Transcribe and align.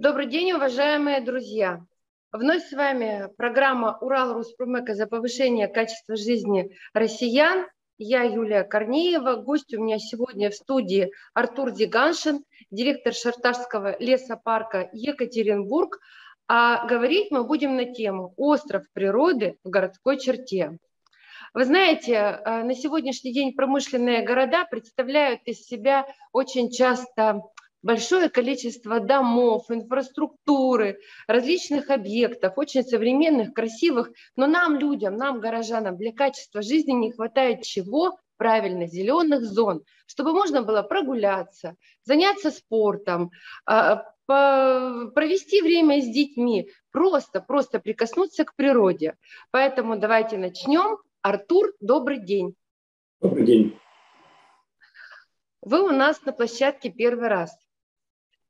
Добрый 0.00 0.28
день, 0.28 0.52
уважаемые 0.52 1.20
друзья! 1.20 1.84
Вновь 2.32 2.62
с 2.62 2.72
вами 2.72 3.28
программа 3.36 3.98
«Урал 4.00 4.32
Руспромека 4.32 4.94
за 4.94 5.06
повышение 5.06 5.68
качества 5.68 6.16
жизни 6.16 6.74
россиян». 6.94 7.66
Я 7.98 8.22
Юлия 8.22 8.62
Корнеева. 8.62 9.34
Гость 9.34 9.74
у 9.74 9.84
меня 9.84 9.98
сегодня 9.98 10.48
в 10.48 10.54
студии 10.54 11.12
Артур 11.34 11.72
Диганшин, 11.72 12.42
директор 12.70 13.12
Шарташского 13.12 13.98
лесопарка 14.00 14.88
Екатеринбург. 14.94 15.98
А 16.48 16.86
говорить 16.86 17.30
мы 17.30 17.44
будем 17.44 17.76
на 17.76 17.84
тему 17.84 18.32
«Остров 18.38 18.84
природы 18.94 19.58
в 19.64 19.68
городской 19.68 20.16
черте». 20.18 20.78
Вы 21.52 21.64
знаете, 21.66 22.14
э, 22.14 22.62
на 22.62 22.74
сегодняшний 22.74 23.34
день 23.34 23.52
промышленные 23.52 24.24
города 24.24 24.64
представляют 24.64 25.42
из 25.44 25.66
себя 25.66 26.06
очень 26.32 26.70
часто 26.70 27.42
большое 27.82 28.28
количество 28.28 29.00
домов, 29.00 29.70
инфраструктуры, 29.70 30.98
различных 31.26 31.90
объектов, 31.90 32.54
очень 32.56 32.82
современных, 32.82 33.54
красивых, 33.54 34.10
но 34.36 34.46
нам, 34.46 34.76
людям, 34.76 35.16
нам, 35.16 35.40
горожанам, 35.40 35.96
для 35.96 36.12
качества 36.12 36.62
жизни 36.62 36.92
не 36.92 37.12
хватает 37.12 37.62
чего? 37.62 38.18
Правильно, 38.36 38.86
зеленых 38.86 39.44
зон, 39.44 39.84
чтобы 40.06 40.32
можно 40.32 40.62
было 40.62 40.82
прогуляться, 40.82 41.76
заняться 42.04 42.50
спортом, 42.50 43.32
а, 43.66 44.06
провести 44.26 45.60
время 45.60 46.00
с 46.00 46.06
детьми, 46.06 46.70
просто, 46.90 47.40
просто 47.40 47.80
прикоснуться 47.80 48.44
к 48.44 48.54
природе. 48.54 49.16
Поэтому 49.50 49.98
давайте 49.98 50.38
начнем. 50.38 50.98
Артур, 51.20 51.74
добрый 51.80 52.18
день. 52.18 52.54
Добрый 53.20 53.44
день. 53.44 53.78
Вы 55.60 55.82
у 55.82 55.90
нас 55.90 56.24
на 56.24 56.32
площадке 56.32 56.90
первый 56.90 57.28
раз. 57.28 57.54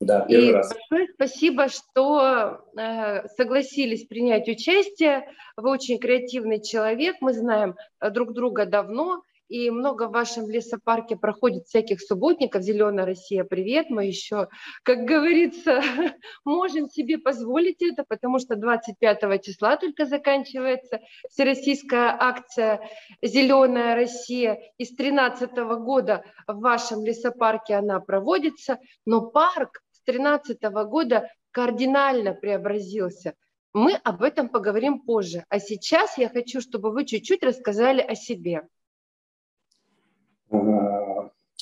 Да, 0.01 0.21
первый 0.21 0.49
и 0.49 0.51
раз. 0.51 0.73
Большое 0.89 1.13
спасибо, 1.13 1.67
что 1.69 2.65
э, 2.75 3.27
согласились 3.37 4.05
принять 4.07 4.49
участие. 4.49 5.29
Вы 5.55 5.69
очень 5.69 5.99
креативный 5.99 6.61
человек, 6.61 7.17
мы 7.21 7.33
знаем 7.33 7.75
э, 7.99 8.09
друг 8.09 8.33
друга 8.33 8.65
давно, 8.65 9.21
и 9.51 9.69
много 9.69 10.07
в 10.07 10.11
вашем 10.11 10.49
лесопарке 10.49 11.17
проходит 11.17 11.67
всяких 11.67 12.01
субботников. 12.01 12.63
Зеленая 12.63 13.05
Россия, 13.05 13.43
привет! 13.43 13.89
Мы 13.89 14.05
еще, 14.05 14.47
как 14.83 14.99
говорится, 14.99 15.81
можем 16.45 16.89
себе 16.89 17.17
позволить 17.17 17.81
это, 17.81 18.05
потому 18.07 18.39
что 18.39 18.55
25 18.55 19.43
числа 19.43 19.75
только 19.75 20.05
заканчивается 20.05 21.01
всероссийская 21.29 22.15
акция 22.17 22.79
«Зеленая 23.21 23.95
Россия». 23.95 24.57
И 24.77 24.85
с 24.85 24.95
2013 24.95 25.51
года 25.83 26.23
в 26.47 26.59
вашем 26.61 27.05
лесопарке 27.05 27.75
она 27.75 27.99
проводится, 27.99 28.79
но 29.05 29.19
парк 29.19 29.81
2013 30.05 30.61
года 30.89 31.29
кардинально 31.51 32.33
преобразился. 32.33 33.35
Мы 33.73 33.93
об 33.93 34.21
этом 34.21 34.49
поговорим 34.49 35.01
позже. 35.01 35.45
А 35.49 35.59
сейчас 35.59 36.17
я 36.17 36.29
хочу, 36.29 36.61
чтобы 36.61 36.91
вы 36.91 37.05
чуть-чуть 37.05 37.43
рассказали 37.43 38.01
о 38.01 38.15
себе. 38.15 38.67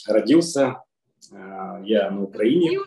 Родился 0.07 0.83
я 1.31 2.09
на 2.09 2.23
Украине. 2.23 2.79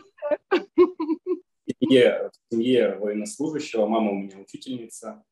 В 0.49 1.71
семье, 1.79 2.29
в 2.31 2.53
семье 2.53 2.97
военнослужащего, 2.97 3.85
мама 3.85 4.11
у 4.11 4.15
меня 4.15 4.37
учительница. 4.39 5.23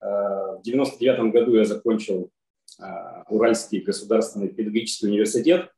В 0.00 0.60
99 0.62 1.32
году 1.32 1.56
я 1.56 1.64
закончил 1.64 2.30
Уральский 3.28 3.80
государственный 3.80 4.48
педагогический 4.48 5.06
университет 5.08 5.72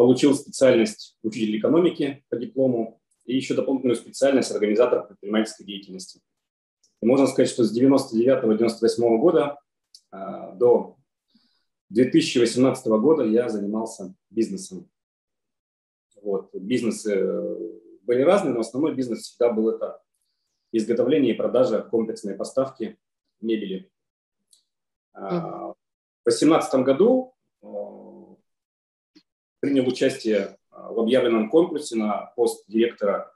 получил 0.00 0.34
специальность 0.34 1.18
учитель 1.22 1.58
экономики 1.58 2.24
по 2.30 2.36
диплому 2.38 3.02
и 3.26 3.36
еще 3.36 3.52
дополнительную 3.52 3.96
специальность 3.96 4.50
организатор 4.50 5.06
предпринимательской 5.06 5.64
деятельности. 5.64 6.22
И 7.02 7.06
можно 7.06 7.26
сказать, 7.26 7.50
что 7.50 7.64
с 7.64 7.78
99-98 7.78 9.18
года 9.18 9.58
э, 10.10 10.16
до 10.54 10.96
2018 11.90 12.86
года 12.86 13.24
я 13.24 13.50
занимался 13.50 14.14
бизнесом. 14.30 14.88
Вот. 16.22 16.48
Бизнесы 16.54 17.22
были 18.00 18.22
разные, 18.22 18.54
но 18.54 18.60
основной 18.60 18.94
бизнес 18.94 19.24
всегда 19.24 19.52
был 19.52 19.68
это 19.68 20.00
изготовление 20.72 21.34
и 21.34 21.36
продажа 21.36 21.82
комплексной 21.82 22.36
поставки 22.36 22.98
мебели. 23.42 23.92
В 25.12 25.74
2018 26.24 26.74
году 26.86 27.34
принял 29.60 29.86
участие 29.86 30.58
а, 30.70 30.92
в 30.92 30.98
объявленном 30.98 31.50
конкурсе 31.50 31.96
на 31.96 32.32
пост 32.34 32.64
директора 32.66 33.32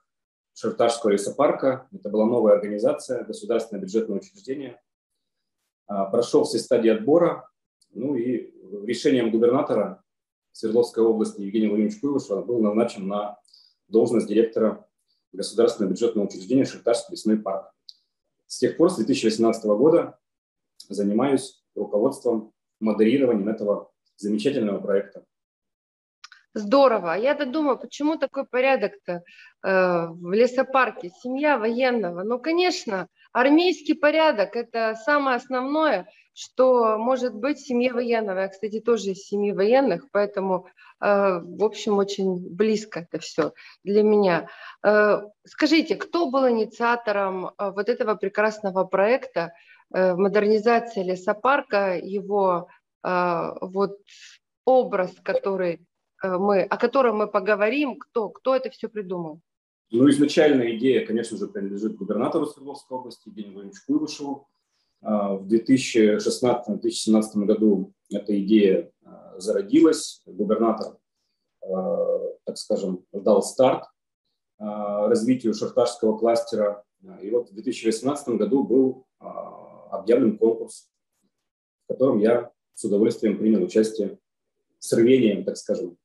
Шарташского 0.54 1.10
лесопарка. 1.10 1.86
Это 1.92 2.08
была 2.08 2.26
новая 2.26 2.54
организация, 2.54 3.24
государственное 3.24 3.80
бюджетное 3.82 4.18
учреждение. 4.18 4.80
А, 5.86 6.06
прошел 6.06 6.44
все 6.44 6.58
стадии 6.58 6.90
отбора. 6.90 7.48
Ну 7.90 8.16
и 8.16 8.52
решением 8.86 9.30
губернатора 9.30 10.02
Свердловской 10.52 11.04
области 11.04 11.42
Евгения 11.42 11.68
Владимировича 11.68 12.00
Куйвышева 12.00 12.42
был 12.42 12.60
назначен 12.60 13.06
на 13.06 13.38
должность 13.88 14.26
директора 14.26 14.88
государственного 15.32 15.90
бюджетного 15.90 16.26
учреждения 16.26 16.64
Шарташский 16.64 17.12
лесной 17.12 17.38
парк. 17.38 17.72
С 18.46 18.58
тех 18.58 18.76
пор, 18.76 18.90
с 18.90 18.96
2018 18.96 19.64
года, 19.64 20.18
занимаюсь 20.88 21.64
руководством, 21.74 22.52
модерированием 22.80 23.48
этого 23.48 23.90
замечательного 24.16 24.80
проекта. 24.80 25.24
Здорово. 26.54 27.14
А 27.14 27.18
я-то 27.18 27.46
думаю, 27.46 27.76
почему 27.76 28.16
такой 28.16 28.46
порядок-то 28.46 29.12
э, 29.12 30.06
в 30.06 30.32
лесопарке? 30.32 31.10
Семья 31.20 31.58
военного. 31.58 32.22
Ну, 32.22 32.38
конечно, 32.38 33.08
армейский 33.32 33.94
порядок– 33.94 34.54
это 34.54 34.94
самое 34.94 35.36
основное, 35.36 36.06
что 36.32 36.96
может 36.96 37.34
быть 37.34 37.58
в 37.58 37.66
семье 37.66 37.92
военного. 37.92 38.38
Я, 38.38 38.48
кстати, 38.48 38.78
тоже 38.78 39.10
из 39.10 39.26
семьи 39.26 39.50
военных, 39.50 40.06
поэтому, 40.12 40.68
э, 41.00 41.40
в 41.42 41.64
общем, 41.64 41.98
очень 41.98 42.48
близко 42.48 43.00
это 43.00 43.18
все 43.18 43.52
для 43.82 44.04
меня. 44.04 44.48
Э, 44.84 45.22
скажите, 45.44 45.96
кто 45.96 46.30
был 46.30 46.48
инициатором 46.48 47.46
э, 47.46 47.70
вот 47.72 47.88
этого 47.88 48.14
прекрасного 48.14 48.84
проекта 48.84 49.54
э, 49.92 50.14
модернизации 50.14 51.02
лесопарка, 51.02 51.98
его 51.98 52.68
э, 53.02 53.52
вот 53.60 53.98
образ, 54.64 55.12
который 55.24 55.84
мы, 56.22 56.62
о 56.62 56.76
котором 56.76 57.18
мы 57.18 57.26
поговорим, 57.28 57.98
кто, 57.98 58.28
кто 58.28 58.54
это 58.54 58.70
все 58.70 58.88
придумал? 58.88 59.40
Ну, 59.90 60.08
изначальная 60.10 60.76
идея, 60.76 61.06
конечно 61.06 61.36
же, 61.36 61.46
принадлежит 61.46 61.96
губернатору 61.96 62.46
Свердловской 62.46 62.98
области 62.98 63.28
Евгению 63.28 63.52
Владимировичу 63.52 63.82
Куйбышеву. 63.86 64.48
А, 65.02 65.34
в 65.34 65.46
2016-2017 65.46 67.44
году 67.44 67.92
эта 68.10 68.40
идея 68.40 68.90
а, 69.04 69.38
зародилась. 69.38 70.22
Губернатор, 70.26 70.96
а, 71.62 72.18
так 72.44 72.56
скажем, 72.58 73.04
дал 73.12 73.42
старт 73.42 73.84
развитию 74.58 75.52
шахтарского 75.52 76.16
кластера. 76.16 76.84
И 77.20 77.28
вот 77.30 77.50
в 77.50 77.54
2018 77.54 78.28
году 78.36 78.62
был 78.62 79.06
объявлен 79.18 80.38
конкурс, 80.38 80.88
в 81.84 81.92
котором 81.92 82.18
я 82.20 82.52
с 82.72 82.84
удовольствием 82.84 83.36
принял 83.36 83.62
участие 83.62 84.18
с 84.78 84.92
рвением, 84.92 85.44
так 85.44 85.56
скажем. 85.56 85.98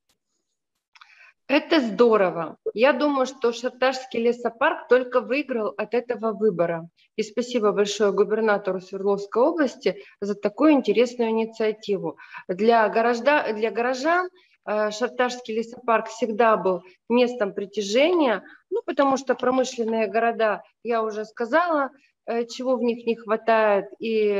Это 1.50 1.80
здорово. 1.80 2.58
Я 2.74 2.92
думаю, 2.92 3.26
что 3.26 3.52
Шарташский 3.52 4.22
лесопарк 4.22 4.86
только 4.86 5.20
выиграл 5.20 5.74
от 5.76 5.94
этого 5.94 6.32
выбора. 6.32 6.88
И 7.16 7.24
спасибо 7.24 7.72
большое 7.72 8.12
губернатору 8.12 8.80
Свердловской 8.80 9.42
области 9.42 9.96
за 10.20 10.36
такую 10.36 10.74
интересную 10.74 11.30
инициативу. 11.30 12.18
Для, 12.46 12.88
горожда, 12.88 13.52
для 13.52 13.72
горожан 13.72 14.28
э, 14.64 14.92
Шарташский 14.92 15.56
лесопарк 15.56 16.06
всегда 16.06 16.56
был 16.56 16.82
местом 17.08 17.52
притяжения, 17.52 18.44
ну, 18.70 18.82
потому 18.86 19.16
что 19.16 19.34
промышленные 19.34 20.06
города, 20.06 20.62
я 20.84 21.02
уже 21.02 21.24
сказала, 21.24 21.90
э, 22.26 22.44
чего 22.46 22.76
в 22.76 22.82
них 22.84 23.04
не 23.06 23.16
хватает. 23.16 23.86
И, 23.98 24.30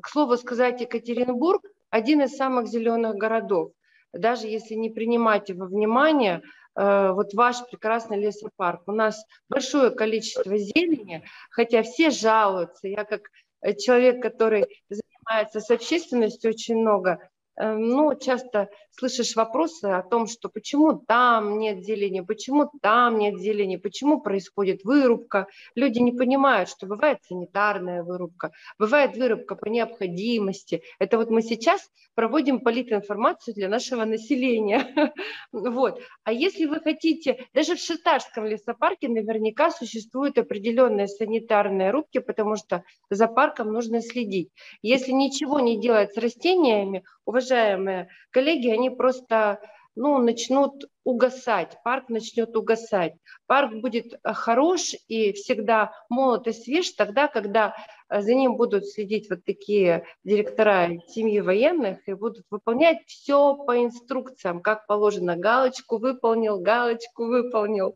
к 0.00 0.08
слову 0.08 0.36
сказать, 0.36 0.80
Екатеринбург– 0.80 1.64
один 1.90 2.22
из 2.22 2.36
самых 2.36 2.68
зеленых 2.68 3.16
городов 3.16 3.72
даже 4.14 4.46
если 4.46 4.74
не 4.74 4.90
принимать 4.90 5.50
во 5.50 5.66
внимание 5.66 6.42
э, 6.76 7.12
вот 7.12 7.34
ваш 7.34 7.64
прекрасный 7.70 8.18
лесопарк. 8.20 8.82
У 8.86 8.92
нас 8.92 9.24
большое 9.48 9.90
количество 9.90 10.56
зелени, 10.56 11.24
хотя 11.50 11.82
все 11.82 12.10
жалуются. 12.10 12.88
Я 12.88 13.04
как 13.04 13.22
э, 13.62 13.74
человек, 13.74 14.22
который 14.22 14.66
занимается 14.88 15.60
с 15.60 15.70
общественностью 15.70 16.50
очень 16.50 16.76
много, 16.76 17.18
Э, 17.56 17.74
ну, 17.74 18.14
часто 18.18 18.68
слышишь 18.96 19.36
вопросы 19.36 19.86
о 19.86 20.02
том, 20.02 20.26
что 20.26 20.48
почему 20.48 20.94
там 21.06 21.58
нет 21.58 21.84
зелени, 21.84 22.20
почему 22.20 22.70
там 22.82 23.18
нет 23.18 23.38
зелени, 23.38 23.76
почему 23.76 24.20
происходит 24.20 24.84
вырубка. 24.84 25.46
Люди 25.74 25.98
не 25.98 26.12
понимают, 26.12 26.68
что 26.68 26.86
бывает 26.86 27.18
санитарная 27.28 28.02
вырубка, 28.02 28.52
бывает 28.78 29.16
вырубка 29.16 29.56
по 29.56 29.66
необходимости. 29.66 30.82
Это 30.98 31.18
вот 31.18 31.30
мы 31.30 31.42
сейчас 31.42 31.88
проводим 32.14 32.60
политинформацию 32.60 33.54
для 33.54 33.68
нашего 33.68 34.04
населения. 34.04 34.92
Вот. 35.52 36.00
А 36.24 36.32
если 36.32 36.66
вы 36.66 36.80
хотите, 36.80 37.46
даже 37.54 37.76
в 37.76 37.78
Шитарском 37.78 38.46
лесопарке 38.46 39.08
наверняка 39.08 39.70
существуют 39.70 40.38
определенные 40.38 41.08
санитарные 41.08 41.90
рубки, 41.90 42.18
потому 42.18 42.56
что 42.56 42.84
за 43.10 43.26
парком 43.28 43.72
нужно 43.72 44.00
следить. 44.00 44.50
Если 44.82 45.12
ничего 45.12 45.60
не 45.60 45.80
делать 45.80 46.12
с 46.12 46.16
растениями, 46.16 47.04
уважаемые 47.24 48.08
коллеги, 48.30 48.68
они 48.68 48.83
просто 48.90 49.60
ну, 49.96 50.18
начнут 50.18 50.84
угасать, 51.04 51.78
парк 51.84 52.08
начнет 52.08 52.56
угасать. 52.56 53.14
Парк 53.46 53.74
будет 53.74 54.14
э, 54.14 54.32
хорош 54.32 54.94
и 55.06 55.32
всегда 55.32 55.92
молод 56.08 56.48
и 56.48 56.52
свеж 56.52 56.90
тогда, 56.90 57.28
когда 57.28 57.74
э, 58.08 58.20
за 58.20 58.34
ним 58.34 58.56
будут 58.56 58.86
следить 58.88 59.30
вот 59.30 59.44
такие 59.44 60.04
директора 60.24 60.90
семьи 61.08 61.40
военных 61.40 62.08
и 62.08 62.14
будут 62.14 62.44
выполнять 62.50 63.06
все 63.06 63.54
по 63.54 63.84
инструкциям, 63.84 64.62
как 64.62 64.86
положено. 64.86 65.36
Галочку 65.36 65.98
выполнил, 65.98 66.58
галочку 66.58 67.26
выполнил. 67.26 67.94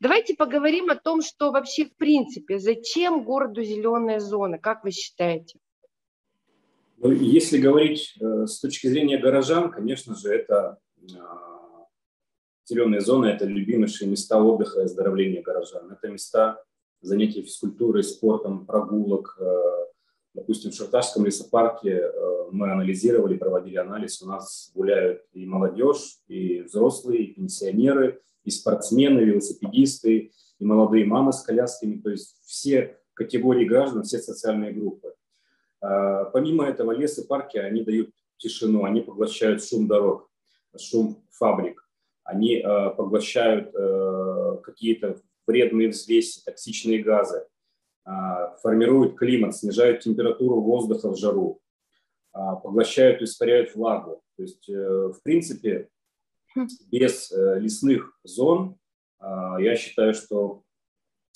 Давайте 0.00 0.34
поговорим 0.34 0.90
о 0.90 0.96
том, 0.96 1.22
что 1.22 1.50
вообще 1.50 1.86
в 1.86 1.96
принципе, 1.96 2.58
зачем 2.58 3.24
городу 3.24 3.62
зеленые 3.62 4.20
зоны, 4.20 4.58
как 4.58 4.84
вы 4.84 4.90
считаете? 4.90 5.61
Ну, 7.04 7.10
если 7.10 7.58
говорить 7.58 8.14
э, 8.20 8.46
с 8.46 8.60
точки 8.60 8.86
зрения 8.86 9.18
горожан, 9.18 9.72
конечно 9.72 10.14
же, 10.14 10.32
это 10.32 10.78
э, 10.98 11.02
зеленые 12.64 13.00
зоны– 13.00 13.26
это 13.26 13.44
любимейшие 13.44 14.08
места 14.08 14.40
отдыха 14.40 14.80
и 14.80 14.84
оздоровления 14.84 15.42
горожан. 15.42 15.90
Это 15.90 16.06
места 16.06 16.62
занятий 17.00 17.42
физкультурой, 17.42 18.04
спортом, 18.04 18.66
прогулок. 18.66 19.36
Допустим, 20.32 20.70
в 20.70 20.74
Шарташском 20.76 21.26
лесопарке 21.26 22.08
мы 22.52 22.70
анализировали, 22.70 23.36
проводили 23.36 23.78
анализ. 23.78 24.22
У 24.22 24.26
нас 24.28 24.70
гуляют 24.72 25.22
и 25.32 25.44
молодежь, 25.44 26.20
и 26.28 26.60
взрослые, 26.62 27.24
и 27.24 27.34
пенсионеры, 27.34 28.22
и 28.44 28.50
спортсмены, 28.50 29.22
и 29.22 29.24
велосипедисты, 29.24 30.30
и 30.60 30.64
молодые 30.64 31.04
мамы 31.04 31.32
с 31.32 31.42
колясками. 31.42 32.00
То 32.00 32.10
есть 32.10 32.36
все 32.44 32.96
категории 33.14 33.64
граждан, 33.64 34.04
все 34.04 34.18
социальные 34.18 34.72
группы. 34.72 35.12
А, 35.82 36.26
помимо 36.26 36.64
этого, 36.64 36.92
лесы, 36.92 37.26
парки, 37.26 37.58
они 37.58 37.82
дают 37.82 38.10
тишину, 38.38 38.84
они 38.84 39.00
поглощают 39.00 39.64
шум 39.64 39.88
дорог, 39.88 40.30
шум 40.78 41.22
фабрик, 41.30 41.86
они 42.22 42.60
а, 42.60 42.90
поглощают 42.90 43.74
а, 43.74 44.58
какие-то 44.58 45.20
вредные 45.46 45.88
взвеси, 45.88 46.42
токсичные 46.44 47.02
газы, 47.02 47.46
формируют 48.62 49.16
климат, 49.16 49.56
снижают 49.56 50.00
температуру 50.00 50.60
воздуха 50.60 51.10
в 51.10 51.16
жару, 51.16 51.60
поглощают 52.32 53.20
и 53.20 53.24
испаряют 53.24 53.74
влагу. 53.76 54.22
То 54.36 54.42
есть, 54.42 54.68
э, 54.68 54.74
в 54.74 55.20
принципе, 55.22 55.88
без 56.90 57.30
э, 57.30 57.60
лесных 57.60 58.18
зон 58.24 58.76
я 59.20 59.76
считаю, 59.76 60.14
что 60.14 60.64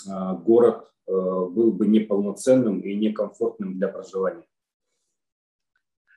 город 0.09 0.93
был 1.07 1.73
бы 1.73 1.87
неполноценным 1.87 2.81
и 2.81 2.95
некомфортным 2.95 3.79
для 3.79 3.89
проживания. 3.89 4.47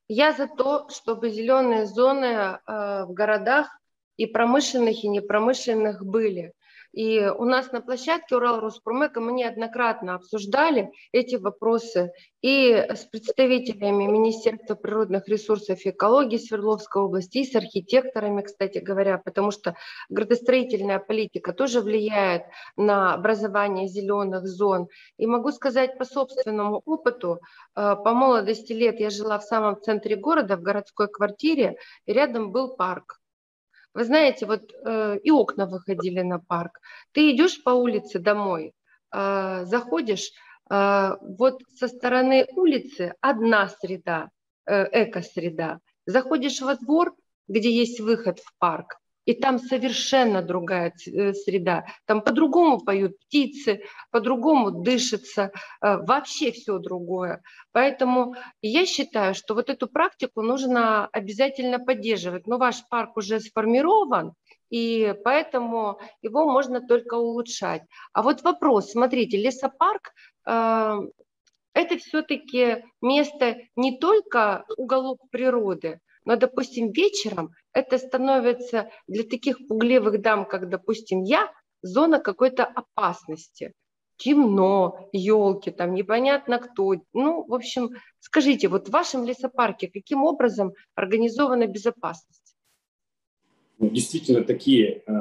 Я 0.08 0.34
за 0.34 0.48
то, 0.48 0.90
чтобы 0.90 1.30
зеленые 1.30 1.86
зоны 1.86 2.26
э, 2.26 3.06
в 3.06 3.14
городах 3.14 3.70
и 4.18 4.26
промышленных, 4.26 5.04
и 5.04 5.08
непромышленных 5.08 6.04
были. 6.04 6.54
И 6.92 7.24
у 7.26 7.46
нас 7.46 7.72
на 7.72 7.82
площадке 7.82 8.36
Урал 8.36 8.60
Роспромека 8.60 9.22
мы 9.22 9.32
неоднократно 9.32 10.16
обсуждали 10.16 10.92
эти 11.12 11.36
вопросы 11.36 12.12
и 12.42 12.72
с 12.74 13.06
представителями 13.06 14.06
Министерства 14.06 14.76
природных 14.76 15.28
ресурсов 15.28 15.86
и 15.86 15.90
экологии 15.90 16.38
Свердловской 16.38 17.04
области, 17.04 17.40
и 17.40 17.46
с 17.46 17.56
архитекторами, 17.56 18.42
кстати 18.42 18.80
говоря, 18.80 19.18
потому 19.18 19.52
что 19.52 19.76
градостроительная 20.10 21.00
политика 21.00 21.54
тоже 21.54 21.82
влияет 21.82 22.44
на 22.76 23.14
образование 23.14 23.88
зеленых 23.88 24.48
зон. 24.48 24.88
И 25.18 25.28
могу 25.28 25.52
сказать 25.52 25.98
по 25.98 26.06
собственному 26.06 26.82
опыту, 26.86 27.40
э, 27.76 27.96
по 28.04 28.14
молодости 28.14 28.74
лет 28.74 29.00
я 29.00 29.10
жила 29.10 29.38
в 29.38 29.44
самом 29.44 29.80
центре 29.82 30.16
города, 30.16 30.58
в 30.58 30.62
городской 30.62 31.08
квартире, 31.08 31.78
и 32.06 32.14
рядом 32.14 32.52
был 32.52 32.76
парк. 32.76 33.19
Вы 33.94 34.04
знаете, 34.04 34.46
вот 34.46 34.72
э, 34.72 35.18
и 35.24 35.32
окна 35.32 35.66
выходили 35.66 36.22
на 36.22 36.40
парк. 36.40 36.80
Ты 37.12 37.32
идешь 37.32 37.64
по 37.64 37.72
улице 37.72 38.20
домой, 38.20 38.74
э, 39.12 39.66
заходишь, 39.66 40.32
э, 40.70 41.12
вот 41.22 41.62
со 41.76 41.88
стороны 41.88 42.48
улицы 42.56 43.16
одна 43.22 43.68
среда, 43.68 44.30
э, 44.66 44.86
эко-среда. 45.04 45.80
Заходишь 46.06 46.62
во 46.62 46.76
двор, 46.76 47.16
где 47.48 47.72
есть 47.72 48.00
выход 48.00 48.40
в 48.40 48.54
парк, 48.60 48.99
и 49.30 49.36
там 49.36 49.60
совершенно 49.60 50.42
другая 50.42 50.92
э, 51.06 51.34
среда. 51.34 51.86
Там 52.06 52.22
по-другому 52.22 52.80
поют 52.80 53.20
птицы, 53.20 53.84
по-другому 54.10 54.72
дышится, 54.72 55.52
э, 55.81 55.98
вообще 55.98 56.52
все 56.52 56.80
другое. 56.80 57.44
Поэтому 57.72 58.34
я 58.64 58.88
считаю, 58.88 59.36
что 59.36 59.54
вот 59.54 59.70
эту 59.70 59.88
практику 59.88 60.42
нужно 60.42 61.06
обязательно 61.12 61.78
поддерживать. 61.78 62.48
Но 62.48 62.58
ваш 62.58 62.78
парк 62.90 63.18
уже 63.18 63.40
сформирован, 63.40 64.34
и 64.72 65.14
поэтому 65.24 66.00
его 66.24 66.50
можно 66.50 66.81
только 66.81 67.14
улучшать. 67.14 67.84
А 68.14 68.24
вот 68.24 68.42
вопрос, 68.42 68.94
смотрите, 68.94 69.38
лесопарк 69.38 70.12
э, 70.48 70.98
это 71.76 71.98
все-таки 72.00 72.84
место 73.00 73.58
не 73.76 74.00
только 74.00 74.66
уголок 74.76 75.20
природы, 75.30 76.00
но, 76.25 76.36
допустим, 76.36 76.92
вечером 76.92 77.51
это 77.74 77.98
становится 77.98 78.89
для 79.07 79.24
таких 79.24 79.68
пугливых 79.68 80.21
дам, 80.21 80.45
как, 80.45 80.69
допустим, 80.69 81.24
я, 81.24 81.51
зона 81.81 82.19
какой-то 82.19 82.66
опасности. 82.66 83.74
Темно, 84.18 85.10
елки, 85.13 85.71
там 85.71 85.94
непонятно 85.94 86.60
кто. 86.60 86.95
Ну, 87.13 87.45
в 87.48 87.54
общем, 87.54 87.92
скажите, 88.19 88.68
вот 88.68 88.89
в 88.89 88.92
вашем 88.92 89.24
лесопарке 89.24 89.88
каким 89.88 90.24
образом 90.24 90.74
организована 90.94 91.68
безопасность? 91.68 92.56
Ну, 93.77 93.89
действительно, 93.89 94.44
такие, 94.44 95.04
э, 95.07 95.13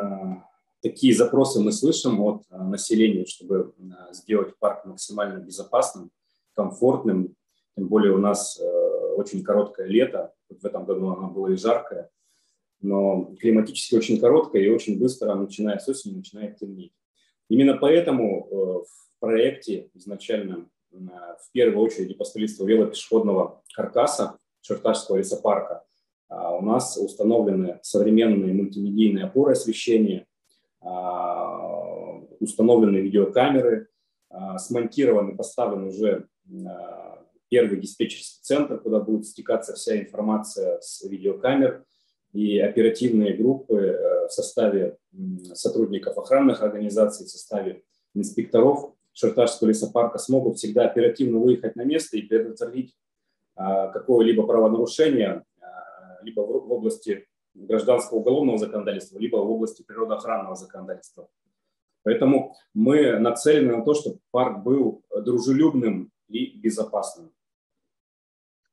такие 0.82 1.14
запросы 1.14 1.60
мы 1.60 1.70
слышим 1.70 2.20
от 2.20 2.42
э, 2.50 2.60
населения, 2.60 3.24
чтобы 3.24 3.72
э, 3.78 4.12
сделать 4.12 4.58
парк 4.58 4.84
максимально 4.84 5.38
безопасным, 5.38 6.10
комфортным. 6.54 7.36
Тем 7.76 7.86
более 7.86 8.12
у 8.12 8.18
нас 8.18 8.60
очень 9.18 9.42
короткое 9.42 9.86
лето, 9.86 10.32
в 10.48 10.64
этом 10.64 10.84
году 10.84 11.08
оно 11.08 11.28
было 11.28 11.48
и 11.48 11.56
жаркое, 11.56 12.10
но 12.80 13.34
климатически 13.40 13.96
очень 13.96 14.20
короткое 14.20 14.62
и 14.62 14.68
очень 14.68 14.98
быстро, 14.98 15.34
начиная 15.34 15.78
с 15.78 15.88
осени, 15.88 16.16
начинает 16.16 16.58
темнеть. 16.58 16.92
Именно 17.48 17.76
поэтому 17.76 18.46
э, 18.46 18.54
в 18.54 19.20
проекте 19.20 19.90
изначально 19.94 20.68
э, 20.92 20.96
в 20.96 21.52
первую 21.52 21.84
очередь 21.84 22.16
по 22.16 22.24
строительству 22.24 22.66
велопешеходного 22.66 23.62
каркаса 23.74 24.38
Черташского 24.60 25.16
лесопарка 25.16 25.84
а, 26.28 26.54
у 26.54 26.62
нас 26.62 26.96
установлены 26.96 27.78
современные 27.82 28.52
мультимедийные 28.52 29.24
опоры 29.24 29.52
освещения, 29.52 30.26
а, 30.80 32.20
установлены 32.40 32.98
видеокамеры, 32.98 33.88
а, 34.30 34.58
смонтированы, 34.58 35.36
поставлен 35.36 35.84
уже 35.84 36.28
первый 37.48 37.80
диспетчерский 37.80 38.40
центр, 38.42 38.78
куда 38.78 39.00
будет 39.00 39.26
стекаться 39.26 39.74
вся 39.74 40.00
информация 40.00 40.80
с 40.80 41.02
видеокамер, 41.02 41.84
и 42.32 42.58
оперативные 42.58 43.34
группы 43.34 43.76
э, 43.76 44.26
в 44.28 44.32
составе 44.32 44.98
сотрудников 45.54 46.18
охранных 46.18 46.62
организаций, 46.62 47.26
в 47.26 47.30
составе 47.30 47.82
инспекторов 48.14 48.94
Шарташского 49.18 49.68
лесопарка 49.68 50.18
смогут 50.18 50.58
всегда 50.58 50.84
оперативно 50.84 51.38
выехать 51.38 51.74
на 51.74 51.82
место 51.82 52.16
и 52.16 52.22
предотвратить 52.22 52.94
а, 53.56 53.88
какое-либо 53.88 54.46
правонарушение, 54.46 55.44
а, 55.60 56.22
либо 56.22 56.42
в 56.42 56.70
области 56.72 57.26
гражданского 57.54 58.18
уголовного 58.18 58.58
законодательства, 58.58 59.18
либо 59.18 59.38
в 59.38 59.50
области 59.50 59.82
природоохранного 59.82 60.54
законодательства. 60.54 61.28
Поэтому 62.04 62.54
мы 62.74 63.18
нацелены 63.18 63.78
на 63.78 63.84
то, 63.84 63.94
чтобы 63.94 64.20
парк 64.30 64.62
был 64.62 65.02
дружелюбным 65.10 66.12
и 66.28 66.56
безопасным. 66.56 67.32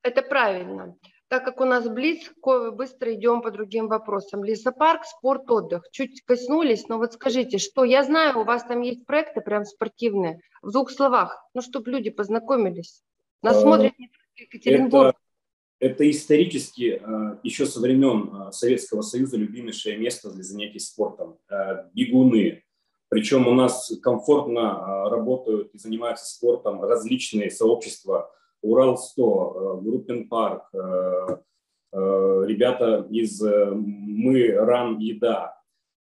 Это 0.06 0.22
правильно. 0.22 0.96
Так 1.30 1.44
как 1.44 1.60
у 1.60 1.66
нас 1.66 1.90
близко, 1.90 2.70
быстро 2.70 3.12
идем 3.16 3.42
по 3.42 3.50
другим 3.50 3.88
вопросам. 3.88 4.44
Лесопарк, 4.44 5.04
спорт, 5.04 5.50
отдых. 5.50 5.82
Чуть 5.92 6.22
коснулись, 6.22 6.88
но 6.88 7.00
вот 7.00 7.14
скажите, 7.14 7.58
что 7.58 7.84
я 7.84 8.04
знаю, 8.04 8.42
у 8.42 8.44
вас 8.44 8.64
там 8.66 8.82
есть 8.82 9.08
проекты 9.08 9.42
прям 9.42 9.66
спортивные. 9.66 10.42
В 10.62 10.72
двух 10.72 10.92
словах, 10.92 11.44
ну, 11.56 11.64
чтобы 11.64 11.90
люди 11.90 12.12
познакомились. 12.12 13.02
Нас 13.42 13.58
а, 13.58 13.62
смотрят 13.62 13.98
не 13.98 14.10
только 14.10 14.44
Екатеринбург. 14.44 15.16
Это 15.80 16.10
исторически 16.10 17.02
еще 17.42 17.66
со 17.66 17.80
времен 17.80 18.52
Советского 18.52 19.02
Союза 19.02 19.38
любимейшее 19.38 19.98
место 19.98 20.30
для 20.30 20.44
занятий 20.44 20.80
спортом. 20.80 21.40
Бегуны. 21.94 22.64
Причем 23.10 23.48
у 23.48 23.54
нас 23.54 23.92
комфортно 24.04 25.10
работают 25.10 25.74
и 25.74 25.80
занимаются 25.80 26.26
спортом 26.28 26.84
различные 26.84 27.50
сообщества. 27.50 28.32
Урал-100, 28.66 29.82
Группин 29.82 30.28
Парк, 30.28 30.64
ребята 31.94 33.08
из 33.10 33.42
Мы, 33.42 34.52
Ран, 34.52 34.98
Еда. 34.98 35.56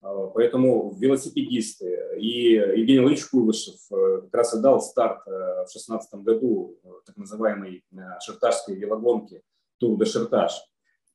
Поэтому 0.01 0.95
велосипедисты 0.97 2.01
и 2.17 2.53
Евгений 2.53 2.99
Владимирович 2.99 3.25
Куйвышев 3.27 3.75
э, 3.91 4.21
как 4.23 4.33
раз 4.33 4.53
и 4.55 4.59
дал 4.59 4.81
старт 4.81 5.21
э, 5.27 5.29
в 5.29 5.71
2016 5.71 6.13
году 6.21 6.79
э, 6.83 6.89
так 7.05 7.17
называемой 7.17 7.83
шертажской 8.19 8.75
велогонки 8.75 9.41
Тур 9.79 9.97
де 9.99 10.05
Шертаж. 10.05 10.59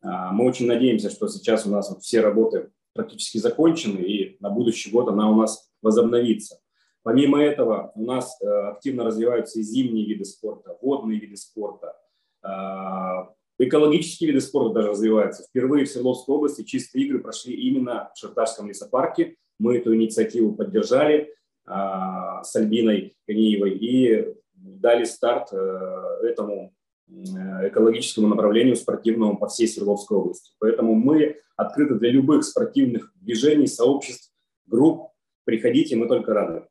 Мы 0.03 0.47
очень 0.47 0.67
надеемся, 0.67 1.11
что 1.11 1.27
сейчас 1.27 1.67
у 1.67 1.71
нас 1.71 1.93
все 2.01 2.21
работы 2.21 2.71
практически 2.93 3.39
закончены, 3.39 3.99
и 3.99 4.37
на 4.41 4.51
будущий 4.51 4.91
год 4.91 5.09
она 5.09 5.31
у 5.31 5.35
нас 5.35 5.69
возобновится. 5.83 6.61
Помимо 7.07 7.41
этого, 7.41 7.93
у 7.95 8.05
нас 8.05 8.37
активно 8.43 9.05
развиваются 9.05 9.61
и 9.61 9.63
зимние 9.63 10.05
виды 10.05 10.25
спорта, 10.25 10.77
водные 10.83 11.21
виды 11.21 11.37
спорта, 11.37 11.95
а, 12.43 13.33
Экологические 13.61 14.33
виды 14.33 14.41
спорта 14.41 14.75
даже 14.75 14.89
развиваются. 14.89 15.45
Впервые 15.45 15.85
в 15.85 15.89
Свердловской 15.89 16.35
области 16.35 16.65
чистые 16.65 17.05
игры 17.05 17.21
прошли 17.21 17.55
именно 17.55 18.11
в 18.13 18.19
Шарташском 18.19 18.69
лесопарке. 18.69 19.37
Мы 19.61 19.79
эту 19.79 19.95
инициативу 19.95 20.57
поддержали 20.57 21.33
а, 21.65 22.43
с 22.43 22.57
Альбиной 22.57 23.17
Каниевой 23.25 23.79
и 23.79 24.35
дали 24.57 25.05
старт 25.05 25.53
этому 25.53 26.75
экологическому 27.09 28.27
направлению 28.27 28.75
спортивному 28.75 29.39
по 29.39 29.47
всей 29.47 29.69
Свердловской 29.69 30.19
области. 30.19 30.51
Поэтому 30.59 30.97
мы 30.97 31.37
открыты 31.57 31.95
для 31.95 32.11
любых 32.11 32.43
спортивных 32.43 33.13
движений, 33.15 33.69
сообществ, 33.69 34.33
групп. 34.67 35.13
Приходите, 35.45 35.95
мы 35.95 36.09
только 36.09 36.35
рады. 36.35 36.67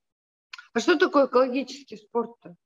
А 0.75 0.79
что 0.81 0.97
такое 0.97 1.27
экологический 1.27 1.95
спорт-то? 1.95 2.57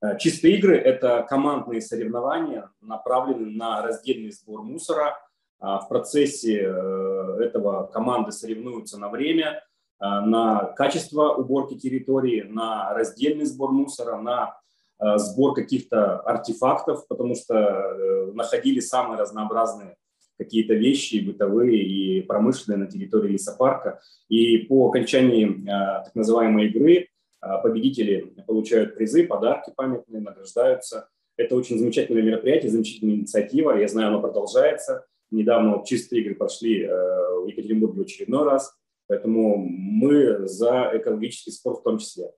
Э, 0.00 0.16
чистые 0.18 0.56
игры– 0.56 0.76
это 0.78 1.26
командные 1.28 1.80
соревнования, 1.80 2.70
направленные 2.80 3.56
на 3.56 3.82
раздельный 3.82 4.30
сбор 4.30 4.62
мусора. 4.62 5.18
А 5.58 5.80
в 5.80 5.88
процессе 5.88 6.60
э, 6.62 7.38
этого 7.40 7.86
команды 7.88 8.30
соревнуются 8.30 9.00
на 9.00 9.08
время, 9.08 9.64
э, 10.00 10.04
на 10.04 10.66
качество 10.76 11.34
уборки 11.34 11.76
территории, 11.76 12.42
на 12.42 12.94
раздельный 12.94 13.46
сбор 13.46 13.72
мусора, 13.72 14.16
на 14.18 14.56
сбор 15.00 15.54
каких-то 15.54 16.18
артефактов, 16.22 17.06
потому 17.06 17.36
что 17.36 18.32
находили 18.34 18.80
самые 18.80 19.20
разнообразные 19.20 19.96
какие-то 20.38 20.74
вещи 20.74 21.24
бытовые 21.26 21.82
и 21.82 22.22
промышленные 22.22 22.78
на 22.78 22.86
территории 22.86 23.32
лесопарка. 23.32 24.00
И 24.28 24.58
по 24.58 24.88
окончании 24.88 25.64
так 25.66 26.14
называемой 26.14 26.68
игры 26.68 27.08
а, 27.40 27.58
победители 27.58 28.34
получают 28.46 28.96
призы, 28.96 29.26
подарки 29.26 29.72
памятные, 29.76 30.20
награждаются. 30.20 31.08
Это 31.36 31.54
очень 31.54 31.78
замечательное 31.78 32.22
мероприятие, 32.22 32.70
замечательная 32.70 33.14
инициатива. 33.14 33.78
Я 33.78 33.88
знаю, 33.88 34.08
оно 34.08 34.20
продолжается. 34.20 35.06
Недавно 35.30 35.76
вот 35.76 35.86
чистые 35.86 36.22
игры 36.22 36.34
прошли 36.34 36.82
э, 36.82 36.88
в 36.88 37.46
Екатеринбурге 37.46 38.00
в 38.00 38.04
очередной 38.04 38.44
раз. 38.44 38.74
Поэтому 39.06 39.56
мы 39.56 40.48
за 40.48 40.90
экологический 40.94 41.52
спорт 41.52 41.80
в 41.80 41.82
том 41.82 41.98
числе. 41.98 42.30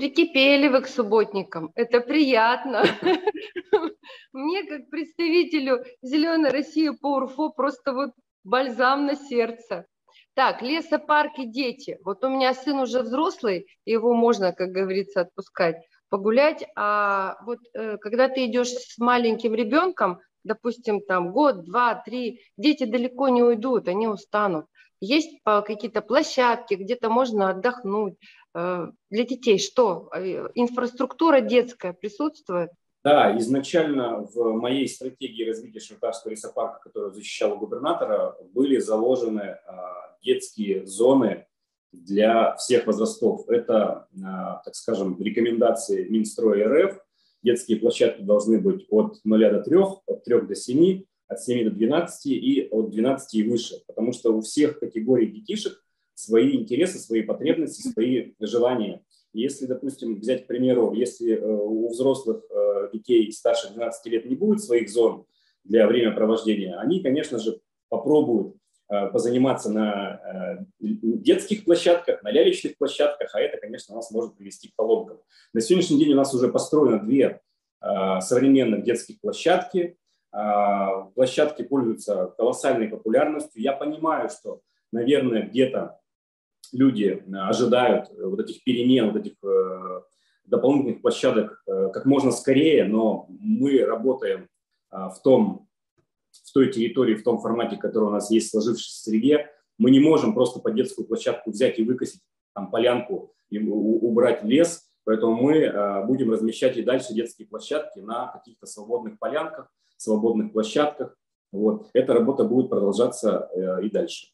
Прикипели 0.00 0.68
вы 0.68 0.80
к 0.80 0.88
субботникам. 0.88 1.72
Это 1.74 2.00
приятно. 2.00 2.84
Мне, 4.32 4.64
как 4.64 4.88
представителю 4.88 5.84
«Зеленой 6.00 6.48
России» 6.48 6.88
по 6.88 7.16
УРФО, 7.16 7.50
просто 7.50 7.92
вот 7.92 8.12
бальзам 8.42 9.04
на 9.04 9.14
сердце. 9.14 9.84
Так, 10.32 10.62
лесопарки, 10.62 11.44
дети. 11.44 11.98
Вот 12.02 12.24
у 12.24 12.30
меня 12.30 12.54
сын 12.54 12.78
уже 12.78 13.02
взрослый, 13.02 13.66
его 13.84 14.14
можно, 14.14 14.54
как 14.54 14.70
говорится, 14.70 15.20
отпускать, 15.20 15.76
погулять. 16.08 16.64
А 16.76 17.36
вот 17.44 17.58
э, 17.74 17.98
когда 17.98 18.30
ты 18.30 18.46
идешь 18.46 18.70
с 18.70 18.96
маленьким 18.96 19.54
ребенком, 19.54 20.20
допустим, 20.44 21.02
там 21.02 21.30
год, 21.30 21.66
два, 21.66 21.94
три, 21.94 22.40
дети 22.56 22.84
далеко 22.84 23.28
не 23.28 23.42
уйдут, 23.42 23.86
они 23.86 24.08
устанут. 24.08 24.64
Есть 25.00 25.40
какие-то 25.44 26.02
площадки, 26.02 26.74
где-то 26.74 27.08
можно 27.08 27.50
отдохнуть. 27.50 28.14
Э, 28.54 28.88
для 29.10 29.24
детей 29.24 29.58
что? 29.58 30.10
Э, 30.14 30.48
инфраструктура 30.54 31.40
детская 31.40 31.92
присутствует? 31.92 32.70
Да, 33.02 33.36
изначально 33.38 34.28
в 34.34 34.52
моей 34.52 34.86
стратегии 34.86 35.48
развития 35.48 35.80
Швейцарского 35.80 36.32
лесопарка, 36.32 36.80
которую 36.84 37.12
защищала 37.12 37.56
губернатора, 37.56 38.36
были 38.52 38.78
заложены 38.78 39.56
а, 39.66 40.18
детские 40.22 40.86
зоны 40.86 41.46
для 41.92 42.54
всех 42.56 42.86
возрастов. 42.86 43.48
Это, 43.48 44.06
а, 44.22 44.60
так 44.62 44.74
скажем, 44.74 45.18
рекомендации 45.18 46.08
Минстроя 46.08 46.68
РФ. 46.68 46.98
Детские 47.42 47.78
площадки 47.78 48.20
должны 48.20 48.60
быть 48.60 48.84
от 48.90 49.18
0 49.24 49.50
до 49.50 49.62
3, 49.62 49.78
от 49.78 50.24
3 50.24 50.42
до 50.42 50.54
7, 50.54 51.02
от 51.30 51.40
7 51.40 51.64
до 51.64 51.70
12 51.70 52.26
и 52.26 52.68
от 52.70 52.90
12 52.90 53.34
и 53.34 53.42
выше. 53.48 53.76
Потому 53.86 54.12
что 54.12 54.32
у 54.36 54.40
всех 54.40 54.80
категорий 54.80 55.28
детишек 55.28 55.82
свои 56.14 56.56
интересы, 56.56 56.98
свои 56.98 57.22
потребности, 57.22 57.86
свои 57.86 58.32
желания. 58.40 59.02
Если, 59.32 59.66
допустим, 59.66 60.18
взять 60.18 60.44
к 60.44 60.46
примеру, 60.48 60.92
если 60.92 61.34
э, 61.34 61.40
у 61.40 61.88
взрослых 61.88 62.42
э, 62.50 62.90
детей 62.92 63.30
старше 63.30 63.72
12 63.72 64.06
лет 64.06 64.26
не 64.26 64.34
будет 64.34 64.62
своих 64.62 64.90
зон 64.90 65.24
для 65.64 65.86
времяпровождения, 65.86 66.78
они, 66.80 67.00
конечно 67.00 67.38
же, 67.38 67.60
попробуют 67.88 68.56
э, 68.88 69.06
позаниматься 69.12 69.70
на 69.70 70.66
детских 70.80 71.64
площадках, 71.64 72.24
на 72.24 72.32
лялечных 72.32 72.76
площадках, 72.76 73.32
а 73.34 73.40
это, 73.40 73.58
конечно, 73.58 73.94
нас 73.94 74.10
может 74.10 74.36
привести 74.36 74.68
к 74.68 74.74
поломкам. 74.74 75.18
На 75.52 75.60
сегодняшний 75.60 76.00
день 76.00 76.12
у 76.12 76.16
нас 76.16 76.34
уже 76.34 76.48
построено 76.48 76.98
две 76.98 77.40
современных 78.20 78.84
детских 78.84 79.20
площадки. 79.20 79.96
Площадки 80.30 81.62
пользуются 81.62 82.32
колоссальной 82.36 82.88
популярностью. 82.88 83.60
Я 83.60 83.72
понимаю, 83.72 84.28
что, 84.30 84.60
наверное, 84.92 85.42
где-то 85.42 86.00
люди 86.72 87.22
э, 87.26 87.36
ожидают 87.36 88.10
э, 88.10 88.24
вот 88.24 88.40
этих 88.40 88.62
перемен, 88.64 89.10
вот 89.10 89.16
этих 89.16 89.34
э, 89.42 90.00
дополнительных 90.44 91.00
площадок 91.00 91.62
как 91.64 92.06
можно 92.06 92.32
скорее, 92.32 92.84
но 92.84 93.26
мы 93.28 93.84
работаем 93.84 94.48
в 94.90 95.14
том, 95.22 95.68
в 96.32 96.52
той 96.52 96.72
территории, 96.72 97.14
в 97.14 97.22
том 97.22 97.38
формате, 97.38 97.76
который 97.76 98.06
у 98.06 98.10
нас 98.10 98.32
есть 98.32 98.48
в 98.48 98.50
сложившейся 98.50 99.00
среде. 99.00 99.48
Мы 99.78 99.92
не 99.92 100.00
можем 100.00 100.34
просто 100.34 100.58
под 100.58 100.74
детскую 100.74 101.06
площадку 101.06 101.52
взять 101.52 101.78
и 101.78 101.84
выкосить 101.84 102.22
там 102.52 102.68
полянку 102.68 103.32
и 103.48 103.60
убрать 103.60 104.42
лес, 104.42 104.90
поэтому 105.04 105.40
мы 105.40 106.04
будем 106.08 106.32
размещать 106.32 106.76
и 106.76 106.82
дальше 106.82 107.14
детские 107.14 107.46
площадки 107.46 108.00
на 108.00 108.26
каких-то 108.32 108.66
свободных 108.66 109.20
полянках, 109.20 109.72
свободных 110.00 110.52
площадках. 110.52 111.16
Вот. 111.52 111.90
Эта 111.94 112.14
работа 112.14 112.44
будет 112.44 112.70
продолжаться 112.70 113.50
и 113.82 113.90
дальше 113.90 114.28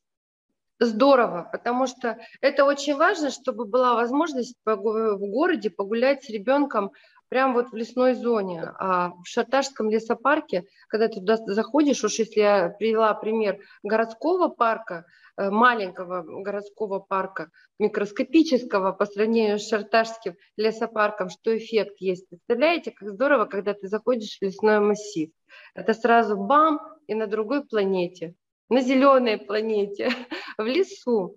здорово, 0.78 1.48
потому 1.52 1.86
что 1.86 2.18
это 2.40 2.64
очень 2.64 2.96
важно, 2.96 3.30
чтобы 3.30 3.64
была 3.64 3.94
возможность 3.94 4.56
в 4.64 5.16
городе 5.16 5.70
погулять 5.70 6.24
с 6.24 6.28
ребенком 6.28 6.92
прямо 7.28 7.54
вот 7.54 7.70
в 7.70 7.74
лесной 7.74 8.14
зоне. 8.14 8.70
А 8.78 9.10
в 9.10 9.26
Шаташском 9.26 9.90
лесопарке, 9.90 10.64
когда 10.88 11.08
ты 11.08 11.14
туда 11.14 11.38
заходишь, 11.38 12.04
уж 12.04 12.18
если 12.18 12.40
я 12.40 12.68
привела 12.68 13.14
пример 13.14 13.58
городского 13.82 14.48
парка, 14.48 14.94
э, 14.94 15.02
маленького 15.36 16.22
городского 16.22 16.98
парка, 16.98 17.50
микроскопического 17.78 18.92
по 18.92 19.06
сравнению 19.06 19.58
с 19.58 19.68
Шарташским 19.68 20.34
лесопарком, 20.56 21.28
что 21.28 21.56
эффект 21.56 21.96
есть. 22.00 22.28
Представляете, 22.28 22.90
как 22.90 23.10
здорово, 23.10 23.44
когда 23.46 23.74
ты 23.74 23.88
заходишь 23.88 24.38
в 24.38 24.42
лесной 24.42 24.80
массив. 24.80 25.30
Это 25.74 25.94
сразу 25.94 26.36
бам, 26.36 26.80
и 27.06 27.14
на 27.14 27.26
другой 27.26 27.64
планете 27.64 28.34
на 28.68 28.80
зеленой 28.80 29.38
планете, 29.38 30.08
в 30.58 30.64
лесу. 30.64 31.36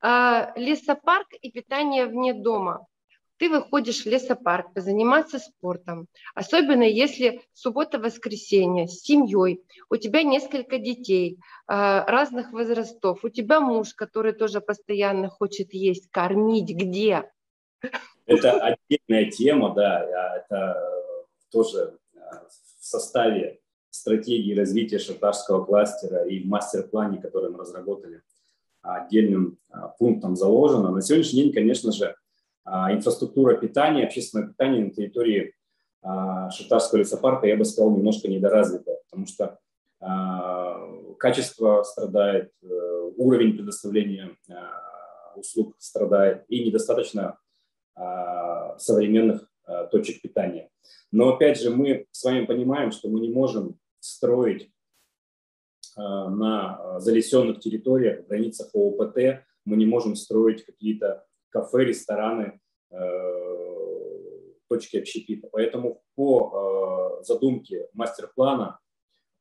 А, 0.00 0.52
лесопарк 0.56 1.28
и 1.40 1.50
питание 1.50 2.06
вне 2.06 2.34
дома. 2.34 2.86
Ты 3.38 3.50
выходишь 3.50 4.04
в 4.04 4.06
лесопарк 4.06 4.68
заниматься 4.76 5.38
спортом, 5.38 6.08
особенно 6.34 6.82
если 6.82 7.42
суббота-воскресенье 7.52 8.88
с 8.88 9.02
семьей, 9.02 9.62
у 9.90 9.96
тебя 9.96 10.22
несколько 10.22 10.78
детей 10.78 11.38
а, 11.66 12.04
разных 12.06 12.52
возрастов, 12.52 13.24
у 13.24 13.28
тебя 13.28 13.60
муж, 13.60 13.92
который 13.94 14.32
тоже 14.32 14.60
постоянно 14.60 15.28
хочет 15.28 15.74
есть, 15.74 16.10
кормить, 16.10 16.70
где? 16.70 17.30
Это 18.24 18.52
отдельная 18.52 19.30
тема, 19.30 19.74
да, 19.74 19.98
а 19.98 20.36
это 20.38 21.26
тоже 21.50 21.98
в 22.78 22.84
составе 22.84 23.60
стратегии 23.90 24.54
развития 24.54 24.98
шарташского 24.98 25.64
кластера 25.64 26.26
и 26.26 26.44
мастер-плане, 26.44 27.20
который 27.20 27.50
мы 27.50 27.58
разработали, 27.58 28.22
отдельным 28.82 29.58
а, 29.70 29.88
пунктом 29.88 30.36
заложено. 30.36 30.90
На 30.90 31.02
сегодняшний 31.02 31.44
день, 31.44 31.52
конечно 31.52 31.92
же, 31.92 32.06
а, 32.06 32.25
инфраструктура 32.66 33.56
питания, 33.56 34.04
общественное 34.04 34.48
питание 34.48 34.84
на 34.84 34.90
территории 34.90 35.54
а, 36.02 36.50
Шатарского 36.50 36.98
лесопарка, 36.98 37.46
я 37.46 37.56
бы 37.56 37.64
сказал, 37.64 37.96
немножко 37.96 38.28
недоразвитая, 38.28 38.98
потому 39.04 39.26
что 39.26 39.58
качество 41.18 41.82
страдает, 41.82 42.52
э, 42.62 43.10
уровень 43.16 43.56
предоставления 43.56 44.36
услуг 45.34 45.74
страдает 45.78 46.44
и 46.48 46.66
недостаточно 46.66 47.38
современных 48.76 49.48
точек 49.90 50.20
питания. 50.20 50.68
Но 51.10 51.34
опять 51.34 51.58
же, 51.58 51.70
мы 51.70 52.06
с 52.10 52.22
вами 52.24 52.44
понимаем, 52.44 52.92
что 52.92 53.08
мы 53.08 53.20
не 53.20 53.30
можем 53.30 53.78
строить 54.00 54.70
на 55.96 57.00
залесенных 57.00 57.60
территориях, 57.60 58.24
в 58.24 58.28
границах 58.28 58.68
ООПТ, 58.74 59.42
мы 59.64 59.76
не 59.76 59.86
можем 59.86 60.14
строить 60.14 60.64
какие-то 60.64 61.26
кафе, 61.56 61.84
рестораны, 61.84 62.60
э, 62.90 62.96
точки 64.68 64.98
общепита. 64.98 65.48
Поэтому 65.50 66.02
по 66.14 67.20
э, 67.20 67.24
задумке 67.24 67.88
мастер-плана 67.94 68.78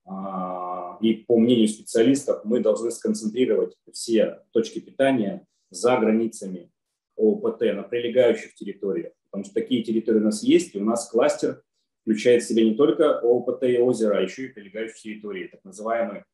а, 0.08 0.98
и 1.02 1.14
по 1.14 1.40
мнению 1.40 1.68
специалистов 1.68 2.46
мы 2.46 2.60
должны 2.60 2.92
сконцентрировать 2.92 3.76
все 3.92 4.42
точки 4.52 4.80
питания 4.80 5.46
за 5.72 5.98
границами 5.98 6.72
ОПТ 7.16 7.62
на 7.74 7.84
прилегающих 7.84 8.54
территориях, 8.54 9.14
потому 9.26 9.46
что 9.46 9.56
такие 9.56 9.84
территории 9.84 10.20
у 10.20 10.26
нас 10.26 10.44
есть, 10.44 10.76
и 10.76 10.80
у 10.80 10.84
нас 10.84 11.10
кластер 11.10 11.64
включает 12.02 12.44
в 12.44 12.48
себя 12.48 12.64
не 12.64 12.76
только 12.76 13.20
ОПТ 13.20 13.64
и 13.64 13.80
озеро, 13.80 14.20
а 14.20 14.22
еще 14.22 14.46
и 14.46 14.50
прилегающие 14.50 15.14
территории, 15.14 15.48
так 15.48 15.64
называемые 15.64 16.26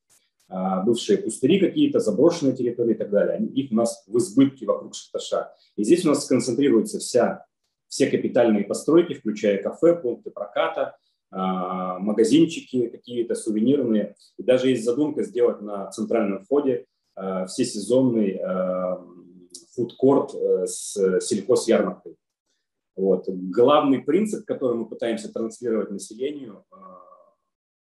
бывшие 0.85 1.17
пустыри 1.17 1.59
какие-то, 1.59 1.99
заброшенные 1.99 2.55
территории 2.55 2.93
и 2.93 2.97
так 2.97 3.09
далее. 3.09 3.47
Их 3.47 3.71
у 3.71 3.75
нас 3.75 4.03
в 4.07 4.17
избытке 4.17 4.65
вокруг 4.65 4.93
Шахташа. 4.95 5.53
И 5.77 5.83
здесь 5.83 6.05
у 6.05 6.09
нас 6.09 6.25
сконцентрируется 6.25 6.99
вся, 6.99 7.45
все 7.87 8.07
капитальные 8.07 8.65
постройки, 8.65 9.13
включая 9.13 9.61
кафе, 9.61 9.95
пункты 9.95 10.31
проката, 10.31 10.97
а, 11.29 11.99
магазинчики 11.99 12.87
какие-то 12.87 13.35
сувенирные. 13.35 14.15
И 14.37 14.43
даже 14.43 14.69
есть 14.69 14.83
задумка 14.83 15.23
сделать 15.23 15.61
на 15.61 15.89
центральном 15.91 16.43
входе 16.43 16.85
а, 17.15 17.45
всесезонный 17.45 18.39
фудкорт 19.73 20.33
э, 20.35 20.65
с 20.67 21.19
сельхозярмаркой. 21.21 22.17
Вот. 22.95 23.25
Главный 23.27 23.99
принцип, 23.99 24.45
который 24.45 24.75
мы 24.75 24.85
пытаемся 24.85 25.31
транслировать 25.31 25.91
населению, 25.91 26.65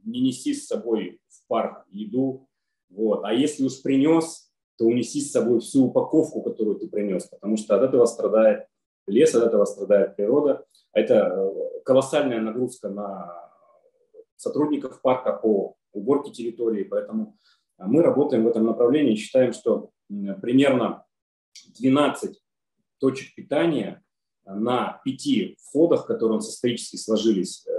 не 0.03 0.21
нести 0.21 0.53
с 0.53 0.67
собой 0.67 1.19
в 1.27 1.47
парк 1.47 1.85
еду, 1.89 2.47
вот. 2.95 3.23
А 3.23 3.33
если 3.33 3.65
уж 3.65 3.81
принес, 3.81 4.51
то 4.77 4.85
унеси 4.85 5.21
с 5.21 5.31
собой 5.31 5.59
всю 5.59 5.85
упаковку, 5.85 6.41
которую 6.41 6.77
ты 6.77 6.87
принес, 6.87 7.25
потому 7.25 7.57
что 7.57 7.75
от 7.75 7.83
этого 7.83 8.05
страдает 8.05 8.67
лес, 9.07 9.33
от 9.35 9.43
этого 9.43 9.65
страдает 9.65 10.15
природа. 10.15 10.65
Это 10.93 11.13
э, 11.15 11.81
колоссальная 11.83 12.39
нагрузка 12.39 12.89
на 12.89 13.51
сотрудников 14.35 15.01
парка 15.01 15.33
по 15.33 15.75
уборке 15.91 16.31
территории, 16.31 16.83
поэтому 16.83 17.37
э, 17.77 17.83
мы 17.85 18.01
работаем 18.01 18.45
в 18.45 18.47
этом 18.47 18.65
направлении, 18.65 19.15
считаем, 19.15 19.53
что 19.53 19.89
примерно 20.41 21.05
12 21.79 22.39
точек 22.99 23.35
питания 23.35 24.03
на 24.45 25.01
пяти 25.03 25.57
входах, 25.61 26.05
которые 26.05 26.37
у 26.37 26.41
исторически 26.41 26.97
сложились 26.97 27.65
э, 27.65 27.71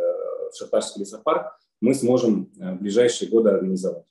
в 0.50 0.56
Шарташский 0.56 1.02
лесопарк, 1.02 1.58
мы 1.80 1.94
сможем 1.94 2.50
в 2.56 2.76
ближайшие 2.76 3.30
годы 3.30 3.50
организовать. 3.50 4.06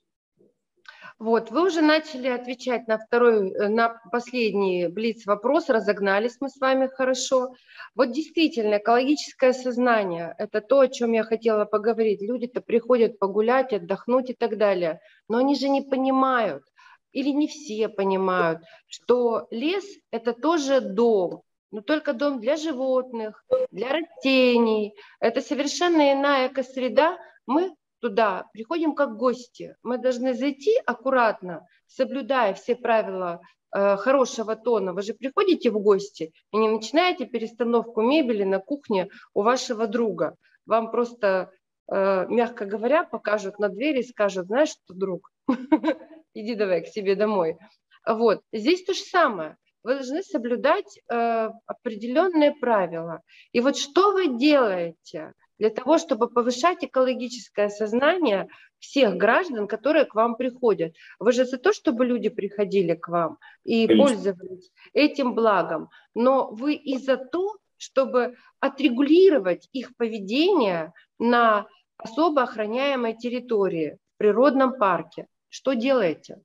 Вот, 1.20 1.51
вы 1.51 1.67
уже 1.67 1.82
начали 1.82 2.27
отвечать 2.27 2.88
на 2.88 2.98
второй, 2.98 3.51
э, 3.51 3.67
на 3.67 3.89
последний 4.12 4.88
блиц 4.88 5.25
вопрос, 5.25 5.70
разогнались 5.70 6.38
мы 6.41 6.50
с 6.50 6.58
вами 6.60 6.88
хорошо. 6.88 7.53
Вот 7.96 8.12
действительно, 8.12 8.77
экологическое 8.77 9.53
сознание– 9.53 10.36
это 10.38 10.62
то, 10.62 10.79
о 10.79 10.88
чем 10.88 11.13
я 11.13 11.24
хотела 11.24 11.65
поговорить. 11.65 12.22
Люди-то 12.22 12.62
приходят 12.62 13.20
погулять, 13.20 13.74
отдохнуть 13.74 14.32
и 14.32 14.34
так 14.34 14.58
далее, 14.58 15.00
но 15.29 15.38
они 15.38 15.55
же 15.55 15.70
не 15.70 15.82
понимают, 15.82 16.63
или 17.12 17.29
не 17.29 17.48
все 17.48 17.89
понимают, 17.89 18.62
что 18.88 19.48
лес– 19.51 19.86
это 20.12 20.34
тоже 20.34 20.82
дом, 20.82 21.43
но 21.72 21.82
только 21.82 22.13
дом 22.13 22.39
для 22.39 22.55
животных, 22.55 23.46
для 23.72 23.89
растений. 23.89 24.96
Это 25.20 25.41
совершенно 25.41 26.12
иная 26.13 26.48
экосреда. 26.48 27.17
Мы 27.46 27.74
туда 28.03 28.50
приходим 28.51 28.95
как 28.95 29.15
гости. 29.15 29.77
Мы 29.81 29.98
должны 29.98 30.33
зайти 30.33 30.75
аккуратно, 30.86 31.65
соблюдая 31.88 32.53
все 32.53 32.75
правила 32.75 33.39
э, 33.74 33.95
хорошего 33.95 34.57
тона. 34.57 34.91
Вы 34.91 35.03
же 35.03 35.13
приходите 35.13 35.72
в 35.72 35.79
гости 35.79 36.33
и 36.51 36.57
не 36.57 36.67
начинаете 36.69 37.25
перестановку 37.25 38.01
мебели 38.01 38.43
на 38.43 38.60
кухне 38.60 39.07
у 39.33 39.41
вашего 39.41 39.88
друга. 39.88 40.36
Вам 40.65 40.91
просто, 40.91 41.49
э, 41.89 42.25
мягко 42.28 42.65
говоря, 42.65 43.06
покажут 43.06 43.58
на 43.58 43.69
двери 43.69 44.01
и 44.01 44.08
скажут, 44.08 44.47
знаешь 44.47 44.71
что, 44.71 44.93
друг, 44.93 45.32
иди 46.34 46.56
давай 46.56 46.82
к 46.82 46.88
себе 46.88 47.15
домой. 47.15 47.58
Вот. 48.06 48.41
Здесь 48.51 48.84
то 48.84 48.93
же 48.93 48.99
самое. 48.99 49.56
Вы 49.84 49.95
должны 49.95 50.23
соблюдать 50.23 50.99
э, 51.10 51.49
определенные 51.67 52.51
правила. 52.51 53.21
И 53.54 53.62
вот 53.62 53.78
что 53.78 54.12
вы 54.12 54.38
делаете? 54.38 55.32
Для 55.60 55.70
того, 55.70 55.98
чтобы 55.98 56.30
повышать 56.30 56.84
экологическое 56.84 57.70
сознание 57.70 58.48
всех 58.80 59.16
граждан, 59.16 59.68
которые 59.68 60.06
к 60.06 60.16
вам 60.16 60.36
приходят. 60.36 60.94
Вы 61.20 61.32
же 61.32 61.46
за 61.46 61.58
то, 61.58 61.74
чтобы 61.74 62.06
люди 62.06 62.30
приходили 62.30 62.96
к 62.96 63.08
вам 63.08 63.38
и 63.63 63.88
Конечно. 63.88 64.06
пользовались 64.06 64.72
этим 64.94 65.34
благом, 65.36 65.89
но 66.13 66.50
вы 66.52 66.74
и 66.74 66.98
за 66.98 67.18
то, 67.18 67.58
чтобы 67.78 68.36
отрегулировать 68.60 69.70
их 69.74 69.96
поведение 69.96 70.94
на 71.20 71.68
особо 71.98 72.44
охраняемой 72.44 73.16
территории, 73.16 73.98
в 74.16 74.18
природном 74.18 74.78
парке. 74.78 75.28
Что 75.50 75.74
делаете? 75.74 76.42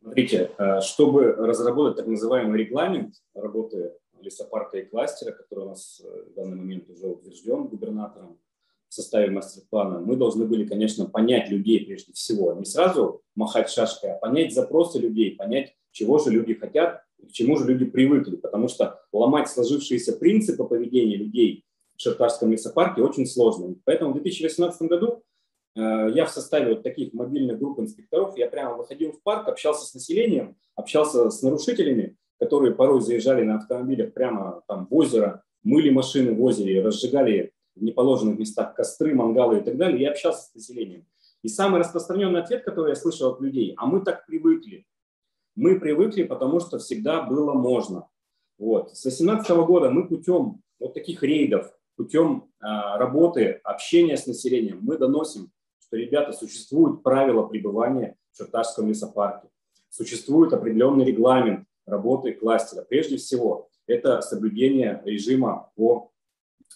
Смотрите, 0.00 0.50
э, 0.58 0.80
чтобы 0.80 1.32
разработать 1.32 1.96
так 1.96 2.06
называемый 2.06 2.58
регламент 2.58 3.14
работы 3.34 3.92
лесопарка 4.24 4.78
и 4.78 4.84
кластера, 4.84 5.32
который 5.32 5.64
у 5.64 5.68
нас 5.68 6.02
э, 6.04 6.30
в 6.30 6.34
данный 6.34 6.56
момент 6.56 6.88
уже 6.90 7.06
утвержден 7.06 7.68
губернатором, 7.68 8.38
в 8.88 8.94
составе 8.94 9.28
мастер-плана, 9.30 9.98
мы 9.98 10.14
должны 10.16 10.46
были, 10.46 10.64
конечно, 10.64 11.06
понять 11.06 11.50
людей 11.50 11.84
прежде 11.84 12.12
всего. 12.12 12.52
Не 12.52 12.64
сразу 12.64 13.22
махать 13.34 13.68
шашкой, 13.68 14.12
а 14.12 14.18
понять 14.18 14.54
запросы 14.54 15.00
людей, 15.00 15.34
понять, 15.34 15.74
чего 15.90 16.18
же 16.18 16.30
люди 16.30 16.54
хотят 16.54 17.04
к 17.24 17.32
чему 17.32 17.56
же 17.56 17.66
люди 17.66 17.84
привыкли. 17.84 18.36
Потому 18.36 18.68
что 18.68 19.00
ломать 19.12 19.48
сложившиеся 19.48 20.14
принципы 20.14 20.64
поведения 20.64 21.16
людей 21.16 21.64
в 21.96 22.02
Шерташском 22.02 22.52
лесопарке 22.52 23.02
очень 23.02 23.26
сложно. 23.26 23.74
Поэтому 23.84 24.12
в 24.12 24.14
2018 24.14 24.82
году 24.82 25.22
э, 25.76 26.10
я 26.14 26.26
в 26.26 26.30
составе 26.30 26.74
вот 26.74 26.82
таких 26.82 27.12
мобильных 27.12 27.58
групп 27.58 27.80
инспекторов, 27.80 28.36
я 28.36 28.48
прямо 28.48 28.76
выходил 28.76 29.12
в 29.12 29.22
парк, 29.22 29.48
общался 29.48 29.86
с 29.86 29.94
населением, 29.94 30.56
общался 30.74 31.30
с 31.30 31.42
нарушителями, 31.42 32.16
которые 32.44 32.74
порой 32.74 33.00
заезжали 33.00 33.42
на 33.42 33.56
автомобилях 33.56 34.12
прямо 34.12 34.62
там 34.68 34.86
в 34.86 34.94
озеро, 34.94 35.42
мыли 35.62 35.88
машины 35.90 36.34
в 36.34 36.42
озере, 36.42 36.82
разжигали 36.82 37.52
в 37.74 37.82
неположенных 37.82 38.38
местах 38.38 38.74
костры, 38.74 39.14
мангалы 39.14 39.58
и 39.58 39.62
так 39.62 39.76
далее, 39.78 40.02
я 40.02 40.10
общался 40.10 40.50
с 40.50 40.54
населением. 40.54 41.06
И 41.42 41.48
самый 41.48 41.80
распространенный 41.80 42.40
ответ, 42.40 42.64
который 42.64 42.90
я 42.90 42.94
слышал 42.96 43.32
от 43.32 43.40
людей, 43.40 43.74
а 43.76 43.86
мы 43.86 44.00
так 44.00 44.26
привыкли. 44.26 44.86
Мы 45.56 45.80
привыкли, 45.80 46.24
потому 46.24 46.60
что 46.60 46.78
всегда 46.78 47.22
было 47.22 47.54
можно. 47.54 48.08
Вот. 48.58 48.90
С 48.96 49.02
2018 49.02 49.50
года 49.66 49.90
мы 49.90 50.06
путем 50.06 50.60
вот 50.78 50.94
таких 50.94 51.22
рейдов, 51.22 51.72
путем 51.96 52.50
а, 52.60 52.98
работы, 52.98 53.60
общения 53.64 54.16
с 54.16 54.26
населением, 54.26 54.80
мы 54.82 54.98
доносим, 54.98 55.50
что, 55.80 55.96
ребята, 55.96 56.32
существуют 56.32 57.02
правила 57.02 57.46
пребывания 57.46 58.16
в 58.32 58.36
Шарташском 58.36 58.88
лесопарке, 58.88 59.48
существует 59.88 60.52
определенный 60.52 61.04
регламент 61.04 61.66
работы 61.86 62.32
кластера. 62.32 62.84
Прежде 62.88 63.16
всего, 63.16 63.68
это 63.86 64.20
соблюдение 64.20 65.02
режима 65.04 65.70
по 65.76 66.10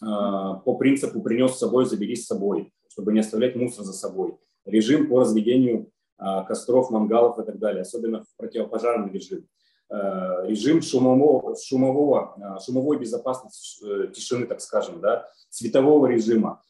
а, 0.01 0.55
по 0.55 0.77
принципу 0.77 1.21
«принес 1.21 1.55
с 1.55 1.59
собой, 1.59 1.87
забери 1.87 2.17
с 2.17 2.27
собой», 2.27 2.73
чтобы 2.89 3.13
не 3.13 3.21
оставлять 3.21 3.57
мусор 3.57 3.85
за 3.85 3.93
собой. 3.93 4.37
Режим 4.65 5.09
по 5.09 5.21
разведению 5.21 5.91
а, 6.17 6.45
костров, 6.45 6.91
мангалов 6.91 7.39
и 7.39 7.45
так 7.45 7.59
далее, 7.59 7.83
особенно 7.83 8.23
в 8.23 8.37
противопожарный 8.37 9.13
режим. 9.13 9.47
А, 9.89 10.47
режим 10.47 10.83
шумового, 10.83 11.57
шумового, 11.57 12.61
шумовой 12.65 12.99
безопасности, 12.99 13.85
э, 13.85 14.09
тишины, 14.13 14.47
так 14.47 14.61
скажем, 14.61 15.01
да, 15.01 15.29
светового 15.51 16.07
режима, 16.07 16.63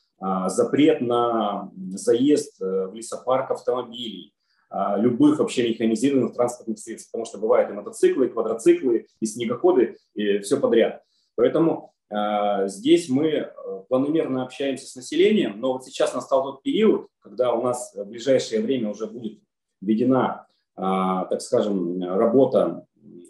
запрет 0.47 1.01
на 1.01 1.71
заезд 1.93 2.61
э, 2.61 2.87
в 2.89 2.95
лесопарк 2.95 3.53
автомобилей, 3.53 4.35
любых 4.71 5.39
вообще 5.39 5.69
механизированных 5.71 6.35
транспортных 6.35 6.79
средств, 6.79 7.11
потому 7.11 7.25
что 7.25 7.39
бывают 7.39 7.71
и 7.71 7.73
мотоциклы, 7.73 8.27
и 8.27 8.29
квадроциклы, 8.29 9.07
и 9.19 9.27
снегоходы, 9.27 9.97
и 10.15 10.41
все 10.41 10.61
подряд. 10.61 11.03
Поэтому 11.37 11.95
а, 12.11 12.67
здесь 12.69 13.09
мы 13.09 13.29
э, 13.29 13.53
планомерно 13.89 14.43
общаемся 14.43 14.87
с 14.87 14.97
населением, 14.97 15.61
но 15.61 15.75
вот 15.75 15.85
сейчас 15.85 16.15
настал 16.15 16.43
тот 16.43 16.63
период, 16.63 17.09
когда 17.21 17.53
у 17.53 17.63
нас 17.63 17.95
в 17.95 18.05
ближайшее 18.05 18.63
время 18.63 18.91
уже 18.91 19.07
будет 19.07 19.41
введена, 19.83 20.47
а, 20.75 21.27
так 21.27 21.43
скажем, 21.43 22.03
работа 22.03 22.87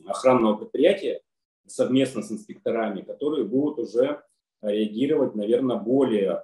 охранного 0.07 0.57
предприятия 0.57 1.21
совместно 1.67 2.23
с 2.23 2.31
инспекторами, 2.31 3.03
которые 3.03 3.45
будут 3.45 3.81
уже 3.81 4.23
реагировать, 4.63 5.35
наверное, 5.35 5.77
более, 5.77 6.43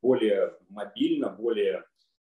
более 0.00 0.54
мобильно, 0.70 1.28
более 1.28 1.84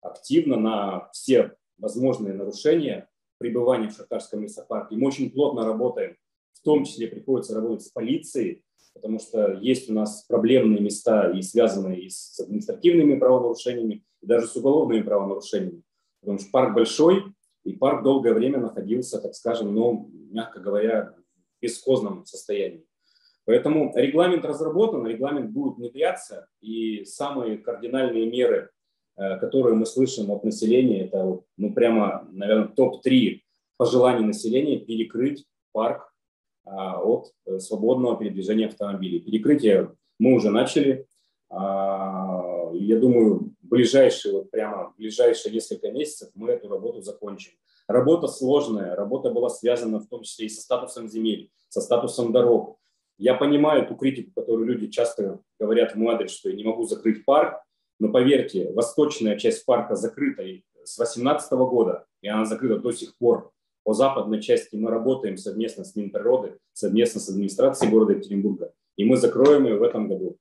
активно 0.05 0.57
на 0.57 1.09
все 1.13 1.57
возможные 1.79 2.35
нарушения 2.35 3.09
пребывания 3.39 3.89
в 3.89 3.97
Шахтарском 3.97 4.43
лесопарке. 4.43 4.97
Мы 4.97 5.09
очень 5.09 5.31
плотно 5.31 5.65
работаем, 5.65 6.17
в 6.53 6.63
том 6.63 6.85
числе 6.85 7.09
приходится 7.09 7.55
работать 7.55 7.87
с 7.87 7.91
полицией, 7.91 8.63
потому 8.95 9.19
что 9.19 9.53
есть 9.55 9.91
у 9.91 9.95
нас 9.95 10.25
проблемные 10.29 10.81
места 10.81 11.31
и 11.31 11.43
связанные 11.43 12.03
и 12.03 12.11
с 12.11 12.39
административными 12.41 13.19
правонарушениями, 13.19 14.05
и 14.23 14.27
даже 14.27 14.47
с 14.47 14.57
уголовными 14.57 15.03
правонарушениями. 15.03 15.83
Потому 16.21 16.39
что 16.39 16.51
парк 16.51 16.75
большой, 16.75 17.25
и 17.65 17.73
парк 17.73 18.03
долгое 18.03 18.35
время 18.35 18.59
находился, 18.61 19.21
так 19.21 19.35
скажем, 19.35 19.75
ну, 19.75 20.11
мягко 20.31 20.61
говоря, 20.61 21.15
в 21.17 21.63
бесхозном 21.63 22.25
состоянии. 22.27 22.87
Поэтому 23.47 23.93
регламент 23.95 24.45
разработан, 24.45 25.07
регламент 25.07 25.51
будет 25.51 25.77
внедряться, 25.77 26.47
и 26.61 27.05
самые 27.05 27.59
кардинальные 27.59 28.31
меры, 28.31 28.71
которые 29.17 29.75
мы 29.75 29.87
слышим 29.87 30.31
от 30.31 30.45
населения, 30.45 31.05
это 31.07 31.41
ну, 31.57 31.73
прямо, 31.73 32.27
наверное, 32.33 32.69
топ-3 32.69 33.41
пожеланий 33.77 34.25
населения 34.25 34.79
перекрыть 34.79 35.45
парк 35.73 36.13
а, 36.65 37.01
от 37.01 37.33
э, 37.47 37.59
свободного 37.59 38.17
передвижения 38.17 38.67
автомобилей. 38.67 39.21
Перекрытие 39.21 39.95
мы 40.19 40.35
уже 40.35 40.51
начали. 40.51 41.07
А, 41.51 42.71
я 42.73 42.99
думаю, 42.99 43.55
ближайшие, 43.63 44.35
вот 44.35 44.51
прямо 44.51 44.95
ближайшие 44.97 45.53
несколько 45.53 45.91
месяцев 45.91 46.31
мы 46.35 46.51
эту 46.51 46.69
работу 46.69 47.03
закончим. 47.03 47.53
Работа 47.87 48.29
сложная, 48.29 48.97
работа 48.97 49.31
была 49.31 49.51
связана 49.51 49.99
в 49.99 50.07
том 50.07 50.23
числе 50.23 50.47
и 50.47 50.49
со 50.49 50.63
статусом 50.63 51.07
земель, 51.09 51.51
со 51.69 51.83
статусом 51.83 52.33
дорог. 52.33 52.79
Я 53.19 53.35
понимаю 53.35 53.87
ту 53.87 53.95
критику, 53.95 54.33
которую 54.35 54.67
люди 54.67 54.89
часто 54.89 55.41
говорят 55.61 55.93
в 55.93 55.97
мой 55.97 56.15
адрес, 56.15 56.31
что 56.31 56.49
я 56.49 56.57
не 56.57 56.65
могу 56.65 56.85
закрыть 56.85 57.25
парк, 57.27 57.63
но 57.99 58.11
поверьте, 58.11 58.73
восточная 58.73 59.39
часть 59.39 59.65
парка 59.65 59.95
закрыта 59.97 60.43
с 60.85 60.97
2018 60.97 61.53
года, 61.53 62.07
и 62.21 62.29
она 62.29 62.45
закрыта 62.45 62.79
до 62.79 62.93
сих 62.93 63.17
пор. 63.17 63.53
По 63.85 63.93
западной 63.93 64.41
части 64.41 64.77
мы 64.77 64.91
работаем 64.91 65.37
совместно 65.37 65.85
с 65.85 65.95
Минприроды, 65.95 66.59
совместно 66.73 67.21
с 67.21 67.29
администрацией 67.29 67.91
города 67.91 68.13
Екатеринбурга, 68.13 68.73
и 68.97 69.05
мы 69.05 69.17
закроем 69.17 69.65
ее 69.65 69.77
в 69.77 69.83
этом 69.83 70.09
году. 70.09 70.39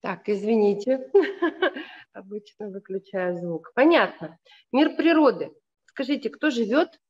Так, 0.00 0.28
извините, 0.28 1.10
обычно 2.12 2.70
выключаю 2.70 3.36
звук. 3.36 3.72
Понятно. 3.74 4.38
Мир 4.72 4.96
природы. 4.96 5.52
Скажите, 5.86 6.30
кто 6.30 6.50
живет 6.50 7.00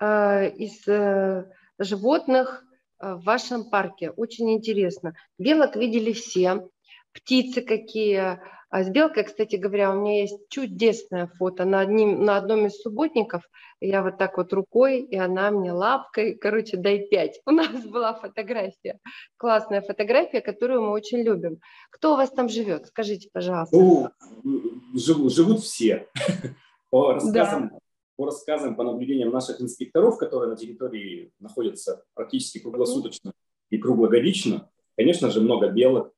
э, 0.00 0.50
из 0.56 0.88
э, 0.88 1.44
животных 1.78 2.64
э, 3.00 3.14
в 3.14 3.22
вашем 3.24 3.68
парке? 3.68 4.10
Очень 4.10 4.54
интересно. 4.54 5.14
Белок 5.38 5.76
видели 5.76 6.12
все, 6.12 6.68
птицы 7.12 7.62
какие, 7.62 8.40
а 8.70 8.84
с 8.84 8.90
белкой, 8.90 9.24
кстати 9.24 9.56
говоря, 9.56 9.90
у 9.90 10.00
меня 10.00 10.20
есть 10.20 10.38
чудесное 10.50 11.26
фото 11.38 11.64
на, 11.64 11.80
одним, 11.80 12.24
на 12.24 12.36
одном 12.36 12.66
из 12.66 12.78
субботников. 12.80 13.42
Я 13.80 14.02
вот 14.02 14.18
так 14.18 14.36
вот 14.36 14.52
рукой, 14.52 15.00
и 15.00 15.16
она 15.16 15.50
мне 15.50 15.72
лапкой, 15.72 16.34
короче, 16.34 16.76
дай 16.76 17.06
пять. 17.08 17.40
У 17.46 17.50
нас 17.50 17.84
была 17.86 18.12
фотография, 18.12 18.98
классная 19.38 19.80
фотография, 19.80 20.42
которую 20.42 20.82
мы 20.82 20.90
очень 20.90 21.22
любим. 21.22 21.60
Кто 21.90 22.12
у 22.12 22.16
вас 22.16 22.30
там 22.30 22.50
живет? 22.50 22.86
Скажите, 22.88 23.30
пожалуйста. 23.32 23.74
Ну, 23.74 24.10
живут, 24.94 25.32
живут 25.32 25.60
все. 25.60 26.08
По 26.90 27.14
рассказам, 27.14 27.68
да. 27.68 27.78
по 28.16 28.26
рассказам, 28.26 28.74
по 28.74 28.82
наблюдениям 28.82 29.30
наших 29.30 29.60
инспекторов, 29.60 30.16
которые 30.16 30.48
на 30.48 30.56
территории 30.56 31.32
находятся 31.38 32.02
практически 32.14 32.60
круглосуточно 32.60 33.32
и 33.68 33.76
круглогодично, 33.76 34.70
конечно 34.96 35.30
же, 35.30 35.42
много 35.42 35.68
белок, 35.68 36.14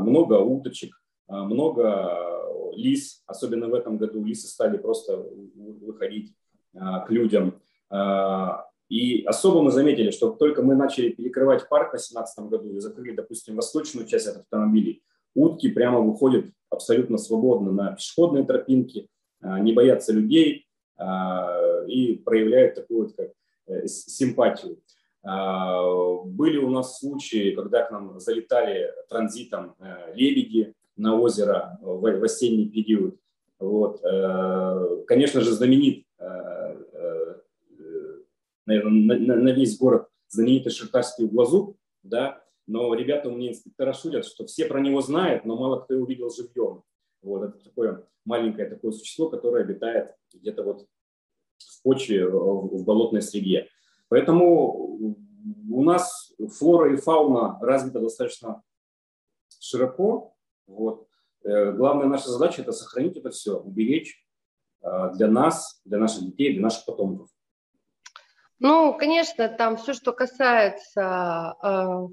много 0.00 0.34
уточек, 0.34 1.00
а, 1.28 1.44
много 1.44 1.82
э, 1.82 2.76
лис, 2.76 3.22
особенно 3.26 3.68
в 3.68 3.74
этом 3.74 3.98
году 3.98 4.24
лисы 4.24 4.46
стали 4.46 4.76
просто 4.76 5.26
выходить 5.56 6.34
а, 6.74 7.00
к 7.00 7.10
людям. 7.10 7.60
А, 7.90 8.66
и 8.88 9.22
особо 9.24 9.62
мы 9.62 9.72
заметили, 9.72 10.10
что 10.10 10.30
только 10.30 10.62
мы 10.62 10.76
начали 10.76 11.08
перекрывать 11.08 11.68
парк 11.68 11.88
в 11.88 11.96
2018 11.96 12.44
году 12.50 12.72
и 12.72 12.78
закрыли, 12.78 13.16
допустим, 13.16 13.56
восточную 13.56 14.06
часть 14.06 14.28
от 14.28 14.36
автомобилей, 14.36 15.02
утки 15.34 15.68
прямо 15.68 16.00
выходят 16.00 16.46
абсолютно 16.70 17.18
свободно 17.18 17.72
на 17.72 17.92
пешеходные 17.92 18.44
тропинки, 18.44 19.08
не 19.42 19.72
боятся 19.72 20.12
людей 20.12 20.66
и 20.98 22.22
проявляют 22.24 22.74
такую 22.74 23.02
вот 23.02 23.16
как 23.16 23.30
э, 23.66 23.86
симпатию. 23.86 24.78
Были 25.26 26.58
у 26.58 26.70
нас 26.70 27.00
случаи, 27.00 27.54
когда 27.54 27.82
к 27.82 27.90
нам 27.90 28.20
залетали 28.20 28.92
транзитом 29.08 29.74
э, 29.80 30.14
лебеди, 30.14 30.74
на 30.96 31.18
озеро 31.18 31.78
в, 31.80 32.24
осенний 32.24 32.68
период. 32.68 33.18
Вот. 33.58 34.02
Э, 34.04 35.04
конечно 35.06 35.40
же, 35.40 35.52
знаменит, 35.52 36.04
э, 36.18 36.24
э, 36.24 37.34
наверное, 38.66 39.18
на, 39.18 39.50
весь 39.50 39.78
город 39.78 40.08
знаменитый 40.28 40.72
шертарский 40.72 41.24
углозуб, 41.26 41.76
да, 42.02 42.42
но 42.66 42.92
ребята 42.94 43.28
у 43.28 43.36
меня 43.36 43.50
инспектора 43.50 43.92
шутят, 43.92 44.26
что 44.26 44.46
все 44.46 44.66
про 44.66 44.80
него 44.80 45.00
знают, 45.00 45.44
но 45.44 45.56
мало 45.56 45.80
кто 45.80 45.94
его 45.94 46.06
видел 46.06 46.30
живьем. 46.30 46.82
Вот, 47.22 47.44
это 47.44 47.64
такое 47.64 48.04
маленькое 48.24 48.68
такое 48.68 48.92
существо, 48.92 49.28
которое 49.28 49.64
обитает 49.64 50.14
где-то 50.34 50.62
вот 50.64 50.86
в 51.58 51.82
почве, 51.82 52.26
в 52.28 52.84
болотной 52.84 53.22
среде. 53.22 53.65
Поэтому 54.08 55.16
у 55.70 55.82
нас 55.82 56.32
флора 56.58 56.92
и 56.92 56.96
фауна 56.96 57.58
развита 57.60 58.00
достаточно 58.00 58.62
широко, 59.60 60.34
вот. 60.66 61.08
Э, 61.44 61.72
главная 61.72 62.06
наша 62.06 62.28
задача– 62.28 62.62
это 62.62 62.72
сохранить 62.72 63.16
это 63.16 63.30
все, 63.30 63.56
уберечь 63.56 64.24
э, 64.82 65.10
для 65.14 65.28
нас, 65.28 65.80
для 65.84 65.98
наших 65.98 66.24
детей, 66.24 66.52
для 66.54 66.62
наших 66.62 66.84
потомков. 66.84 67.28
Ну, 68.58 68.96
конечно, 68.96 69.48
там 69.48 69.76
все, 69.76 69.92
что 69.92 70.12
касается 70.12 71.56
э, 71.62 72.08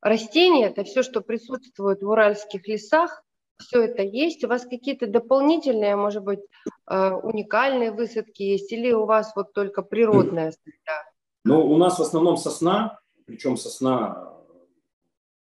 растений, 0.00 0.64
это 0.64 0.84
все, 0.84 1.02
что 1.02 1.20
присутствует 1.20 2.02
в 2.02 2.08
уральских 2.08 2.66
лесах, 2.68 3.22
все 3.58 3.82
это 3.82 4.02
есть. 4.02 4.44
У 4.44 4.48
вас 4.48 4.64
какие-то 4.64 5.06
дополнительные, 5.06 5.96
может 5.96 6.22
быть, 6.22 6.40
э, 6.88 7.10
уникальные 7.10 7.90
высадки 7.90 8.42
есть, 8.42 8.72
или 8.72 8.92
у 8.92 9.04
вас 9.04 9.32
вот 9.36 9.52
только 9.52 9.82
природная 9.82 10.52
среда? 10.52 11.09
Ну, 11.44 11.66
у 11.66 11.76
нас 11.76 11.98
в 11.98 12.02
основном 12.02 12.36
сосна, 12.36 13.00
причем 13.26 13.56
сосна 13.56 14.36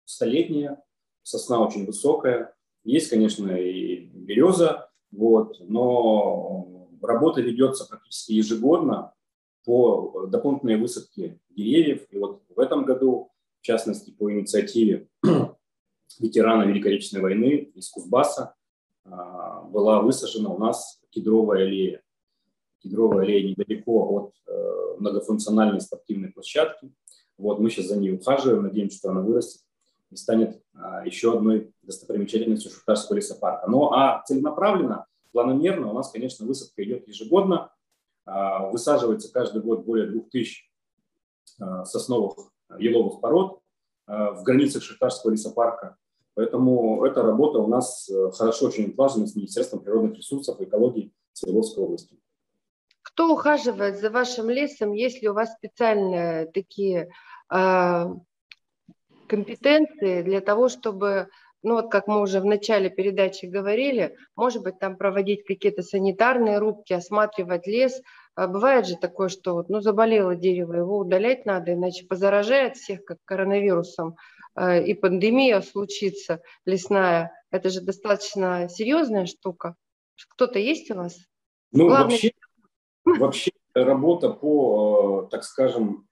столетняя, 0.05 0.83
сосна 1.23 1.65
очень 1.65 1.85
высокая. 1.85 2.55
Есть, 2.83 3.09
конечно, 3.09 3.47
и 3.47 4.05
береза, 4.05 4.89
вот, 5.11 5.57
но 5.59 6.89
работа 7.01 7.41
ведется 7.41 7.85
практически 7.85 8.33
ежегодно 8.33 9.13
по 9.63 10.27
дополнительной 10.27 10.77
высадке 10.77 11.39
деревьев. 11.49 12.05
И 12.11 12.17
вот 12.17 12.43
в 12.49 12.59
этом 12.59 12.85
году, 12.85 13.31
в 13.61 13.65
частности, 13.65 14.11
по 14.11 14.31
инициативе 14.31 15.07
ветерана 16.19 16.63
Великой 16.63 16.93
Отечественной 16.93 17.23
войны 17.23 17.71
из 17.73 17.89
Кузбасса, 17.89 18.55
а, 19.05 19.61
была 19.63 20.01
высажена 20.01 20.49
у 20.49 20.57
нас 20.57 21.01
кедровая 21.09 21.63
аллея. 21.63 22.01
Кедровая 22.85 23.23
аллея 23.23 23.49
недалеко 23.49 24.13
от 24.13 24.33
э, 24.47 24.95
многофункциональной 24.99 25.81
спортивной 25.81 26.29
площадки. 26.29 26.93
Вот 27.35 27.59
мы 27.59 27.71
сейчас 27.71 27.87
за 27.87 27.97
ней 27.97 28.13
ухаживаем, 28.13 28.61
надеемся, 28.61 28.99
что 28.99 29.09
она 29.09 29.21
вырастет 29.21 29.61
и 30.11 30.15
станет 30.15 30.61
а, 30.75 31.03
еще 31.03 31.35
одной 31.35 31.73
достопримечательностью 31.81 32.71
Шахтарского 32.71 33.15
лесопарка. 33.15 33.67
Ну 33.67 33.91
а 33.91 34.21
целенаправленно, 34.27 35.07
планомерно 35.31 35.89
у 35.89 35.93
нас, 35.93 36.11
конечно, 36.11 36.45
высадка 36.45 36.83
идет 36.83 37.07
ежегодно. 37.07 37.71
А, 38.27 38.69
высаживается 38.69 39.33
каждый 39.33 39.63
год 39.63 39.83
более 39.83 40.07
2000 40.07 40.71
а, 41.59 41.85
сосновых 41.85 42.51
еловых 42.77 43.19
пород 43.19 43.59
в 44.07 44.43
границах 44.43 44.83
Шахтарского 44.83 45.31
лесопарка. 45.31 45.97
Поэтому 46.35 47.03
эта 47.03 47.23
работа 47.23 47.59
у 47.59 47.67
нас 47.67 48.09
э, 48.09 48.31
хорошо 48.31 48.67
очень 48.67 48.91
отлажена 48.91 49.25
с 49.25 49.35
Министерством 49.35 49.79
природных 49.79 50.17
ресурсов 50.17 50.59
и 50.59 50.65
экологии 50.65 51.11
Свердловской 51.33 51.83
области. 51.83 52.19
Кто 53.15 53.31
ухаживает 53.31 53.97
за 53.97 54.09
вашим 54.09 54.49
лесом, 54.49 54.91
если 54.91 55.27
у 55.27 55.33
вас 55.33 55.53
специальные 55.53 56.47
такие 56.47 57.07
компетенции 59.27 60.21
для 60.21 60.41
того, 60.41 60.67
чтобы, 60.67 61.29
ну 61.63 61.75
вот 61.75 61.89
как 61.89 62.07
мы 62.07 62.19
уже 62.19 62.41
в 62.41 62.45
начале 62.45 62.89
передачи 62.89 63.45
говорили, 63.45 64.17
может 64.35 64.63
быть, 64.63 64.79
там 64.79 64.97
проводить 64.97 65.45
какие-то 65.45 65.81
санитарные 65.81 66.57
рубки, 66.57 66.91
осматривать 66.91 67.65
лес. 67.67 68.01
А 68.35 68.47
бывает 68.47 68.85
же 68.85 68.97
такое, 68.97 69.29
что 69.29 69.53
вот, 69.53 69.69
ну, 69.69 69.79
заболело 69.79 70.35
дерево, 70.35 70.73
его 70.73 70.97
удалять 70.97 71.45
надо, 71.45 71.71
иначе 71.71 72.05
позаражает 72.05 72.75
всех, 72.75 73.05
как 73.05 73.19
коронавирусом, 73.23 74.17
э, 74.57 74.83
и 74.83 74.93
пандемия 74.93 75.61
случится 75.61 76.41
лесная. 76.65 77.31
Это 77.49 77.69
же 77.69 77.79
достаточно 77.79 78.67
серьезная 78.67 79.25
штука. 79.25 79.77
Кто-то 80.31 80.59
есть 80.59 80.91
у 80.91 80.95
вас? 80.95 81.17
Ну, 81.71 81.87
Главный... 81.87 82.15
вообще, 82.15 82.31
вообще 83.05 83.51
работа 83.73 84.29
по, 84.29 85.25
э, 85.25 85.29
так 85.31 85.43
скажем, 85.43 86.07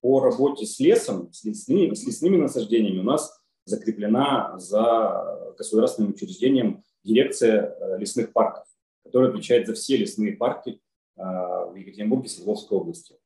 по 0.00 0.20
работе 0.20 0.66
с 0.66 0.78
лесом, 0.78 1.32
с 1.32 1.44
лесными, 1.44 1.94
с 1.94 2.06
лесными 2.06 2.36
насаждениями 2.36 3.00
у 3.00 3.04
нас 3.04 3.40
закреплена 3.64 4.58
за 4.58 5.54
государственным 5.58 6.12
учреждением 6.12 6.84
дирекция 7.02 7.76
э, 7.78 7.98
лесных 7.98 8.32
парков, 8.32 8.66
которая 9.04 9.30
отвечает 9.30 9.66
за 9.66 9.74
все 9.74 9.96
лесные 9.96 10.32
парки 10.32 10.80
э, 11.16 11.22
в 11.22 11.74
Екатеринбурге, 11.74 12.28
Свердловской 12.28 12.78
области. 12.78 13.16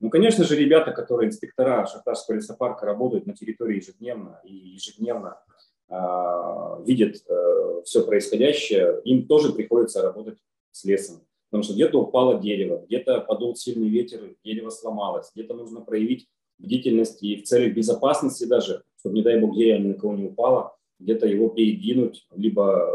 Ну, 0.00 0.10
конечно 0.10 0.44
же, 0.44 0.56
ребята, 0.56 0.92
которые 0.92 1.28
инспектора 1.28 1.86
Шахтарского 1.86 2.36
лесопарка 2.36 2.84
работают 2.84 3.26
на 3.26 3.34
территории 3.34 3.76
ежедневно 3.76 4.40
и 4.44 4.52
ежедневно 4.52 5.38
э, 5.88 5.94
видят 6.84 7.16
э, 7.28 7.82
все 7.84 8.04
происходящее, 8.04 9.00
им 9.04 9.26
тоже 9.26 9.52
приходится 9.52 10.02
работать 10.02 10.38
с 10.72 10.84
лесом. 10.84 11.26
Потому 11.54 11.62
что 11.62 11.74
где-то 11.74 12.00
упало 12.00 12.40
дерево, 12.40 12.84
где-то 12.84 13.20
подул 13.20 13.54
сильный 13.54 13.88
ветер, 13.88 14.34
дерево 14.44 14.70
сломалось, 14.70 15.30
где-то 15.32 15.54
нужно 15.54 15.82
проявить 15.82 16.26
бдительность 16.58 17.22
и 17.22 17.36
в 17.36 17.44
целях 17.44 17.74
безопасности 17.74 18.42
даже, 18.42 18.82
чтобы, 18.98 19.14
не 19.14 19.22
дай 19.22 19.38
бог, 19.38 19.54
дерево 19.54 19.78
ни 19.78 19.88
на 19.92 19.94
кого 19.94 20.14
не 20.16 20.24
упало, 20.24 20.76
где-то 20.98 21.28
его 21.28 21.50
передвинуть, 21.50 22.26
либо 22.34 22.90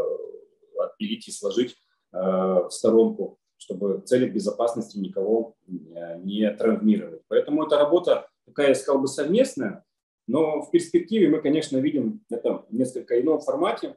отпилить 0.78 1.26
и 1.26 1.32
сложить 1.32 1.74
э, 2.12 2.18
в 2.18 2.68
сторонку, 2.68 3.38
чтобы 3.56 3.96
в 3.96 4.04
целях 4.04 4.34
безопасности 4.34 4.98
никого 4.98 5.54
э, 5.66 6.18
не 6.18 6.50
травмировать. 6.50 7.22
Поэтому 7.28 7.64
эта 7.64 7.78
работа 7.78 8.28
такая, 8.44 8.68
я 8.68 8.74
сказал 8.74 9.00
бы, 9.00 9.08
совместная, 9.08 9.84
но 10.26 10.60
в 10.60 10.70
перспективе 10.70 11.30
мы, 11.30 11.40
конечно, 11.40 11.78
видим 11.78 12.22
это 12.28 12.66
в 12.68 12.74
несколько 12.74 13.18
ином 13.18 13.40
формате. 13.40 13.96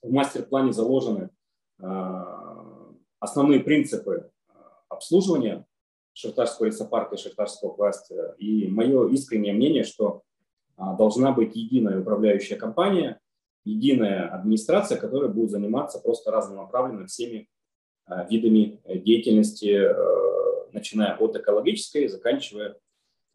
В 0.00 0.12
мастер-плане 0.12 0.72
заложены 0.72 1.30
э, 1.82 2.43
основные 3.24 3.60
принципы 3.60 4.30
обслуживания 4.88 5.66
Шахтарского 6.12 6.66
лесопарка 6.66 7.16
и 7.16 7.18
Шахтарского 7.18 7.74
кластера. 7.74 8.34
И 8.38 8.68
мое 8.68 9.08
искреннее 9.08 9.52
мнение, 9.52 9.82
что 9.82 10.22
должна 10.76 11.32
быть 11.32 11.56
единая 11.56 12.00
управляющая 12.00 12.56
компания, 12.56 13.20
единая 13.64 14.28
администрация, 14.28 14.98
которая 14.98 15.30
будет 15.30 15.50
заниматься 15.50 15.98
просто 15.98 16.30
разнонаправленно 16.30 17.06
всеми 17.06 17.48
а, 18.06 18.24
видами 18.24 18.80
деятельности, 18.86 19.66
э, 19.66 20.66
начиная 20.72 21.16
от 21.16 21.36
экологической, 21.36 22.08
заканчивая 22.08 22.76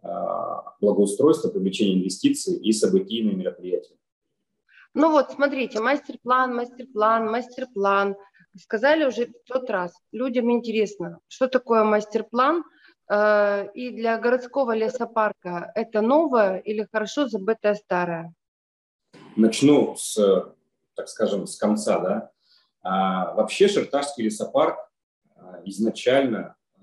а, 0.03 0.75
благоустройство, 0.79 1.49
привлечение 1.49 1.97
инвестиций 1.97 2.55
и 2.57 2.71
событийные 2.71 3.35
мероприятия. 3.35 3.95
Ну 4.93 5.11
вот, 5.11 5.31
смотрите, 5.31 5.79
мастер-план, 5.79 6.53
мастер-план, 6.55 7.31
мастер-план. 7.31 8.15
Сказали 8.57 9.05
уже 9.05 9.29
тот 9.45 9.69
раз. 9.69 9.93
Людям 10.11 10.51
интересно, 10.51 11.19
что 11.27 11.47
такое 11.47 11.83
мастер-план, 11.83 12.63
э, 13.09 13.67
и 13.73 13.91
для 13.91 14.17
городского 14.17 14.75
лесопарка 14.75 15.71
это 15.75 16.01
новое 16.01 16.57
или 16.57 16.87
хорошо 16.91 17.27
забытое 17.27 17.75
старое? 17.75 18.33
Начну 19.35 19.95
с, 19.95 20.15
так 20.95 21.07
скажем, 21.07 21.45
с 21.45 21.57
конца. 21.57 21.99
Да? 21.99 22.31
А, 22.81 23.33
вообще 23.33 23.67
Шерташский 23.67 24.25
лесопарк 24.25 24.77
а, 25.35 25.61
изначально 25.65 26.55
а, 26.75 26.79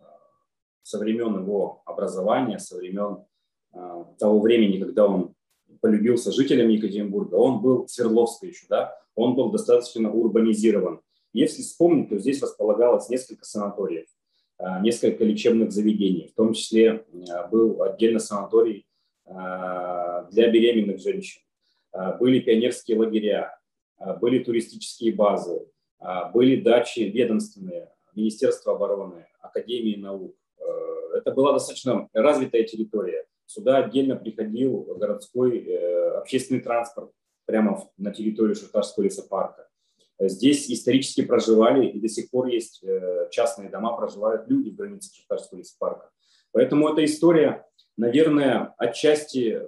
со 0.83 0.99
времен 0.99 1.41
его 1.41 1.83
образования, 1.85 2.59
со 2.59 2.77
времен 2.77 3.25
а, 3.73 4.05
того 4.19 4.41
времени, 4.41 4.81
когда 4.81 5.07
он 5.07 5.35
полюбился 5.81 6.33
жителям 6.33 6.69
Екатеринбурга, 6.69 7.35
он 7.35 7.61
был 7.61 7.89
Свердловской 7.89 8.51
еще, 8.51 8.67
да, 8.69 8.97
он 9.15 9.35
был 9.35 9.51
достаточно 9.51 10.11
урбанизирован. 10.11 11.01
Если 11.37 11.61
вспомнить, 11.61 12.09
то 12.09 12.17
здесь 12.17 12.41
располагалось 12.41 13.11
несколько 13.11 13.45
санаториев, 13.45 14.07
а, 14.57 14.81
несколько 14.81 15.23
лечебных 15.23 15.71
заведений, 15.71 16.29
в 16.33 16.35
том 16.35 16.55
числе 16.55 17.05
а, 17.31 17.47
был 17.49 17.83
отдельно 17.83 18.19
санаторий 18.19 18.87
для 19.27 20.49
беременных 20.53 21.01
женщин. 21.01 21.43
Были 22.21 22.39
пионерские 22.39 22.97
лагеря, 22.97 23.59
были 24.21 24.39
туристические 24.39 25.13
базы, 25.15 25.67
были 26.33 26.61
дачи 26.61 27.01
ведомственные, 27.01 27.91
Министерства 28.15 28.77
обороны, 28.77 29.27
Академии 29.41 29.97
наук. 29.97 30.37
Это 31.13 31.33
была 31.33 31.55
достаточно 31.55 32.09
развитая 32.13 32.63
территория. 32.63 33.27
Сюда 33.47 33.79
отдельно 33.79 34.15
приходил 34.15 34.95
городской 34.97 35.59
э, 35.59 36.11
общественный 36.19 36.61
транспорт 36.61 37.11
прямо 37.47 37.89
на 37.99 38.13
территорию 38.13 38.55
Шахтарского 38.55 39.03
лесопарка. 39.03 39.66
Здесь 40.19 40.71
исторически 40.71 41.23
проживали 41.23 41.87
и 41.87 42.01
до 42.01 42.09
сих 42.09 42.31
пор 42.31 42.47
есть 42.47 42.83
э, 42.83 43.29
частные 43.31 43.69
дома, 43.69 43.95
проживают 43.97 44.49
люди 44.49 44.71
в 44.71 44.77
границах 44.77 45.15
Шахтарского 45.15 45.59
лесопарка. 45.59 46.11
Поэтому 46.53 46.89
эта 46.89 47.05
история, 47.05 47.67
наверное, 47.99 48.75
отчасти 48.79 49.61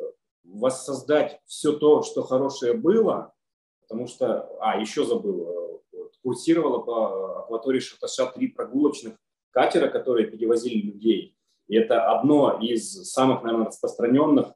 воссоздать 0.44 1.40
все 1.44 1.72
то, 1.72 2.02
что 2.02 2.22
хорошее 2.22 2.72
было, 2.72 3.34
потому 3.82 4.06
что, 4.06 4.48
а, 4.60 4.80
еще 4.80 5.04
забыл, 5.04 5.80
э, 5.92 5.98
курсировало 6.22 6.78
по 6.78 7.40
акватории 7.40 7.80
Шаташа 7.80 8.26
три 8.26 8.48
прогулочных 8.48 9.16
катера, 9.50 9.88
которые 9.88 10.28
перевозили 10.28 10.80
людей. 10.80 11.36
И 11.68 11.76
это 11.76 12.10
одно 12.10 12.58
из 12.58 12.90
самых, 13.10 13.42
наверное, 13.42 13.66
распространенных 13.66 14.54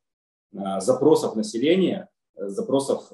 э, 0.53 0.81
запросов 0.81 1.37
населения, 1.37 2.09
э, 2.37 2.49
запросов 2.49 3.11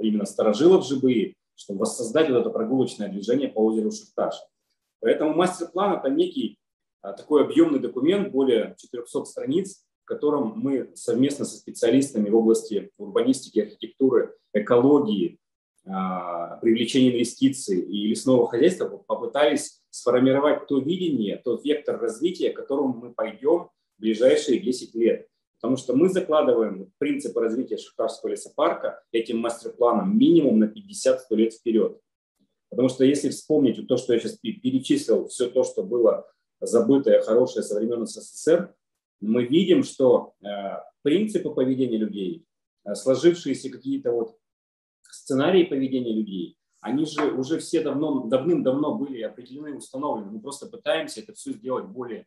именно 0.00 0.24
старожилов 0.24 0.86
ЖБИ, 0.86 1.36
чтобы 1.62 1.80
воссоздать 1.80 2.28
вот 2.28 2.40
это 2.40 2.50
прогулочное 2.50 3.08
движение 3.08 3.48
по 3.48 3.60
озеру 3.60 3.90
Шахташ. 3.90 4.34
Поэтому 5.00 5.34
мастер-план– 5.34 5.98
это 5.98 6.10
некий 6.10 6.58
такой 7.00 7.44
объемный 7.44 7.80
документ, 7.80 8.30
более 8.30 8.76
400 8.78 9.24
страниц, 9.24 9.84
в 10.02 10.06
котором 10.06 10.54
мы 10.56 10.90
совместно 10.94 11.44
со 11.44 11.56
специалистами 11.56 12.28
в 12.28 12.36
области 12.36 12.90
урбанистики, 12.98 13.60
архитектуры, 13.60 14.34
экологии, 14.52 15.38
а, 15.84 16.58
привлечения 16.58 17.12
инвестиций 17.12 17.80
и 17.80 18.06
лесного 18.06 18.48
хозяйства 18.48 18.86
попытались 18.88 19.82
сформировать 19.90 20.66
то 20.68 20.78
видение, 20.78 21.38
тот 21.38 21.64
вектор 21.64 22.00
развития, 22.00 22.50
к 22.50 22.56
которому 22.56 22.94
мы 22.94 23.12
пойдем 23.12 23.68
в 23.98 24.00
ближайшие 24.00 24.60
10 24.60 24.94
лет. 24.94 25.26
Потому 25.62 25.76
что 25.76 25.94
мы 25.94 26.08
закладываем 26.08 26.92
принципы 26.98 27.40
развития 27.40 27.76
Шахтарского 27.76 28.30
лесопарка 28.30 29.00
этим 29.12 29.38
мастер-планом 29.38 30.18
минимум 30.18 30.58
на 30.58 30.64
50-100 30.64 31.36
лет 31.36 31.54
вперед. 31.54 32.00
Потому 32.68 32.88
что 32.88 33.04
если 33.04 33.28
вспомнить 33.28 33.86
то, 33.86 33.96
что 33.96 34.12
я 34.12 34.18
сейчас 34.18 34.38
перечислил, 34.38 35.28
все 35.28 35.48
то, 35.48 35.62
что 35.62 35.84
было 35.84 36.26
забытое, 36.60 37.22
хорошее 37.22 37.62
со 37.62 37.76
времен 37.78 38.08
СССР, 38.08 38.74
мы 39.20 39.44
видим, 39.44 39.84
что 39.84 40.34
э, 40.42 40.46
принципы 41.02 41.50
поведения 41.50 41.96
людей, 41.96 42.44
э, 42.84 42.96
сложившиеся 42.96 43.70
какие-то 43.70 44.10
вот 44.10 44.36
сценарии 45.02 45.62
поведения 45.62 46.12
людей, 46.12 46.56
они 46.80 47.06
же 47.06 47.30
уже 47.30 47.60
все 47.60 47.82
давно, 47.82 48.24
давным-давно 48.24 48.96
были 48.96 49.22
определены, 49.22 49.76
установлены. 49.76 50.32
Мы 50.32 50.40
просто 50.40 50.66
пытаемся 50.66 51.20
это 51.20 51.34
все 51.34 51.52
сделать 51.52 51.84
более 51.84 52.26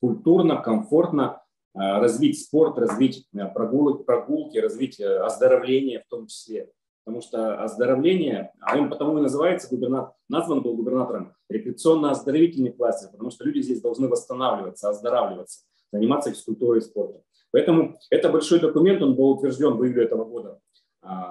культурно, 0.00 0.62
комфортно, 0.62 1.42
развить 1.74 2.40
спорт, 2.40 2.78
развить 2.78 3.28
прогулки, 3.54 4.04
прогулки, 4.04 4.58
развить 4.58 5.00
оздоровление 5.00 6.00
в 6.00 6.08
том 6.08 6.26
числе. 6.26 6.70
Потому 7.04 7.22
что 7.22 7.62
оздоровление, 7.62 8.52
а 8.60 8.78
он 8.78 8.90
потому 8.90 9.18
и 9.18 9.22
называется, 9.22 9.68
губернатор, 9.68 10.14
назван 10.28 10.62
был 10.62 10.76
губернатором 10.76 11.34
рекреационно-оздоровительный 11.48 12.72
кластер, 12.72 13.10
потому 13.10 13.30
что 13.30 13.44
люди 13.44 13.60
здесь 13.62 13.80
должны 13.80 14.08
восстанавливаться, 14.08 14.88
оздоравливаться 14.90 15.60
заниматься 15.92 16.30
физкультурой 16.30 16.78
и 16.78 16.82
спортом. 16.82 17.22
Поэтому 17.50 17.98
это 18.10 18.30
большой 18.30 18.60
документ, 18.60 19.02
он 19.02 19.16
был 19.16 19.30
утвержден 19.30 19.74
в 19.74 19.84
июле 19.84 20.04
этого 20.04 20.24
года 20.24 20.60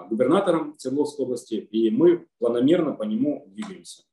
губернатором 0.10 0.75
Свердловской 0.78 1.25
области, 1.25 1.54
и 1.54 1.91
мы 1.91 2.28
планомерно 2.39 2.93
по 2.93 3.04
нему 3.04 3.45
двигаемся. 3.47 4.04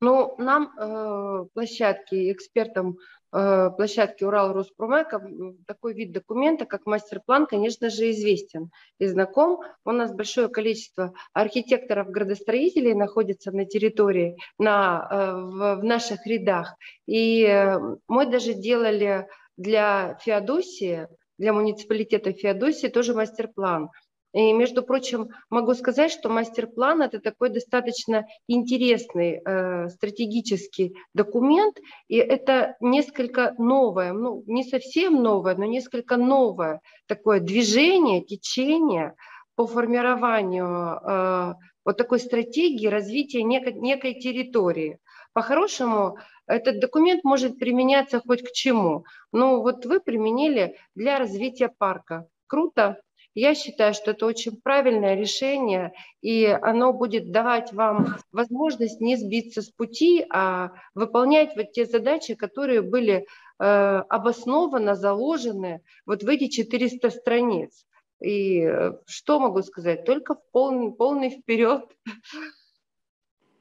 Ну, 0.00 0.34
нам, 0.38 0.72
э, 0.78 1.46
площадки, 1.54 2.30
экспертам 2.30 2.90
э, 2.90 2.96
площадки 3.30 4.24
Урал 4.24 4.52
Роспромека, 4.52 5.22
такой 5.66 5.94
вид 5.94 6.12
документа, 6.12 6.64
как 6.64 6.86
мастер-план, 6.86 7.46
конечно 7.46 7.90
же, 7.90 8.10
известен 8.10 8.70
и 8.98 9.06
знаком. 9.06 9.60
У 9.84 9.92
нас 9.92 10.12
большое 10.12 10.48
количество 10.48 11.12
архитекторов-градостроителей 11.32 12.94
находится 12.94 13.52
на 13.52 13.64
территории, 13.64 14.36
на, 14.58 15.08
э, 15.10 15.32
в, 15.34 15.80
в 15.80 15.84
наших 15.84 16.26
рядах. 16.26 16.76
И 17.06 17.44
э, 17.44 17.78
мы 18.08 18.26
даже 18.26 18.54
делали 18.54 19.26
для 19.56 20.18
Феодосии, 20.22 21.08
для 21.38 21.52
муниципалитета 21.52 22.32
Феодосии 22.32 22.88
тоже 22.88 23.14
мастер-план– 23.14 23.90
и, 24.36 24.52
между 24.52 24.82
прочим, 24.82 25.30
могу 25.48 25.72
сказать, 25.72 26.12
что 26.12 26.28
мастер-план– 26.28 27.00
это 27.02 27.20
такой 27.20 27.48
достаточно 27.48 28.26
интересный 28.46 29.40
э, 29.42 29.88
стратегический 29.88 30.94
документ, 31.14 31.78
и 32.08 32.16
это 32.16 32.76
несколько 32.80 33.54
новое, 33.56 34.12
ну, 34.12 34.44
не 34.46 34.62
совсем 34.62 35.22
новое, 35.22 35.56
но 35.56 35.64
несколько 35.64 36.18
новое 36.18 36.82
такое 37.06 37.40
движение, 37.40 38.22
течение 38.22 39.14
по 39.54 39.66
формированию 39.66 41.00
э, 41.02 41.54
вот 41.86 41.96
такой 41.96 42.20
стратегии 42.20 42.88
развития 42.88 43.42
некой, 43.42 43.72
некой 43.72 44.20
территории. 44.20 44.98
По-хорошему, 45.32 46.18
этот 46.46 46.78
документ 46.78 47.24
может 47.24 47.58
применяться 47.58 48.20
хоть 48.20 48.42
к 48.42 48.52
чему. 48.52 49.06
Ну 49.32 49.62
вот 49.62 49.86
вы 49.86 49.98
применили 49.98 50.76
для 50.94 51.18
развития 51.18 51.72
парка. 51.78 52.26
Круто. 52.46 53.00
Я 53.36 53.54
считаю, 53.54 53.92
что 53.92 54.12
это 54.12 54.24
очень 54.24 54.56
правильное 54.62 55.14
решение, 55.14 55.92
и 56.22 56.46
оно 56.46 56.94
будет 56.94 57.32
давать 57.32 57.70
вам 57.70 58.16
возможность 58.32 59.02
не 59.02 59.16
сбиться 59.16 59.60
с 59.60 59.68
пути, 59.68 60.24
а 60.30 60.72
выполнять 60.94 61.54
вот 61.54 61.72
те 61.72 61.84
задачи, 61.84 62.34
которые 62.34 62.80
были 62.80 63.26
э, 63.58 63.64
обоснованно 63.64 64.94
заложены 64.94 65.82
вот 66.06 66.22
в 66.22 66.28
эти 66.30 66.48
400 66.48 67.10
страниц. 67.10 67.86
И 68.22 68.62
э, 68.62 68.92
что 69.04 69.38
могу 69.38 69.60
сказать? 69.60 70.06
Только 70.06 70.36
в 70.36 70.40
полный, 70.50 70.92
полный 70.92 71.28
вперед. 71.28 71.84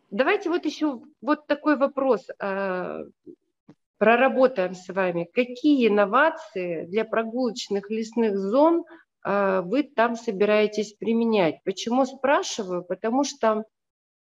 Давайте 0.10 0.50
вот 0.50 0.64
еще 0.64 1.02
вот 1.20 1.48
такой 1.48 1.76
вопрос 1.76 2.26
э, 2.30 3.04
проработаем 3.98 4.74
с 4.74 4.88
вами. 4.88 5.30
Какие 5.34 5.90
инновации 5.90 6.86
для 6.86 7.04
прогулочных 7.04 7.90
лесных 7.90 8.38
зон– 8.38 8.86
вы 9.26 9.84
там 9.84 10.16
собираетесь 10.16 10.94
применять. 10.94 11.64
Почему 11.64 12.06
спрашиваю? 12.06 12.84
Потому 12.84 13.24
что, 13.24 13.66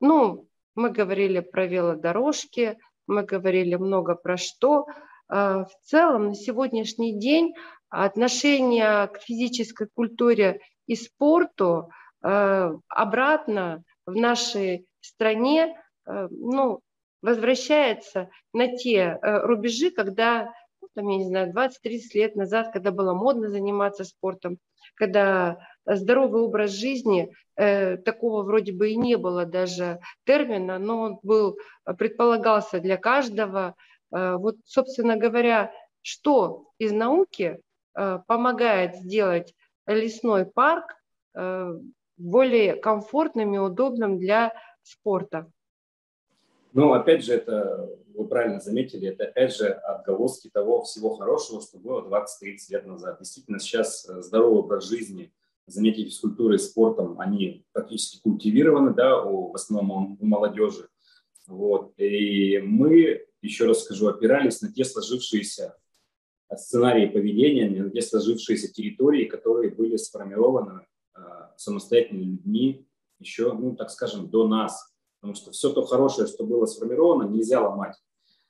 ну, 0.00 0.46
мы 0.74 0.90
говорили 0.90 1.40
про 1.40 1.66
велодорожки, 1.66 2.78
мы 3.06 3.22
говорили 3.22 3.74
много 3.76 4.14
про 4.14 4.36
что. 4.36 4.86
А, 5.28 5.64
в 5.64 5.72
целом 5.82 6.28
на 6.28 6.34
сегодняшний 6.34 7.18
день 7.18 7.54
отношение 7.88 9.08
к 9.08 9.18
физической 9.18 9.88
культуре 9.92 10.60
и 10.86 10.96
спорту 10.96 11.90
а, 12.22 12.72
обратно 12.88 13.84
в 14.06 14.14
нашей 14.14 14.86
стране 15.00 15.76
ну, 16.06 16.80
возвращается 17.22 18.28
на 18.52 18.76
те 18.76 19.18
рубежи, 19.22 19.90
когда, 19.90 20.52
там, 20.94 21.08
я 21.08 21.18
не 21.18 21.26
знаю, 21.26 21.52
20-30 21.52 21.70
лет 22.14 22.36
назад, 22.36 22.72
когда 22.72 22.90
было 22.90 23.14
модно 23.14 23.50
заниматься 23.50 24.04
спортом, 24.04 24.58
когда 24.94 25.58
здоровый 25.86 26.42
образ 26.42 26.70
жизни, 26.70 27.32
э, 27.56 27.96
такого 27.96 28.42
вроде 28.42 28.72
бы 28.72 28.90
и 28.90 28.96
не 28.96 29.16
было 29.16 29.44
даже 29.44 30.00
термина, 30.24 30.78
но 30.78 31.00
он 31.00 31.18
был, 31.22 31.58
предполагался 31.98 32.80
для 32.80 32.96
каждого. 32.96 33.74
Э, 34.12 34.36
вот, 34.36 34.56
собственно 34.64 35.16
говоря, 35.16 35.72
что 36.02 36.68
из 36.78 36.92
науки 36.92 37.60
э, 37.96 38.18
помогает 38.26 38.96
сделать 38.96 39.54
лесной 39.86 40.46
парк 40.46 40.94
э, 41.34 41.74
более 42.16 42.76
комфортным 42.76 43.54
и 43.54 43.58
удобным 43.58 44.18
для 44.18 44.52
спорта? 44.82 45.50
Ну, 46.72 46.92
опять 46.92 47.24
же, 47.24 47.34
это 47.34 47.88
вы 48.14 48.28
правильно 48.28 48.60
заметили, 48.60 49.08
это 49.08 49.24
опять 49.24 49.54
же 49.54 49.68
отголоски 49.68 50.48
того 50.48 50.82
всего 50.84 51.16
хорошего, 51.16 51.60
что 51.60 51.78
было 51.78 52.08
20-30 52.08 52.56
лет 52.70 52.86
назад. 52.86 53.18
Действительно, 53.18 53.58
сейчас 53.58 54.08
э, 54.08 54.22
здоровый 54.22 54.60
образ 54.60 54.88
жизни, 54.88 55.32
занятия 55.66 56.04
физкультурой, 56.04 56.58
спортом, 56.58 57.20
они 57.20 57.66
практически 57.72 58.20
культивированы, 58.22 58.94
да, 58.94 59.22
у, 59.22 59.50
в 59.50 59.54
основном 59.54 60.16
у 60.20 60.26
молодежи. 60.26 60.88
Вот. 61.46 61.92
И 61.98 62.58
мы, 62.60 63.26
еще 63.42 63.66
раз 63.66 63.84
скажу, 63.84 64.08
опирались 64.08 64.62
на 64.62 64.72
те 64.72 64.84
сложившиеся 64.84 65.76
сценарии 66.56 67.06
поведения, 67.06 67.68
на 67.68 67.90
те 67.90 68.00
сложившиеся 68.00 68.72
территории, 68.72 69.24
которые 69.24 69.70
были 69.70 69.96
сформированы 69.96 70.86
э, 71.16 71.20
самостоятельными 71.56 72.36
людьми 72.36 72.86
еще, 73.18 73.52
ну, 73.52 73.74
так 73.74 73.90
скажем, 73.90 74.28
до 74.28 74.46
нас– 74.46 74.90
потому 75.24 75.36
что 75.36 75.52
все 75.52 75.70
то 75.70 75.86
хорошее, 75.86 76.26
что 76.26 76.44
было 76.44 76.66
сформировано, 76.66 77.26
нельзя 77.26 77.66
ломать. 77.66 77.96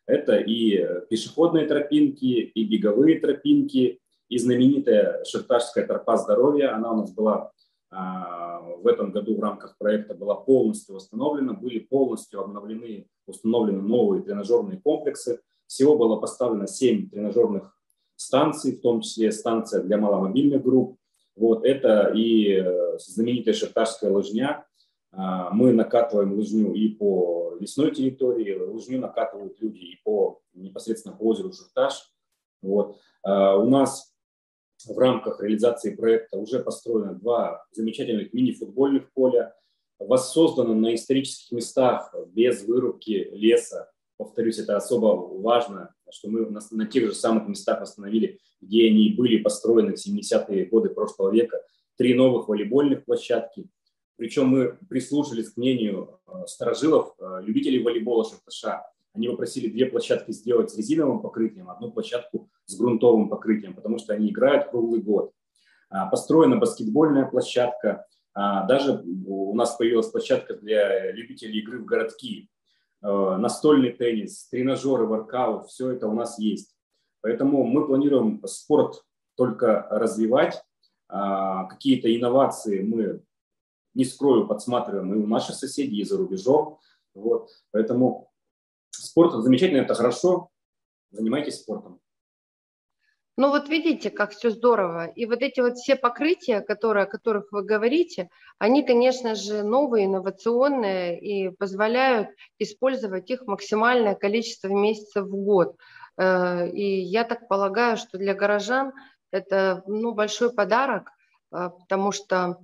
Это 0.06 0.34
и 0.38 0.76
э, 0.76 1.06
пешеходные 1.08 1.68
тропинки, 1.68 2.24
и 2.24 2.64
беговые 2.64 3.20
тропинки, 3.20 4.00
и 4.28 4.38
знаменитая 4.38 5.22
Шерташская 5.22 5.86
тропа 5.86 6.16
здоровья, 6.16 6.74
она 6.74 6.90
у 6.90 6.96
нас 6.96 7.12
была 7.12 7.52
а, 7.92 8.60
в 8.60 8.88
этом 8.88 9.12
году 9.12 9.36
в 9.36 9.40
рамках 9.40 9.78
проекта 9.78 10.14
была 10.14 10.34
полностью 10.34 10.96
восстановлена, 10.96 11.52
были 11.52 11.78
полностью 11.78 12.40
обновлены, 12.40 13.06
установлены 13.28 13.80
новые 13.80 14.24
тренажерные 14.24 14.80
комплексы. 14.80 15.42
Всего 15.68 15.96
было 15.96 16.16
поставлено 16.16 16.66
7 16.66 17.08
тренажерных 17.08 17.72
станций, 18.16 18.76
в 18.76 18.80
том 18.80 19.00
числе 19.00 19.30
станция 19.30 19.80
для 19.80 19.96
маломобильных 19.96 20.60
групп. 20.60 20.98
Вот 21.36 21.64
это 21.64 22.10
и 22.12 22.54
э, 22.54 22.98
знаменитая 22.98 23.54
Шерташская 23.54 24.10
лыжня, 24.10 24.66
мы 25.16 25.72
накатываем 25.72 26.32
лыжню 26.32 26.72
и 26.74 26.88
по 26.88 27.56
лесной 27.60 27.92
территории, 27.92 28.58
лыжню 28.58 28.98
накатывают 28.98 29.60
люди 29.60 29.78
и 29.78 30.00
по 30.02 30.40
непосредственно 30.54 31.14
по 31.14 31.24
озеру 31.24 31.52
Шурташ. 31.52 32.10
Вот. 32.62 32.98
А, 33.22 33.56
у 33.56 33.68
нас 33.68 34.12
в 34.86 34.98
рамках 34.98 35.40
реализации 35.42 35.94
проекта 35.94 36.38
уже 36.38 36.60
построено 36.60 37.14
два 37.14 37.64
замечательных 37.72 38.32
мини-футбольных 38.32 39.12
поля, 39.12 39.54
воссоздано 39.98 40.74
на 40.74 40.94
исторических 40.94 41.52
местах 41.52 42.14
без 42.28 42.64
вырубки 42.64 43.30
леса. 43.32 43.90
Повторюсь, 44.16 44.58
это 44.58 44.76
особо 44.76 45.06
важно, 45.40 45.94
что 46.10 46.28
мы 46.28 46.46
на 46.48 46.86
тех 46.86 47.06
же 47.06 47.14
самых 47.14 47.48
местах 47.48 47.80
восстановили, 47.80 48.38
где 48.60 48.88
они 48.88 49.14
были 49.16 49.38
построены 49.38 49.94
в 49.96 50.06
70-е 50.06 50.66
годы 50.66 50.90
прошлого 50.90 51.32
века, 51.32 51.60
три 51.96 52.14
новых 52.14 52.48
волейбольных 52.48 53.04
площадки– 53.04 53.68
причем 54.16 54.46
мы 54.48 54.78
прислушались 54.88 55.50
к 55.50 55.56
мнению 55.56 56.20
э, 56.26 56.46
сторожилов, 56.46 57.14
э, 57.18 57.40
любителей 57.42 57.82
волейбола 57.82 58.24
Шарташа. 58.24 58.86
Они 59.12 59.28
попросили 59.28 59.68
две 59.68 59.86
площадки 59.86 60.32
сделать 60.32 60.70
с 60.70 60.76
резиновым 60.76 61.20
покрытием, 61.20 61.70
одну 61.70 61.92
площадку 61.92 62.50
с 62.66 62.76
грунтовым 62.76 63.28
покрытием, 63.28 63.74
потому 63.74 63.98
что 63.98 64.12
они 64.12 64.30
играют 64.30 64.70
круглый 64.70 65.00
год. 65.00 65.32
А, 65.90 66.06
построена 66.06 66.56
баскетбольная 66.56 67.26
площадка. 67.26 68.06
А, 68.34 68.66
даже 68.66 69.04
у 69.26 69.54
нас 69.54 69.76
появилась 69.76 70.08
площадка 70.08 70.54
для 70.54 71.12
любителей 71.12 71.60
игры 71.60 71.78
в 71.78 71.84
городки. 71.84 72.50
Э, 73.02 73.36
настольный 73.36 73.92
теннис, 73.92 74.48
тренажеры, 74.48 75.06
воркаут, 75.06 75.68
все 75.68 75.90
это 75.90 76.08
у 76.08 76.14
нас 76.14 76.38
есть. 76.38 76.74
Поэтому 77.20 77.62
мы 77.64 77.86
планируем 77.86 78.42
спорт 78.46 79.04
только 79.36 79.86
развивать. 79.90 80.62
А, 81.08 81.64
какие-то 81.64 82.14
инновации 82.14 82.82
мы 82.82 83.22
не 83.94 84.04
скрою, 84.04 84.46
подсматриваем 84.46 85.14
и 85.14 85.22
у 85.22 85.26
наших 85.26 85.56
соседей, 85.56 86.00
и 86.00 86.04
за 86.04 86.16
рубежом. 86.16 86.78
Вот. 87.14 87.50
Поэтому 87.70 88.30
спорт 88.90 89.32
замечательно, 89.42 89.82
это 89.82 89.94
хорошо. 89.94 90.50
Занимайтесь 91.10 91.60
спортом. 91.60 92.00
Ну 93.36 93.50
вот 93.50 93.68
видите, 93.68 94.10
как 94.10 94.30
все 94.30 94.50
здорово. 94.50 95.06
И 95.06 95.26
вот 95.26 95.42
эти 95.42 95.58
вот 95.58 95.74
все 95.76 95.96
покрытия, 95.96 96.60
которые, 96.60 97.04
о 97.04 97.10
которых 97.10 97.50
вы 97.50 97.64
говорите, 97.64 98.30
они, 98.58 98.84
конечно 98.84 99.34
же, 99.34 99.64
новые, 99.64 100.06
инновационные 100.06 101.20
и 101.20 101.50
позволяют 101.50 102.28
использовать 102.60 103.28
их 103.30 103.46
максимальное 103.46 104.14
количество 104.14 104.68
месяцев 104.68 105.26
в 105.26 105.34
год. 105.34 105.76
Э, 106.16 106.68
и 106.68 107.00
я 107.00 107.24
так 107.24 107.48
полагаю, 107.48 107.96
что 107.96 108.18
для 108.18 108.34
горожан 108.34 108.92
это 109.32 109.82
ну, 109.88 110.12
большой 110.12 110.54
подарок, 110.54 111.10
э, 111.50 111.70
потому 111.80 112.12
что 112.12 112.58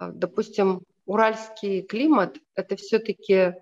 допустим, 0.00 0.82
уральский 1.06 1.82
климат– 1.82 2.38
это 2.54 2.76
все-таки 2.76 3.54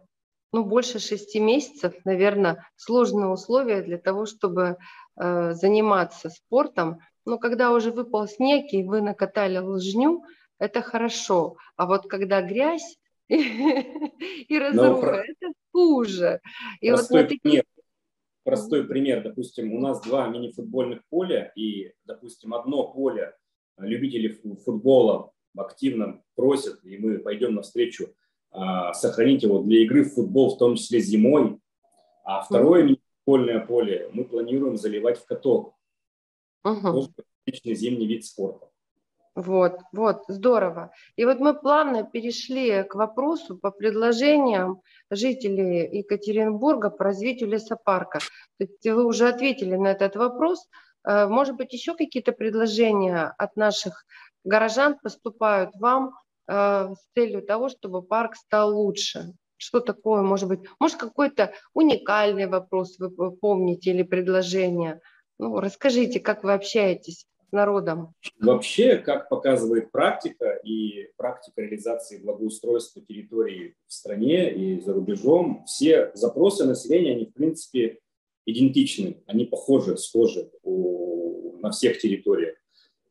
ну, 0.53 0.64
больше 0.64 0.98
шести 0.98 1.40
месяцев, 1.40 1.94
наверное, 2.05 2.66
сложные 2.77 3.29
условия 3.29 3.83
для 3.83 3.98
того, 3.98 4.27
чтобы 4.27 4.79
э, 5.16 5.53
заниматься 5.53 6.31
спортом. 6.31 7.01
Но 7.27 7.38
когда 7.38 7.72
уже 7.72 7.90
выпал 7.90 8.27
снег 8.27 8.72
и 8.72 8.83
вы 8.83 9.03
накатали 9.03 9.59
лыжню, 9.59 10.22
это 10.59 10.81
хорошо. 10.81 11.57
А 11.77 11.87
вот 11.87 12.07
когда 12.09 12.40
грязь 12.40 12.98
и 13.29 14.59
разруха, 14.59 15.24
это 15.27 15.53
хуже. 15.72 16.40
И 16.81 16.88
простой, 16.88 17.22
вот 17.22 17.29
такие... 17.29 17.64
простой 18.42 18.85
пример. 18.85 19.22
Допустим, 19.22 19.74
у 19.74 19.81
нас 19.81 20.01
два 20.01 20.29
мини-футбольных 20.29 21.03
поля, 21.11 21.53
и, 21.55 21.92
допустим, 22.05 22.55
одно 22.55 22.90
поле 22.92 23.35
любителей 23.77 24.31
футбола 24.64 25.33
активно 25.56 26.22
просят, 26.34 26.84
и 26.84 26.98
мы 26.98 27.18
пойдем 27.18 27.54
навстречу 27.54 28.14
а, 28.50 28.92
сохранить 28.94 29.42
его 29.42 29.61
для 29.61 29.82
игры 29.82 30.04
в 30.04 30.14
футбол, 30.14 30.54
в 30.54 30.58
том 30.58 30.76
числе 30.76 31.00
зимой. 31.00 31.58
А 32.24 32.42
второе 32.42 32.84
mm 32.84 32.98
футбольное 33.28 33.61
поле 33.61 34.08
мы 34.14 34.24
планируем 34.24 34.78
заливать 34.78 35.18
в 35.18 35.26
каток. 35.26 35.74
Uh-huh. 36.66 36.80
Тоже 36.80 37.11
отличный 37.44 37.74
зимний 37.74 38.06
вид 38.06 38.24
спорта. 38.24 38.70
Вот, 39.34 39.80
вот, 39.92 40.22
здорово. 40.28 40.90
И 41.16 41.26
вот 41.26 41.38
мы 41.38 41.52
плавно 41.52 42.04
перешли 42.04 42.82
к 42.84 42.94
вопросу 42.94 43.58
по 43.58 43.70
предложениям 43.70 44.80
жителей 45.11 45.98
Екатеринбурга 45.98 46.88
по 46.88 47.04
развитию 47.04 47.51
лесопарка. 47.51 48.18
То 48.18 48.64
есть 48.64 48.84
вы 48.84 49.05
уже 49.05 49.28
ответили 49.28 49.76
на 49.76 49.88
этот 49.88 50.16
вопрос. 50.16 50.66
Э, 51.07 51.26
может 51.28 51.55
быть, 51.55 51.72
еще 51.74 51.94
какие-то 51.94 52.32
предложения 52.32 53.34
от 53.36 53.57
наших 53.57 54.07
горожан 54.45 54.99
поступают 55.03 55.70
вам 55.76 56.14
э, 56.47 56.53
с 56.95 57.14
целью 57.14 57.43
того, 57.43 57.68
чтобы 57.68 58.03
парк 58.03 58.36
стал 58.36 58.76
лучше? 58.76 59.32
Что 59.57 59.80
такое, 59.80 60.22
может 60.22 60.49
быть, 60.49 60.61
может 60.78 60.99
какой-то 60.99 61.53
уникальный 61.74 62.47
вопрос 62.47 62.97
вы 62.99 63.32
помните 63.32 63.91
или 63.91 64.05
предложение? 64.05 65.01
Ну, 65.39 65.59
расскажите, 65.61 66.20
как 66.20 66.45
вы 66.45 66.53
общаетесь 66.53 67.26
с 67.49 67.53
народом? 67.53 68.14
Вообще, 68.41 68.97
как 68.97 69.28
показывает 69.28 69.91
практика 69.91 70.51
и 70.64 71.11
практика 71.16 71.61
реализации 71.62 72.18
благоустройства 72.18 73.03
территории 73.03 73.74
в 73.86 73.93
стране 73.93 74.53
и 74.53 74.80
за 74.80 74.93
рубежом, 74.93 75.64
все 75.66 76.12
запросы 76.14 76.64
населения, 76.64 77.12
они 77.12 77.26
в 77.26 77.32
принципе 77.32 77.99
идентичны, 78.47 79.22
они 79.26 79.45
похожи, 79.45 79.97
схожи 79.97 80.51
у, 80.62 81.59
на 81.59 81.70
всех 81.70 81.99
территориях. 81.99 82.57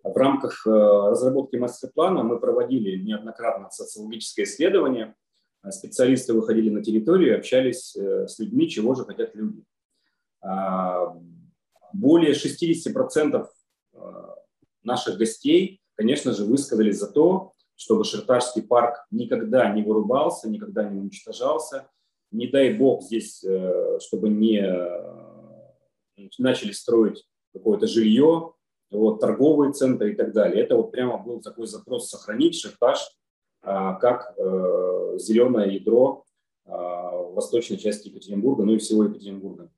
В 0.03 0.15
рамках 0.15 0.65
э, 0.65 0.69
разработки 0.69 1.55
мастер-плана 1.55 2.23
мы 2.23 2.39
проводили 2.39 3.01
неоднократно 3.01 3.69
социологическое 3.69 4.45
исследование. 4.45 5.15
Специалисты 5.69 6.33
выходили 6.33 6.69
на 6.69 6.83
территорию, 6.83 7.37
общались 7.37 7.95
э, 7.95 8.27
с 8.27 8.39
людьми, 8.39 8.69
чего 8.69 8.95
же 8.95 9.05
хотят 9.05 9.35
люди. 9.35 9.63
А, 10.41 11.19
более 11.93 12.33
60% 12.33 13.47
э, 13.93 13.99
наших 14.83 15.17
гостей, 15.17 15.81
конечно 15.95 16.31
же, 16.31 16.45
высказались 16.45 16.99
за 16.99 17.11
то, 17.11 17.53
чтобы 17.75 18.05
Шерташский 18.05 18.61
парк 18.61 19.05
никогда 19.11 19.69
не 19.71 19.83
вырубался, 19.83 20.49
никогда 20.49 20.87
не 20.87 20.99
уничтожался. 20.99 21.89
Не 22.31 22.47
дай 22.47 22.73
бог 22.73 23.03
здесь, 23.03 23.43
чтобы 23.99 24.27
не 24.27 24.61
начали 26.39 26.73
строить 26.73 27.25
какое-то 27.53 27.87
жилье, 27.87 28.53
вот, 28.91 29.19
торговые 29.19 29.73
центры 29.73 30.11
и 30.11 30.15
так 30.15 30.33
далее. 30.33 30.63
Это 30.63 30.75
вот 30.75 30.91
прямо 30.91 31.17
был 31.17 31.41
такой 31.41 31.67
запрос 31.67 32.09
сохранить 32.09 32.55
Шахташ 32.55 32.99
а, 33.61 33.95
как 33.95 34.33
э, 34.37 35.17
зеленое 35.19 35.73
ядро 35.73 36.23
а, 36.65 37.11
восточной 37.11 37.77
части 37.77 38.07
Екатеринбурга, 38.07 38.63
ну 38.63 38.73
и 38.73 38.77
всего 38.77 39.05
Екатеринбурга. 39.05 39.69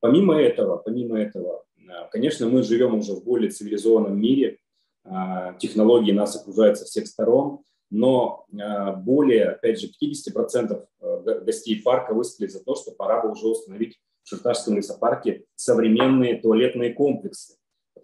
Помимо 0.00 0.40
этого, 0.40 0.76
помимо 0.76 1.18
этого, 1.18 1.64
а, 1.88 2.08
конечно, 2.08 2.48
мы 2.48 2.62
живем 2.62 2.94
уже 2.94 3.14
в 3.14 3.24
более 3.24 3.50
цивилизованном 3.50 4.18
мире, 4.18 4.58
а, 5.04 5.54
технологии 5.54 6.12
нас 6.12 6.36
окружают 6.36 6.78
со 6.78 6.84
всех 6.84 7.06
сторон, 7.06 7.60
но 7.90 8.44
а, 8.60 8.92
более, 8.92 9.50
опять 9.50 9.80
же, 9.80 9.88
50% 9.88 10.86
э, 11.00 11.40
гостей 11.44 11.80
парка 11.82 12.12
высказали 12.12 12.48
за 12.48 12.62
то, 12.62 12.74
что 12.74 12.92
пора 12.92 13.22
бы 13.22 13.32
уже 13.32 13.46
установить 13.46 13.98
в 14.22 14.28
Шахтарском 14.28 14.76
лесопарке 14.76 15.44
современные 15.54 16.38
туалетные 16.40 16.92
комплексы 16.92 17.56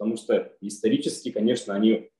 потому 0.04 0.18
что 0.18 0.52
исторически, 0.60 1.30
конечно, 1.30 1.74
они 1.74 2.10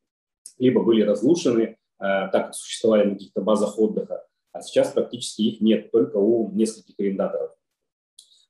либо 0.58 0.82
были 0.82 1.02
разрушены, 1.02 1.62
э, 1.62 1.76
так 1.98 2.54
существовали 2.54 3.04
на 3.04 3.12
каких-то 3.12 3.42
базах 3.42 3.78
отдыха, 3.78 4.24
а 4.52 4.62
сейчас 4.62 4.92
практически 4.92 5.42
их 5.42 5.60
нет, 5.60 5.92
только 5.92 6.16
у 6.16 6.50
нескольких 6.50 6.94
арендаторов. 6.98 7.50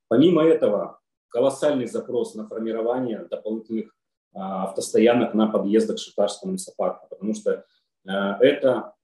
Помимо 0.06 0.44
этого, 0.44 1.00
колоссальный 1.30 1.86
запрос 1.86 2.36
на 2.36 2.46
формирование 2.46 3.26
дополнительных 3.28 3.86
э, 3.86 4.38
автостоянок 4.38 5.34
на 5.34 5.48
подъездах 5.48 5.96
к 5.96 5.98
Шитарскому 5.98 6.52
лесопарку, 6.52 7.08
потому 7.10 7.34
что 7.34 7.64
э, 8.06 8.10
это 8.40 8.94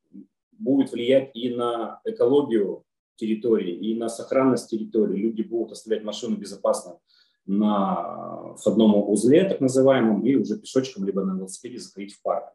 будет 0.53 0.93
влиять 0.93 1.33
и 1.35 1.53
на 1.53 2.01
экологию 2.05 2.85
территории, 3.16 3.74
и 3.74 3.99
на 3.99 4.09
сохранность 4.09 4.70
территории. 4.70 5.16
Люди 5.16 5.43
будут 5.43 5.72
оставлять 5.72 6.05
машину 6.05 6.37
безопасно 6.37 7.01
на 7.47 8.55
входном 8.57 9.09
узле, 9.09 9.45
так 9.49 9.61
называемом, 9.61 10.24
и 10.26 10.34
уже 10.36 10.59
пешочком 10.59 11.05
либо 11.05 11.24
на 11.24 11.36
велосипеде 11.36 11.78
заходить 11.78 12.14
в 12.14 12.22
парк. 12.22 12.53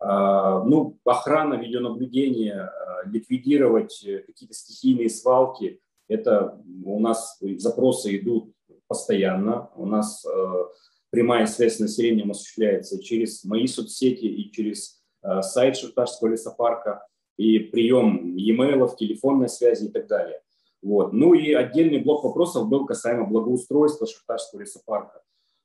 А, 0.00 0.64
ну, 0.64 0.98
охрана, 1.04 1.54
видеонаблюдение, 1.54 2.62
а, 2.62 3.02
ликвидировать 3.04 4.04
какие-то 4.26 4.54
стихийные 4.54 5.10
свалки, 5.10 5.80
это 6.08 6.58
у 6.84 6.98
нас 6.98 7.38
запросы 7.40 8.16
идут 8.16 8.52
постоянно. 8.88 9.70
У 9.76 9.86
нас 9.86 10.24
а, 10.26 10.68
прямая 11.10 11.46
связь 11.46 11.76
с 11.76 11.80
населением 11.80 12.30
осуществляется 12.30 13.02
через 13.02 13.44
мои 13.44 13.66
соцсети 13.66 14.24
и 14.24 14.50
через 14.50 15.00
сайт 15.42 15.76
Шерташского 15.76 16.28
лесопарка, 16.28 17.06
и 17.36 17.58
прием 17.58 18.36
e-mail, 18.36 18.88
телефонной 18.96 19.50
связи 19.50 19.86
и 19.86 19.90
так 19.90 20.06
далее. 20.06 20.40
Вот. 20.82 21.12
Ну 21.12 21.34
и 21.34 21.52
отдельный 21.52 21.98
блок 21.98 22.24
вопросов 22.24 22.68
был 22.68 22.86
касаемо 22.86 23.26
благоустройства 23.26 24.06
Шахтарского 24.06 24.60
лесопарка. 24.60 25.22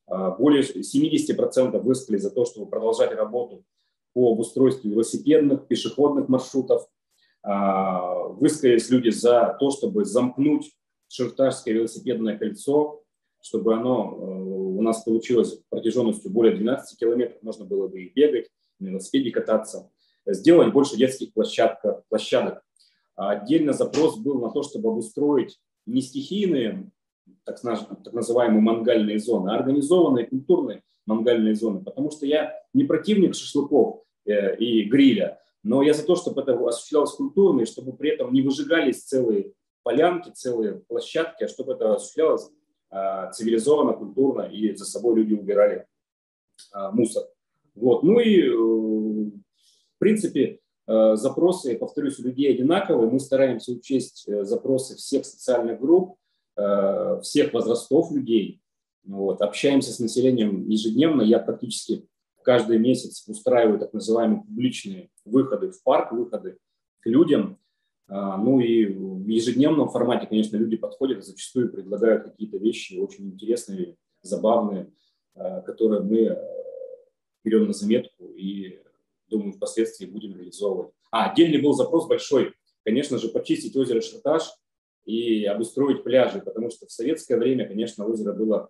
А, 0.07 0.31
более 0.31 0.63
70% 0.63 1.79
высказали 1.79 2.17
за 2.17 2.31
то, 2.31 2.45
чтобы 2.45 2.69
продолжать 2.69 3.13
работу 3.13 3.63
по 4.13 4.33
обустройству 4.33 4.89
велосипедных, 4.89 5.67
пешеходных 5.67 6.27
маршрутов. 6.27 6.87
А, 7.43 8.27
высказались 8.27 8.89
люди 8.89 9.09
за 9.09 9.55
то, 9.59 9.71
чтобы 9.71 10.05
замкнуть 10.05 10.71
Шахтарское 11.07 11.73
велосипедное 11.73 12.37
кольцо, 12.37 13.03
чтобы 13.41 13.75
оно 13.75 14.11
э, 14.11 14.25
у 14.75 14.81
нас 14.81 15.03
получилось 15.03 15.59
протяженностью 15.69 16.31
более 16.31 16.55
12 16.55 16.97
километров, 16.99 17.43
можно 17.43 17.63
было 17.63 17.87
бы 17.87 18.01
и 18.01 18.11
бегать, 18.11 18.49
на 18.79 18.87
велосипеде 18.87 19.29
кататься. 19.29 19.91
Сделать 20.25 20.73
больше 20.73 20.97
детских 20.97 21.31
площадок, 21.33 22.03
площадок 22.09 22.63
отдельно 23.15 23.73
запрос 23.73 24.17
был 24.17 24.39
на 24.39 24.49
то, 24.51 24.63
чтобы 24.63 24.89
обустроить 24.89 25.59
не 25.85 26.01
стихийные, 26.01 26.89
так, 27.43 27.61
так 27.61 28.13
называемые 28.13 28.61
мангальные 28.61 29.19
зоны, 29.19 29.49
а 29.49 29.55
организованные 29.55 30.27
культурные 30.27 30.83
мангальные 31.05 31.55
зоны. 31.55 31.83
Потому 31.83 32.11
что 32.11 32.25
я 32.25 32.53
не 32.73 32.83
противник 32.83 33.35
шашлыков 33.35 34.03
э, 34.25 34.57
и 34.57 34.83
гриля, 34.85 35.39
но 35.63 35.81
я 35.81 35.93
за 35.93 36.05
то, 36.05 36.15
чтобы 36.15 36.41
это 36.41 36.53
осуществлялось 36.67 37.13
культурно, 37.13 37.61
и 37.61 37.65
чтобы 37.65 37.95
при 37.95 38.11
этом 38.11 38.33
не 38.33 38.41
выжигались 38.41 39.03
целые 39.03 39.53
полянки, 39.83 40.29
целые 40.31 40.75
площадки, 40.87 41.43
а 41.43 41.47
чтобы 41.47 41.73
это 41.73 41.93
осуществлялось 41.93 42.49
а, 42.89 43.31
цивилизованно, 43.31 43.93
культурно, 43.93 44.41
и 44.43 44.75
за 44.75 44.85
собой 44.85 45.15
люди 45.15 45.33
убирали 45.33 45.85
а, 46.71 46.91
мусор. 46.91 47.23
Вот. 47.73 48.03
Ну 48.03 48.19
и, 48.19 48.41
э, 48.41 48.51
в 48.51 49.99
принципе, 49.99 50.59
Э, 50.87 51.15
запросы, 51.15 51.75
повторюсь, 51.77 52.19
у 52.19 52.23
людей 52.23 52.51
одинаковые. 52.51 53.09
Мы 53.09 53.19
стараемся 53.19 53.71
учесть 53.71 54.27
э, 54.27 54.43
запросы 54.43 54.95
всех 54.95 55.25
социальных 55.25 55.79
групп, 55.79 56.17
э, 56.57 57.19
всех 57.23 57.53
возрастов 57.53 58.11
людей. 58.11 58.61
Вот. 59.03 59.41
Общаемся 59.41 59.91
с 59.91 59.99
населением 59.99 60.67
ежедневно. 60.69 61.23
Я 61.23 61.39
практически 61.39 62.07
каждый 62.43 62.77
месяц 62.77 63.27
устраиваю 63.27 63.79
так 63.79 63.93
называемые 63.93 64.41
публичные 64.41 65.09
выходы 65.25 65.71
в 65.71 65.81
парк, 65.83 66.11
выходы 66.11 66.57
к 66.99 67.07
людям. 67.07 67.59
Ну 68.07 68.59
и 68.59 68.85
в 68.85 69.27
ежедневном 69.27 69.89
формате, 69.89 70.27
конечно, 70.27 70.57
люди 70.57 70.77
подходят 70.77 71.25
зачастую 71.25 71.71
предлагают 71.71 72.23
какие-то 72.25 72.57
вещи 72.57 72.99
очень 72.99 73.31
интересные, 73.31 73.95
забавные, 74.21 74.91
которые 75.33 76.01
мы 76.01 76.37
берем 77.43 77.65
на 77.65 77.73
заметку 77.73 78.25
и 78.27 78.79
думаю, 79.27 79.53
впоследствии 79.53 80.05
будем 80.05 80.35
реализовывать. 80.35 80.93
А, 81.11 81.31
отдельный 81.31 81.61
был 81.61 81.73
запрос 81.73 82.07
большой, 82.07 82.53
конечно 82.83 83.17
же, 83.17 83.29
почистить 83.29 83.75
озеро 83.75 84.01
Шарташ 84.01 84.51
и 85.05 85.45
обустроить 85.45 86.03
пляжи, 86.03 86.41
потому 86.41 86.69
что 86.69 86.87
в 86.87 86.91
советское 86.91 87.37
время, 87.37 87.67
конечно, 87.67 88.05
озеро 88.05 88.33
было 88.33 88.69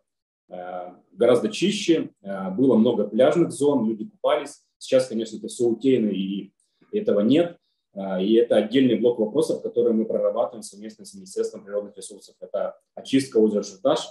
э, 0.50 0.94
гораздо 1.14 1.50
чище, 1.50 2.12
э, 2.22 2.52
было 2.52 2.76
много 2.76 3.08
пляжных 3.08 3.52
зон, 3.52 3.88
люди 3.88 4.06
купались. 4.06 4.62
Сейчас, 4.78 5.08
конечно, 5.08 5.38
это 5.38 5.48
все 5.48 5.64
утеяно 5.64 6.10
и 6.10 6.52
этого 6.92 7.22
нет. 7.22 7.58
Э, 7.94 8.22
и 8.22 8.34
это 8.36 8.58
отдельный 8.58 9.00
блок 9.00 9.20
вопросов, 9.20 9.62
который 9.62 9.94
мы 9.94 10.06
прорабатываем 10.06 10.64
совместно 10.64 11.06
с 11.06 11.14
Министерством 11.14 11.64
природных 11.64 11.96
ресурсов. 11.96 12.36
Это 12.42 12.78
очистка 12.96 13.38
озера 13.38 13.64
Шарташ 13.64 14.08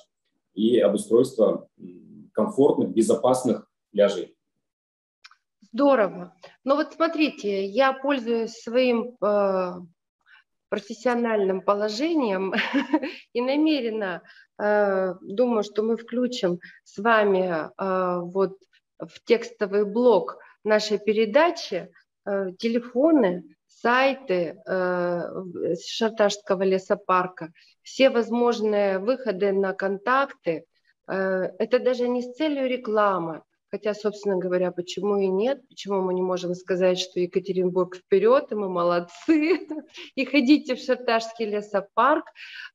и 0.55 0.79
обустройство 0.79 1.69
комфортных, 2.33 2.91
безопасных 2.93 3.71
пляжей. 3.93 4.35
Здорово. 5.75 6.33
Но 6.63 6.77
вот 6.77 6.93
смотрите, 6.93 7.65
я 7.65 7.93
пользуюсь 7.93 8.53
своим 8.53 9.17
э, 9.21 9.73
профессиональным 10.69 11.63
положением 11.63 12.55
и 13.33 13.41
намеренно 13.41 14.23
э, 14.57 15.15
думаю, 15.21 15.65
что 15.65 15.83
мы 15.83 15.97
включим 15.97 16.61
с 16.85 16.99
вами 16.99 17.49
э, 17.67 18.21
вот 18.21 18.57
в 19.01 19.25
текстовый 19.25 19.85
блок 19.85 20.39
нашей 20.63 20.99
передачи 21.01 21.91
э, 22.25 22.53
телефоны, 22.57 23.43
сайты 23.67 24.57
э, 24.65 25.23
Шарташского 25.85 26.63
лесопарка, 26.63 27.53
все 27.83 28.11
возможные 28.11 29.01
выходы 29.01 29.51
на 29.51 29.73
контакты. 29.73 30.67
Э, 31.09 31.51
это 31.59 31.81
даже 31.81 32.07
не 32.07 32.23
с 32.23 32.37
целью 32.37 32.69
рекламы, 32.69 33.43
Хотя, 33.75 33.93
собственно 33.93 34.37
говоря, 34.37 34.71
почему 34.71 35.17
и 35.17 35.27
нет? 35.27 35.67
Почему 35.69 36.01
мы 36.01 36.15
не 36.15 36.23
можем 36.23 36.55
сказать, 36.55 36.97
что 36.97 37.19
Екатеринбург 37.19 37.97
вперед, 37.97 38.53
и 38.53 38.55
мы 38.55 38.69
молодцы, 38.69 39.67
и 40.15 40.25
ходите 40.25 40.77
в 40.77 40.79
Шарташский 40.79 41.47
лесопарк. 41.47 42.25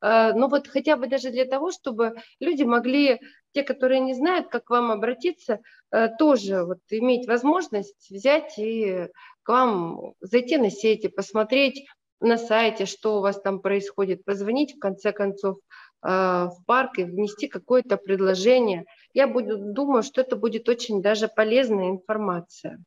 Э, 0.02 0.34
ну 0.34 0.50
вот 0.50 0.68
хотя 0.68 0.98
бы 0.98 1.08
даже 1.08 1.30
для 1.30 1.46
того, 1.46 1.72
чтобы 1.72 2.16
люди 2.42 2.64
могли, 2.64 3.22
те, 3.54 3.64
которые 3.64 4.02
не 4.02 4.14
знают, 4.14 4.50
как 4.50 4.66
к 4.66 4.72
вам 4.72 4.92
обратиться, 4.92 5.60
э, 5.92 6.10
тоже 6.20 6.66
вот 6.66 6.80
иметь 6.90 7.30
возможность 7.30 8.12
взять 8.12 8.60
и 8.60 9.08
к 9.44 9.48
вам 9.48 10.16
зайти 10.20 10.58
на 10.58 10.70
сети, 10.70 11.08
посмотреть, 11.08 11.88
на 12.20 12.38
сайте, 12.38 12.86
что 12.86 13.20
у 13.20 13.22
вас 13.22 13.40
там 13.40 13.62
происходит, 13.62 14.26
позвонить 14.26 14.76
в 14.76 14.80
конце 14.80 15.14
концов 15.14 15.60
э, 16.04 16.10
в 16.10 16.58
парк 16.66 17.00
и 17.00 17.06
внести 17.06 17.48
какое-то 17.48 17.96
предложение. 17.96 18.84
Я 19.14 19.28
буду, 19.28 19.58
думаю, 19.58 20.04
что 20.04 20.22
это 20.22 20.36
будет 20.36 20.70
очень 20.70 21.02
даже 21.02 21.28
полезная 21.28 21.90
информация. 21.90 22.84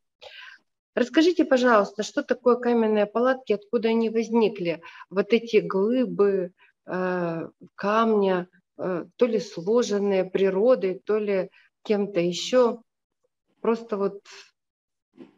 Расскажите, 0.95 1.45
пожалуйста, 1.45 2.03
что 2.03 2.23
такое 2.23 2.57
каменные 2.57 3.07
палатки, 3.07 3.55
откуда 3.55 3.89
они 3.89 4.11
возникли? 4.11 4.83
Вот 5.09 5.33
эти 5.33 5.57
глыбы, 5.57 6.53
э, 6.87 7.49
камня, 7.75 8.49
э, 8.79 9.07
то 9.16 9.27
ли 9.27 9.41
сложенные 9.41 10.25
природой, 10.25 11.01
то 11.05 11.18
ли 11.18 11.51
кем-то 11.83 12.20
еще. 12.20 12.83
Просто 13.61 13.97
вот 13.97 14.20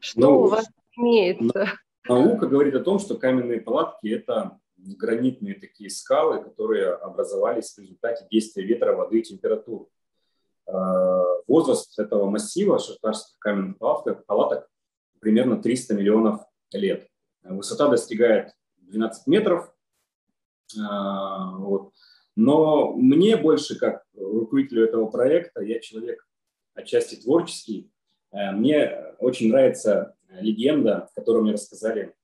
что 0.01 0.21
ну, 0.21 0.41
у 0.41 0.49
вас 0.49 0.67
имеется? 0.97 1.67
Наука 2.09 2.47
говорит 2.47 2.75
о 2.75 2.81
том, 2.81 2.99
что 2.99 3.17
каменные 3.17 3.61
палатки– 3.61 4.09
это 4.15 4.59
гранитные 4.77 5.55
такие 5.55 5.89
скалы, 5.89 6.43
которые 6.43 6.93
образовались 6.95 7.73
в 7.73 7.79
результате 7.79 8.27
действия 8.31 8.65
ветра, 8.65 8.95
воды 8.95 9.21
и 9.21 9.23
температуры. 9.23 9.87
Э, 10.67 11.25
возраст 11.47 11.99
этого 11.99 12.29
массива 12.31 12.79
шахтарских 12.79 13.39
каменных 13.39 13.79
палаток, 13.79 14.25
палаток 14.27 14.69
примерно 15.21 15.61
300 15.61 15.95
миллионов 15.95 16.43
лет. 16.73 17.09
Высота 17.43 17.89
достигает 17.89 18.53
12 18.77 19.27
метров. 19.27 19.73
А, 20.79 21.57
вот. 21.57 21.93
Но 22.37 22.93
мне 22.95 23.37
больше, 23.37 23.79
как 23.79 24.05
руководителю 24.15 24.85
этого 24.85 25.07
проекта, 25.07 25.61
я 25.63 25.79
человек 25.81 26.27
отчасти 26.75 27.17
творческий, 27.17 27.91
э, 28.33 28.51
мне 28.51 29.15
очень 29.19 29.51
нравится 29.51 30.17
легенда, 30.41 31.09
которую 31.15 31.45
мне 31.45 31.53
рассказали, 31.53 32.15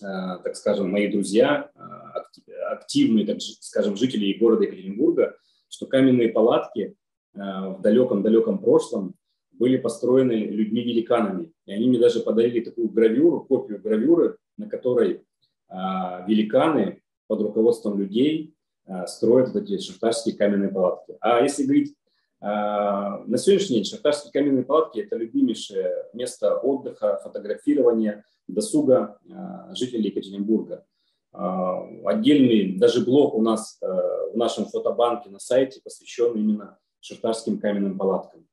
э, 0.00 0.04
так 0.44 0.54
скажем, 0.54 0.90
мои 0.90 1.08
друзья, 1.10 1.70
э, 1.74 2.50
активные, 2.70 3.26
так 3.26 3.40
скажем, 3.40 3.96
жители 3.96 4.32
города 4.38 4.64
Екатеринбурга, 4.64 5.36
что 5.68 5.86
каменные 5.86 6.28
палатки 6.28 6.96
в 7.32 7.80
далеком-далеком 7.80 8.58
прошлом 8.58 9.14
были 9.60 9.76
построены 9.76 10.32
людьми-великанами. 10.32 11.52
И 11.66 11.72
они 11.72 11.88
мне 11.88 11.98
даже 11.98 12.20
подарили 12.20 12.60
такую 12.60 12.88
гравюру, 12.88 13.44
копию 13.44 13.80
гравюры, 13.80 14.38
на 14.56 14.68
которой 14.68 15.22
а, 15.68 16.24
великаны 16.26 17.02
под 17.26 17.42
руководством 17.42 17.98
людей 17.98 18.54
а, 18.86 19.06
строят 19.06 19.50
вот 19.50 19.62
эти 19.62 19.78
шахтарские 19.78 20.34
каменные 20.34 20.70
палатки. 20.70 21.14
А 21.20 21.40
если 21.42 21.64
говорить 21.64 21.94
а, 22.40 23.22
на 23.26 23.36
сегодняшний 23.36 23.76
день, 23.76 23.84
шахтарские 23.84 24.32
каменные 24.32 24.64
палатки– 24.64 24.98
это 25.00 25.16
любимейшее 25.16 26.06
место 26.14 26.56
отдыха, 26.56 27.20
фотографирования, 27.22 28.24
досуга 28.48 29.18
жителей 29.72 30.08
Екатеринбурга. 30.08 30.84
Отдельный 31.32 32.76
даже 32.78 33.04
блок 33.04 33.34
у 33.34 33.42
нас 33.42 33.78
а, 33.80 34.30
в 34.32 34.36
нашем 34.36 34.64
фотобанке 34.64 35.30
на 35.30 35.38
сайте 35.38 35.80
посвящен 35.84 36.34
именно 36.34 36.78
шахтарским 37.00 37.58
каменным 37.58 37.98
палаткам. 37.98 38.46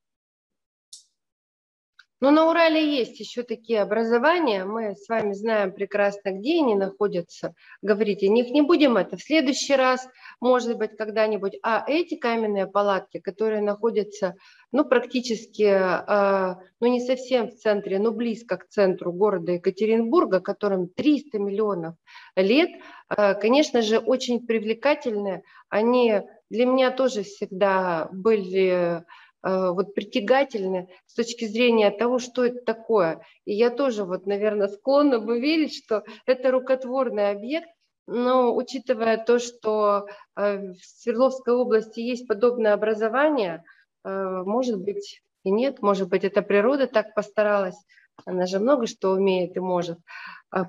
Но 2.20 2.32
на 2.32 2.50
Урале 2.50 2.98
есть 2.98 3.20
еще 3.20 3.44
такие 3.44 3.80
образования, 3.80 4.66
мы 4.66 4.96
с 4.96 5.08
вами 5.08 5.34
знаем 5.34 5.72
прекрасно, 5.72 6.32
где 6.32 6.62
они 6.62 6.74
находятся. 6.74 7.54
Говорите, 7.84 8.26
о 8.26 8.32
них 8.32 8.50
не 8.50 8.64
будем 8.64 8.98
это 8.98 9.18
в 9.18 9.22
следующий 9.22 9.76
раз, 9.76 10.08
может 10.42 10.78
быть, 10.78 10.98
когда-нибудь. 10.98 11.60
А 11.62 11.84
эти 11.88 12.16
каменные 12.16 12.66
палатки, 12.66 13.20
которые 13.20 13.62
находятся, 13.62 14.36
ну, 14.72 14.84
практически, 14.84 15.64
э, 15.64 16.56
ну, 16.80 16.88
не 16.88 17.02
совсем 17.02 17.50
в 17.50 17.56
центре, 17.56 18.00
но 18.00 18.12
близко 18.12 18.58
к 18.58 18.68
центру 18.68 19.14
города 19.14 19.52
Екатеринбурга, 19.52 20.40
которым 20.40 20.90
300 20.90 21.38
миллионов 21.38 21.96
лет, 22.36 22.72
э, 23.16 23.36
конечно 23.36 23.84
же, 23.84 24.00
очень 24.00 24.44
привлекательны. 24.48 25.44
Они 25.70 26.24
для 26.50 26.66
меня 26.66 26.92
тоже 26.92 27.24
всегда 27.24 28.10
были 28.12 29.04
Э, 29.48 29.70
вот 29.72 29.94
притягательны 29.94 30.90
с 31.06 31.14
точки 31.14 31.46
зрения 31.46 31.92
того, 31.92 32.20
что 32.20 32.44
это 32.46 32.60
такое. 32.66 33.22
И 33.46 33.54
я 33.54 33.70
тоже 33.70 34.04
вот, 34.04 34.26
наверное, 34.26 34.68
склонна 34.68 35.20
бы 35.20 35.40
верить, 35.40 35.76
что 35.76 36.04
это 36.26 36.52
рукотворный 36.52 37.30
объект, 37.30 37.70
но 38.08 38.56
учитывая 38.56 39.18
то, 39.18 39.40
что 39.40 40.08
э, 40.36 40.58
в 40.74 40.78
Свердловской 40.82 41.54
области 41.54 42.00
есть 42.00 42.28
подобное 42.28 42.74
образование, 42.74 43.64
э, 44.04 44.44
может 44.46 44.80
быть 44.82 45.22
и 45.44 45.52
нет, 45.52 45.82
может 45.82 46.10
быть 46.10 46.26
это 46.26 46.42
природа 46.42 46.88
так 46.88 47.14
постаралась, 47.14 47.78
она 48.26 48.48
же 48.48 48.60
много 48.60 48.86
что 48.88 49.12
умеет 49.12 49.56
и 49.56 49.60
может. 49.60 50.00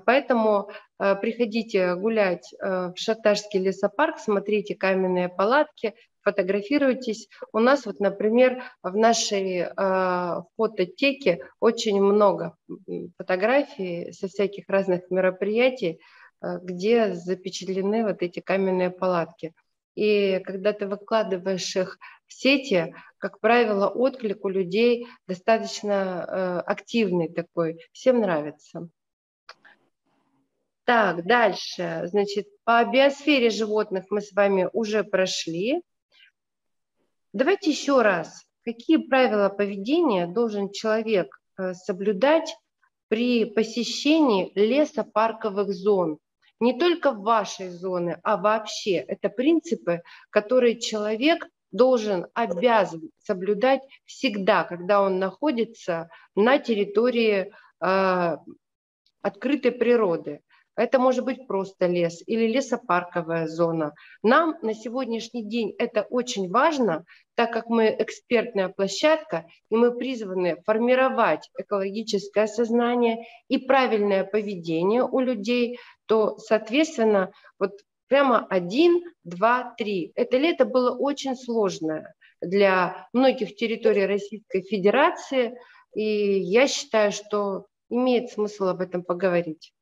Поэтому 0.05 0.69
приходите 0.99 1.95
гулять 1.95 2.53
в 2.59 2.93
Шатарский 2.95 3.59
лесопарк, 3.59 4.19
смотрите 4.19 4.75
каменные 4.75 5.29
палатки, 5.29 5.95
фотографируйтесь. 6.29 7.27
У 7.51 7.59
нас 7.59 7.85
вот, 7.85 7.99
например, 7.99 8.63
в 8.83 8.95
нашей 8.95 9.61
э, 9.61 10.41
фототеке 10.55 11.45
очень 11.59 12.01
много 12.01 12.55
фотографий 13.17 14.11
со 14.11 14.27
всяких 14.27 14.65
разных 14.67 15.09
мероприятий, 15.09 15.99
э, 16.41 16.59
где 16.61 17.13
запечатлены 17.13 18.03
вот 18.03 18.21
эти 18.21 18.39
каменные 18.39 18.89
палатки. 18.89 19.53
И 19.95 20.39
когда 20.45 20.71
ты 20.73 20.87
выкладываешь 20.87 21.75
их 21.75 21.97
в 22.27 22.33
сети, 22.33 22.93
как 23.17 23.39
правило, 23.39 23.87
отклик 23.87 24.45
у 24.45 24.49
людей 24.49 25.07
достаточно 25.27 26.25
э, 26.27 26.59
активный 26.65 27.29
такой, 27.29 27.79
всем 27.91 28.21
нравится. 28.21 28.89
Так, 30.89 31.23
дальше. 31.23 32.01
Значит, 32.05 32.47
по 32.63 32.83
биосфере 32.83 33.51
животных 33.51 34.05
мы 34.09 34.21
с 34.21 34.33
вами 34.33 34.67
уже 34.73 35.03
прошли. 35.03 35.83
Давайте 37.31 37.69
еще 37.69 38.01
раз. 38.01 38.43
Какие 38.65 38.97
правила 38.97 39.49
поведения 39.49 40.25
должен 40.25 40.71
человек 40.71 41.27
э, 41.59 41.75
соблюдать 41.75 42.57
при 43.07 43.45
посещении 43.45 44.51
лесопарковых 44.55 45.69
зон? 45.69 46.17
Не 46.59 46.75
только 46.79 47.11
в 47.11 47.21
вашей 47.21 47.69
зоне, 47.69 48.19
а 48.23 48.37
вообще. 48.37 48.93
Это 48.93 49.29
принципы, 49.29 50.01
которые 50.31 50.79
человек 50.79 51.47
должен, 51.71 52.25
обязан 52.33 53.11
соблюдать 53.19 53.83
всегда, 54.05 54.63
когда 54.63 55.03
он 55.03 55.19
находится 55.19 56.09
на 56.33 56.57
территории 56.57 57.53
э, 57.79 58.37
открытой 59.21 59.71
природы. 59.71 60.41
Это 60.79 60.97
может 60.97 61.25
быть 61.25 61.45
просто 61.45 61.87
лес 61.87 62.23
или 62.25 62.47
лесопарковая 62.47 63.47
зона. 63.47 63.93
Нам 64.23 64.55
на 64.61 64.73
сегодняшний 64.73 65.43
день 65.43 65.75
это 65.77 66.03
очень 66.03 66.49
важно, 66.49 67.03
так 67.35 67.51
как 67.51 67.67
мы 67.67 67.93
экспертная 67.99 68.69
площадка, 68.69 69.45
и 69.69 69.75
мы 69.75 69.91
призваны 69.91 70.61
формировать 70.65 71.49
экологическое 71.57 72.47
сознание 72.47 73.25
и 73.49 73.57
правильное 73.57 74.23
поведение 74.23 75.03
у 75.03 75.19
людей, 75.19 75.77
то, 76.05 76.37
соответственно, 76.37 77.33
вот 77.59 77.71
прямо 78.07 78.47
один, 78.49 79.03
два, 79.25 79.73
три. 79.77 80.13
Это 80.15 80.37
лето 80.37 80.63
было 80.63 80.95
очень 80.95 81.35
сложное 81.35 82.15
для 82.39 83.09
многих 83.11 83.57
территорий 83.57 84.05
Российской 84.05 84.61
Федерации, 84.61 85.57
и 85.93 86.39
я 86.39 86.69
считаю, 86.69 87.11
что 87.11 87.65
имеет 87.89 88.31
смысл 88.31 88.67
об 88.67 88.79
этом 88.79 89.03
поговорить. 89.03 89.73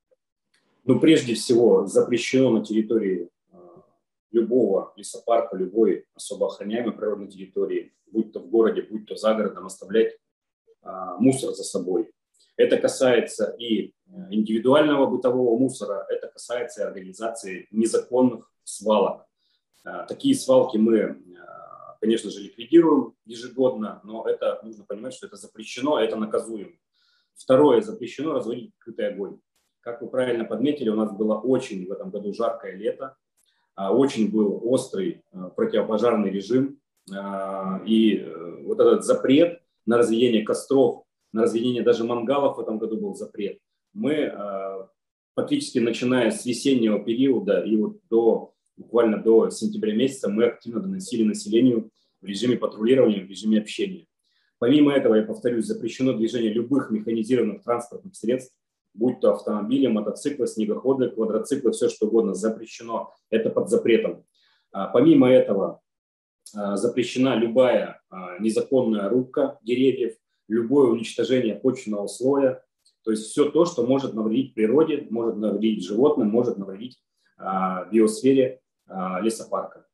Но 0.88 1.00
прежде 1.00 1.34
всего 1.34 1.86
запрещено 1.86 2.50
на 2.50 2.64
территории 2.64 3.30
а, 3.52 3.84
любого 4.32 4.94
лесопарка, 4.96 5.58
любой 5.58 6.06
особо 6.16 6.48
охраняемой 6.48 6.94
природной 6.94 7.28
территории, 7.28 7.94
будь 8.10 8.32
то 8.32 8.40
в 8.40 8.50
городе, 8.50 8.84
будь 8.84 9.06
то 9.06 9.18
за 9.18 9.34
городом, 9.34 9.66
оставлять 9.66 10.18
а, 10.82 11.18
мусор 11.18 11.54
за 11.54 11.64
собой. 11.64 12.10
Это 12.56 12.78
касается 12.78 13.54
и 13.60 13.88
э, 13.88 13.92
индивидуального 14.32 15.06
бытового 15.06 15.60
мусора, 15.60 16.08
это 16.10 16.28
касается 16.28 16.82
и 16.82 16.86
организации 16.86 17.68
незаконных 17.70 18.52
свалок. 18.64 19.28
Такие 20.08 20.36
свалки 20.36 20.78
мы, 20.78 21.22
конечно 22.02 22.32
же, 22.32 22.42
ликвидируем 22.42 23.14
ежегодно, 23.26 24.02
но 24.04 24.28
это 24.28 24.60
нужно 24.64 24.86
понимать, 24.86 25.14
что 25.14 25.28
это 25.28 25.36
запрещено, 25.36 26.00
это 26.00 26.16
наказуемо. 26.16 26.74
Второе, 27.36 27.82
запрещено 27.82 28.34
разводить 28.34 28.74
открытый 28.76 29.10
огонь. 29.10 29.40
Как 29.88 30.02
вы 30.02 30.10
правильно 30.10 30.44
подметили, 30.44 30.90
у 30.90 30.96
нас 30.96 31.16
было 31.16 31.36
очень 31.36 31.88
в 31.88 31.92
этом 31.94 32.10
году 32.10 32.34
жаркое 32.34 32.76
лето, 32.76 33.16
а, 33.74 33.96
очень 33.96 34.30
был 34.30 34.60
острый 34.62 35.24
а, 35.32 35.48
противопожарный 35.48 36.30
режим, 36.30 36.82
а, 37.16 37.82
и 37.86 38.18
э, 38.18 38.64
вот 38.66 38.82
этот 38.82 39.06
запрет 39.06 39.62
на 39.86 39.98
разведение 39.98 40.44
костров, 40.44 41.06
на 41.32 41.44
разведение 41.44 41.84
даже 41.84 42.04
мангалов 42.04 42.58
в 42.58 42.60
этом 42.60 42.80
году 42.80 42.98
был 42.98 43.16
запрет. 43.16 43.60
Мы 43.94 44.34
практически 45.36 45.80
начиная 45.80 46.32
с 46.32 46.46
весеннего 46.46 47.00
периода 47.02 47.62
и 47.62 47.78
вот 47.78 48.00
до 48.10 48.54
буквально 48.76 49.24
до 49.24 49.50
сентября 49.52 49.96
месяца 49.96 50.28
мы 50.28 50.48
активно 50.48 50.82
доносили 50.82 51.24
населению 51.24 51.92
в 52.20 52.26
режиме 52.26 52.58
патрулирования, 52.58 53.24
в 53.24 53.30
режиме 53.30 53.60
общения. 53.60 54.06
Помимо 54.60 54.92
этого, 54.92 55.16
я 55.16 55.24
повторюсь, 55.24 55.66
запрещено 55.66 56.12
движение 56.12 56.52
любых 56.52 56.92
механизированных 56.92 57.64
транспортных 57.64 58.18
средств 58.18 58.54
будь 58.98 59.20
то 59.20 59.34
автомобили, 59.34 59.88
мотоциклы, 59.88 60.48
снегоходы, 60.48 61.10
квадроциклы, 61.10 61.72
все 61.72 61.88
что 61.90 62.08
угодно, 62.08 62.34
запрещено. 62.34 63.14
Это 63.30 63.50
под 63.50 63.70
запретом. 63.70 64.26
А, 64.72 64.88
помимо 64.88 65.30
этого, 65.30 65.82
а, 66.56 66.78
запрещена 66.78 67.36
любая 67.36 68.02
а, 68.10 68.40
незаконная 68.40 69.10
рубка 69.10 69.60
деревьев, 69.62 70.18
любое 70.48 70.90
уничтожение 70.90 71.56
почвенного 71.56 72.08
слоя, 72.08 72.64
то 73.04 73.12
есть 73.12 73.28
все 73.28 73.50
то, 73.50 73.66
что 73.66 73.86
может 73.86 74.14
навредить 74.14 74.54
природе, 74.54 75.08
может 75.10 75.38
навредить 75.38 75.86
животным, 75.86 76.30
может 76.30 76.58
навредить 76.58 77.02
биосфере 77.92 78.62
лесопарка. 79.22 79.86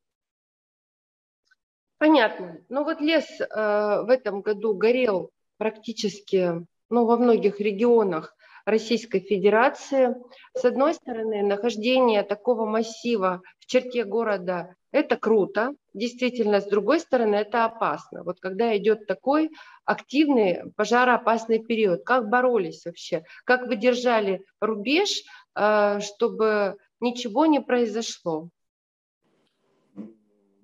Понятно. 1.98 2.60
Ну 2.70 2.84
вот 2.84 3.02
лес 3.02 3.26
э, 3.40 3.46
в 3.46 4.10
этом 4.10 4.42
году 4.42 4.74
горел 4.74 5.32
практически 5.58 6.66
ну, 6.90 7.06
во 7.06 7.18
многих 7.18 7.60
регионах 7.60 8.36
Российской 8.66 9.20
Федерации. 9.20 10.16
С 10.56 10.64
одной 10.64 10.94
стороны, 10.94 11.44
нахождение 11.44 12.24
такого 12.24 12.66
массива 12.66 13.42
в 13.60 13.66
черте 13.66 14.04
города– 14.04 14.76
это 14.92 15.18
круто, 15.18 15.74
действительно. 15.94 16.62
С 16.62 16.68
другой 16.68 17.00
стороны, 17.00 17.36
это 17.36 17.66
опасно. 17.66 18.24
Вот 18.24 18.40
когда 18.40 18.76
идет 18.78 19.08
такой 19.08 19.50
активный 19.86 20.72
пожароопасный 20.76 21.60
период, 21.60 22.04
как 22.06 22.30
боролись 22.30 22.86
вообще, 22.86 23.26
как 23.44 23.68
вы 23.68 23.76
держали 23.76 24.46
рубеж, 24.62 25.24
э, 25.56 26.00
чтобы 26.00 26.78
ничего 27.00 27.46
не 27.48 27.60
произошло? 27.60 28.50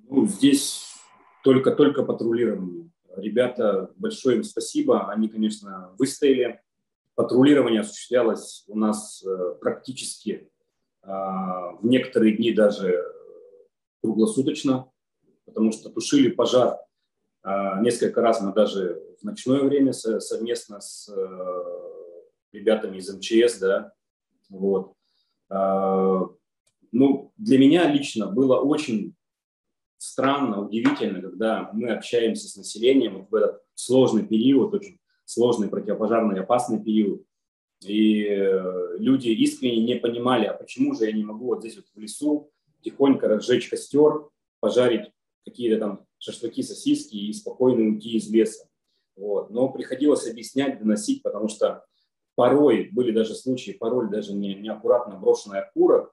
Ну, 0.09 0.25
здесь 0.25 0.95
только-только 1.43 2.03
патрулирование. 2.03 2.89
Ребята, 3.15 3.91
большое 3.95 4.37
им 4.37 4.43
спасибо. 4.43 5.09
Они, 5.11 5.27
конечно, 5.27 5.93
выстояли. 5.97 6.61
Патрулирование 7.19 7.81
осуществлялось 7.81 8.63
у 8.67 8.77
нас 8.77 9.21
э, 9.25 9.55
практически 9.59 10.49
а, 11.01 11.73
в 11.73 11.85
некоторые 11.85 12.37
дни 12.37 12.53
даже 12.53 13.03
круглосуточно, 14.01 14.89
потому 15.43 15.73
что 15.73 15.89
тушили 15.89 16.29
пожар 16.29 16.77
а, 17.43 17.81
несколько 17.81 18.21
раз 18.21 18.39
мы 18.39 18.53
даже 18.53 19.03
в 19.19 19.25
ночное 19.25 19.59
время 19.63 19.91
совместно 19.91 20.79
с 20.79 21.09
э, 21.13 21.63
ребятами 22.53 22.99
из 22.99 23.13
МЧС, 23.13 23.59
да, 23.59 23.91
вот. 24.47 24.93
А, 25.49 26.21
ну, 26.93 27.33
для 27.35 27.59
меня 27.59 27.91
лично 27.91 28.27
было 28.27 28.61
очень 28.61 29.13
странно, 29.97 30.61
удивительно, 30.65 31.21
когда 31.21 31.69
мы 31.73 31.89
общаемся 31.91 32.47
с 32.47 32.55
населением 32.55 33.17
вот 33.17 33.29
в 33.29 33.35
этот 33.35 33.61
сложный 33.75 34.25
период, 34.25 34.73
очень 34.73 35.01
сложный 35.29 35.69
противопожарный 35.69 36.39
опасный 36.39 36.83
период, 36.83 37.23
и 37.85 38.25
э, 38.25 38.97
люди 38.97 39.29
искренне 39.29 39.85
не 39.85 39.95
понимали, 39.95 40.45
а 40.45 40.53
почему 40.53 40.95
же 40.95 41.05
я 41.05 41.11
не 41.11 41.23
могу 41.23 41.45
вот 41.45 41.59
здесь 41.59 41.75
вот 41.75 41.85
в 41.93 41.99
лесу 41.99 42.51
тихонько 42.81 43.27
разжечь 43.27 43.69
костер, 43.69 44.27
пожарить 44.59 45.11
какие-то 45.45 45.79
там 45.79 46.05
шашлыки, 46.17 46.63
сосиски 46.63 47.15
и 47.15 47.31
спокойно 47.31 47.89
уйти 47.89 48.17
из 48.17 48.29
леса. 48.29 48.67
Вот. 49.15 49.51
Но 49.51 49.69
приходилось 49.69 50.27
объяснять, 50.27 50.79
доносить, 50.79 51.21
потому 51.21 51.47
что 51.47 51.85
порой 52.35 52.89
были 52.91 53.11
даже 53.11 53.35
случаи, 53.35 53.71
порой 53.71 54.09
даже 54.09 54.33
не, 54.33 54.55
неаккуратно 54.55 55.17
брошенный 55.17 55.59
окурок, 55.59 56.11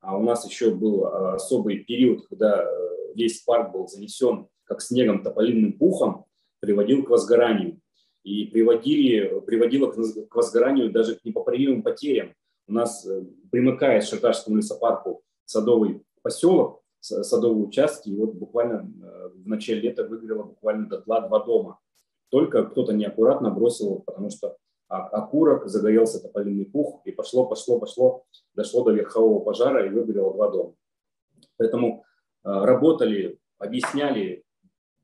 а 0.00 0.16
у 0.16 0.22
нас 0.22 0.48
еще 0.48 0.74
был 0.74 1.06
а, 1.06 1.34
особый 1.36 1.78
период, 1.78 2.26
когда 2.26 2.62
э, 2.62 3.14
весь 3.14 3.40
парк 3.40 3.72
был 3.72 3.88
занесен 3.88 4.46
как 4.64 4.82
снегом 4.82 5.22
тополиным 5.22 5.72
пухом, 5.72 6.26
приводил 6.60 7.02
к 7.02 7.08
возгоранию. 7.08 7.80
И 8.28 8.46
приводили, 8.46 9.40
приводило 9.40 9.90
к 9.90 10.34
возгоранию 10.34 10.90
даже 10.90 11.16
к 11.16 11.24
непоправимым 11.24 11.82
потерям. 11.82 12.34
У 12.66 12.72
нас 12.72 13.06
э, 13.06 13.24
примыкает 13.50 14.04
к 14.04 14.06
Шатарскому 14.06 14.56
лесопарку 14.56 15.22
садовый 15.44 16.02
поселок, 16.22 16.82
садовые 17.00 17.66
участки, 17.66 18.10
и 18.10 18.16
вот 18.16 18.34
буквально 18.34 18.92
э, 19.02 19.28
в 19.34 19.48
начале 19.48 19.80
лета 19.80 20.04
выгорело 20.04 20.42
буквально 20.42 20.88
до 20.88 21.00
тла 21.00 21.20
два 21.20 21.44
дома. 21.44 21.78
Только 22.30 22.64
кто-то 22.64 22.92
неаккуратно 22.92 23.50
бросил, 23.50 24.00
потому 24.00 24.30
что 24.30 24.56
окурок, 24.88 25.66
загорелся 25.68 26.20
тополиный 26.20 26.66
пух, 26.66 27.00
и 27.04 27.12
пошло, 27.12 27.46
пошло, 27.46 27.78
пошло, 27.78 28.24
дошло 28.54 28.84
до 28.84 28.92
верхового 28.92 29.40
пожара 29.40 29.86
и 29.86 29.90
выгорело 29.90 30.34
два 30.34 30.50
дома. 30.50 30.74
Поэтому 31.56 32.04
Э, 32.44 32.64
работали, 32.64 33.38
объясняли, 33.58 34.44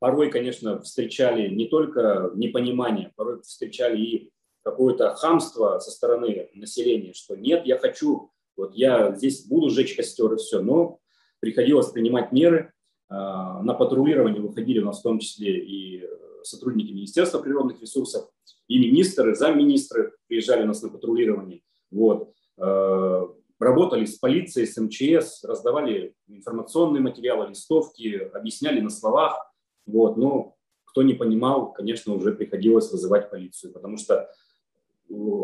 порой, 0.05 0.30
конечно, 0.30 0.82
встречали 0.82 1.48
не 1.48 1.66
только 1.66 2.30
непонимание, 2.34 3.11
порой 3.16 3.40
встречали 3.40 3.98
и 3.98 4.30
какое-то 4.62 5.14
хамство 5.14 5.78
со 5.78 5.90
стороны 5.90 6.50
населения, 6.52 7.14
что 7.14 7.36
нет, 7.36 7.64
я 7.64 7.78
хочу, 7.78 8.30
вот 8.55 8.74
я 8.74 9.14
здесь 9.14 9.46
буду 9.46 9.70
сжечь 9.70 9.96
костер 9.96 10.30
и 10.34 10.36
все, 10.36 10.61
но 10.61 10.98
приходилось 11.40 11.88
принимать 11.88 12.32
меры, 12.32 12.74
э, 13.09 13.14
на 13.14 13.72
патрулирование 13.72 14.42
выходили 14.42 14.80
у 14.80 14.84
нас 14.84 15.00
в 15.00 15.05
том 15.05 15.20
числе 15.20 15.59
и 15.64 16.07
сотрудники 16.42 16.92
Министерства 16.92 17.38
природных 17.38 17.80
ресурсов, 17.80 18.28
и 18.68 18.78
министры, 18.78 19.34
замминистры 19.34 20.12
приезжали 20.26 20.64
у 20.64 20.66
нас 20.66 20.82
на 20.82 20.90
патрулирование. 20.90 21.62
Вот. 21.90 22.30
Э, 22.59 23.26
работали 23.59 24.05
с 24.05 24.18
полицией, 24.18 24.66
с 24.66 24.76
МЧС, 24.76 25.44
раздавали 25.44 26.14
информационные 26.26 27.00
материалы, 27.00 27.48
листовки, 27.48 28.30
объясняли 28.34 28.80
на 28.80 28.90
словах. 28.90 29.50
Вот. 29.87 30.16
Но 30.16 30.57
кто 30.85 31.03
не 31.03 31.14
понимал, 31.14 31.72
конечно, 31.72 32.14
уже 32.14 32.32
приходилось 32.32 32.91
вызывать 32.91 33.30
полицию, 33.30 33.72
потому 33.72 33.97
что 33.97 34.30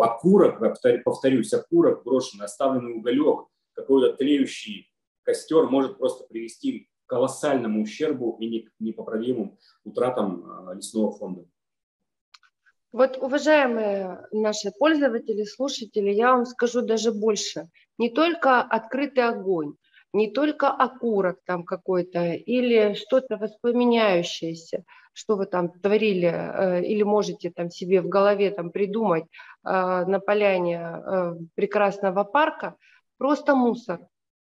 окурок, 0.01 0.61
повторюсь, 1.05 1.53
окурок, 1.53 2.05
брошенный, 2.05 2.45
оставленный 2.45 2.95
уголек, 2.95 3.47
какой-то 3.73 4.17
тлеющий 4.17 4.91
костер 5.23 5.67
может 5.69 5.99
просто 5.99 6.25
привести 6.25 6.89
к 7.07 7.11
колоссальному 7.11 7.83
ущербу 7.83 8.37
и 8.41 8.69
непоправимым 8.79 9.59
утратам 9.85 10.45
а, 10.47 10.75
лесного 10.75 11.13
фонда. 11.13 11.45
Вот, 12.93 13.17
уважаемые 13.19 14.27
наши 14.33 14.73
пользователи, 14.77 15.45
слушатели, 15.45 16.11
я 16.11 16.35
вам 16.35 16.47
скажу 16.47 16.83
даже 16.83 17.13
больше. 17.13 17.69
Не 17.99 18.11
только 18.11 18.61
открытый 18.61 19.25
огонь, 19.25 19.75
не 20.13 20.31
только 20.31 20.69
окурок 20.69 21.39
там 21.45 21.65
какой-то 21.65 22.33
или 22.33 22.95
что-то 22.95 23.37
воспламеняющееся, 23.37 24.85
что 25.13 25.37
вы 25.37 25.47
там 25.47 25.71
творили 25.71 26.29
э, 26.29 26.85
или 26.85 27.03
можете 27.03 27.51
там 27.51 27.71
себе 27.71 28.01
в 28.01 28.09
голове 28.09 28.51
там 28.51 28.71
придумать 28.71 29.25
э, 29.25 29.29
на 29.65 30.21
поляне 30.21 30.81
э, 30.81 31.35
прекрасного 31.55 32.25
парка, 32.25 32.77
просто 33.19 33.55
мусор. 33.55 34.01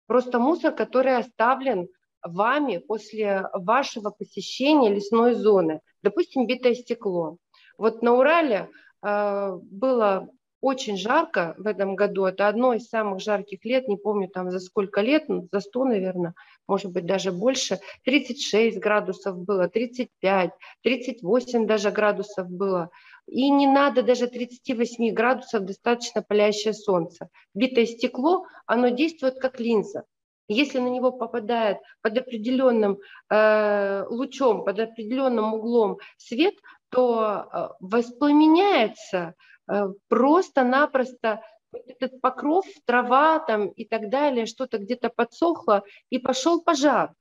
Просто 0.07 0.39
мусор, 0.39 0.73
который 0.73 1.15
оставлен 1.15 1.87
вами 2.21 2.77
после 2.77 3.47
вашего 3.53 4.09
посещения 4.09 4.93
лесной 4.93 5.33
зоны. 5.33 5.81
Допустим, 6.03 6.47
битое 6.47 6.75
стекло 6.75 7.37
вот 7.77 8.01
на 8.03 8.13
Урале 8.13 8.69
было 9.01 10.29
очень 10.61 10.95
жарко 10.95 11.55
в 11.57 11.67
этом 11.67 11.95
году. 11.95 12.25
Это 12.25 12.47
одно 12.47 12.73
из 12.73 12.87
самых 12.87 13.19
жарких 13.19 13.65
лет, 13.65 13.87
не 13.87 13.97
помню 13.97 14.29
там 14.29 14.51
за 14.51 14.59
сколько 14.59 15.01
лет, 15.01 15.27
ну, 15.27 15.47
за 15.51 15.59
100, 15.59 15.85
наверное, 15.85 16.35
может 16.67 16.91
быть 16.91 17.05
даже 17.05 17.31
больше. 17.31 17.79
36 18.05 18.79
градусов 18.79 19.37
было, 19.37 19.67
35, 19.67 20.51
38 20.83 21.67
даже 21.67 21.91
градусов 21.91 22.47
было. 22.49 22.89
И 23.27 23.49
не 23.49 23.67
надо 23.67 24.03
даже 24.03 24.27
38 24.27 25.13
градусов, 25.13 25.65
достаточно 25.65 26.21
палящее 26.21 26.73
солнце. 26.73 27.29
Битое 27.53 27.85
стекло, 27.85 28.45
оно 28.65 28.89
действует 28.89 29.39
как 29.39 29.59
линза. 29.59 30.03
Если 30.47 30.79
на 30.79 30.89
него 30.89 31.11
попадает 31.11 31.77
под 32.01 32.17
определенным 32.17 32.99
э, 33.29 34.03
лучом, 34.09 34.65
под 34.65 34.79
определенным 34.79 35.53
углом 35.53 35.97
свет, 36.17 36.55
то 36.89 37.45
э, 37.53 37.67
воспламеняется 37.79 39.35
э, 39.71 39.93
просто-напросто 40.07 41.41
этот 41.71 42.19
покров, 42.21 42.65
трава 42.85 43.39
там 43.39 43.67
и 43.69 43.85
так 43.85 44.09
далее, 44.09 44.45
что-то 44.45 44.77
где-то 44.77 45.09
подсохло, 45.09 45.83
и 46.09 46.19
пошел 46.19 46.61
пожар. 46.61 47.13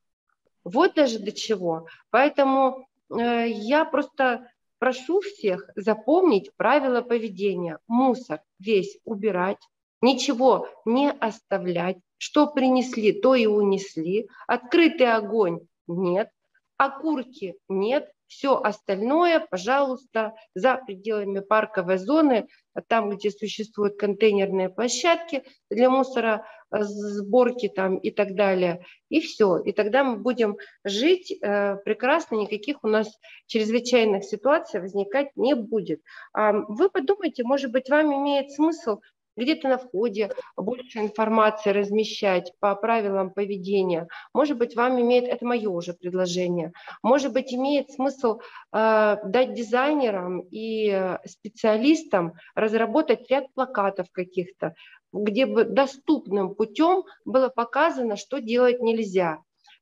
Вот 0.65 0.95
даже 0.95 1.19
до 1.19 1.33
чего. 1.33 1.87
Поэтому 2.11 2.87
э, 3.11 3.49
я 3.49 3.85
просто 3.85 4.51
прошу 4.79 5.21
всех 5.21 5.69
запомнить 5.77 6.51
правила 6.57 7.01
поведения. 7.03 7.79
Мусор 7.87 8.41
весь 8.59 8.99
убирать, 9.05 9.61
ничего 10.01 10.69
не 10.85 11.11
оставлять. 11.11 11.99
Что 12.19 12.47
принесли, 12.49 13.13
то 13.13 13.35
и 13.35 13.47
унесли. 13.47 14.29
Открытый 14.47 15.13
огонь 15.13 15.61
нет, 15.87 16.31
окурки 16.77 17.57
нет, 17.69 18.11
все 18.31 18.57
остальное, 18.57 19.41
пожалуйста, 19.41 20.35
за 20.55 20.77
пределами 20.77 21.41
парковой 21.41 21.99
зоны, 21.99 22.47
там, 22.87 23.11
где 23.11 23.31
существуют 23.31 23.99
контейнерные 23.99 24.69
площадки 24.69 25.43
для 25.69 25.91
мусора, 25.91 26.47
э, 26.71 26.83
сборки 26.83 27.69
там 27.69 27.97
и 27.97 28.13
так 28.13 28.37
далее. 28.37 28.87
И 29.09 29.21
все. 29.21 29.59
И 29.59 29.73
тогда 29.73 30.05
мы 30.05 30.17
будем 30.17 30.57
жить 30.85 31.33
э, 31.33 31.77
прекрасно, 31.85 32.37
никаких 32.37 32.85
у 32.85 32.89
нас 32.89 33.09
чрезвычайных 33.47 34.25
ситуаций 34.25 34.81
возникать 34.81 35.31
не 35.35 35.55
будет. 35.55 36.01
А 36.33 36.53
вы 36.53 36.89
подумайте, 36.89 37.43
может 37.43 37.73
быть, 37.73 37.91
вам 37.91 38.15
имеет 38.15 38.53
смысл 38.53 39.01
где-то 39.41 39.69
на 39.69 39.79
входе 39.79 40.31
больше 40.57 40.99
информации 40.99 41.71
размещать 41.71 42.53
по 42.61 42.75
правилам 42.75 43.31
поведения. 43.31 44.09
Может 44.35 44.59
быть, 44.59 44.77
вам 44.77 45.01
имеет, 45.01 45.25
это 45.25 45.45
мое 45.45 45.69
уже 45.69 45.95
предложение, 45.95 46.73
может 47.03 47.33
быть, 47.33 47.53
имеет 47.53 47.91
смысл 47.91 48.41
э, 48.73 49.17
дать 49.25 49.55
дизайнерам 49.55 50.41
и 50.51 51.17
специалистам 51.27 52.35
разработать 52.55 53.31
ряд 53.31 53.53
плакатов 53.55 54.07
каких-то, 54.13 54.75
где 55.13 55.47
бы 55.47 55.65
доступным 55.65 56.55
путем 56.55 57.05
было 57.25 57.49
показано, 57.49 58.17
что 58.17 58.41
делать 58.41 58.81
нельзя. 58.81 59.39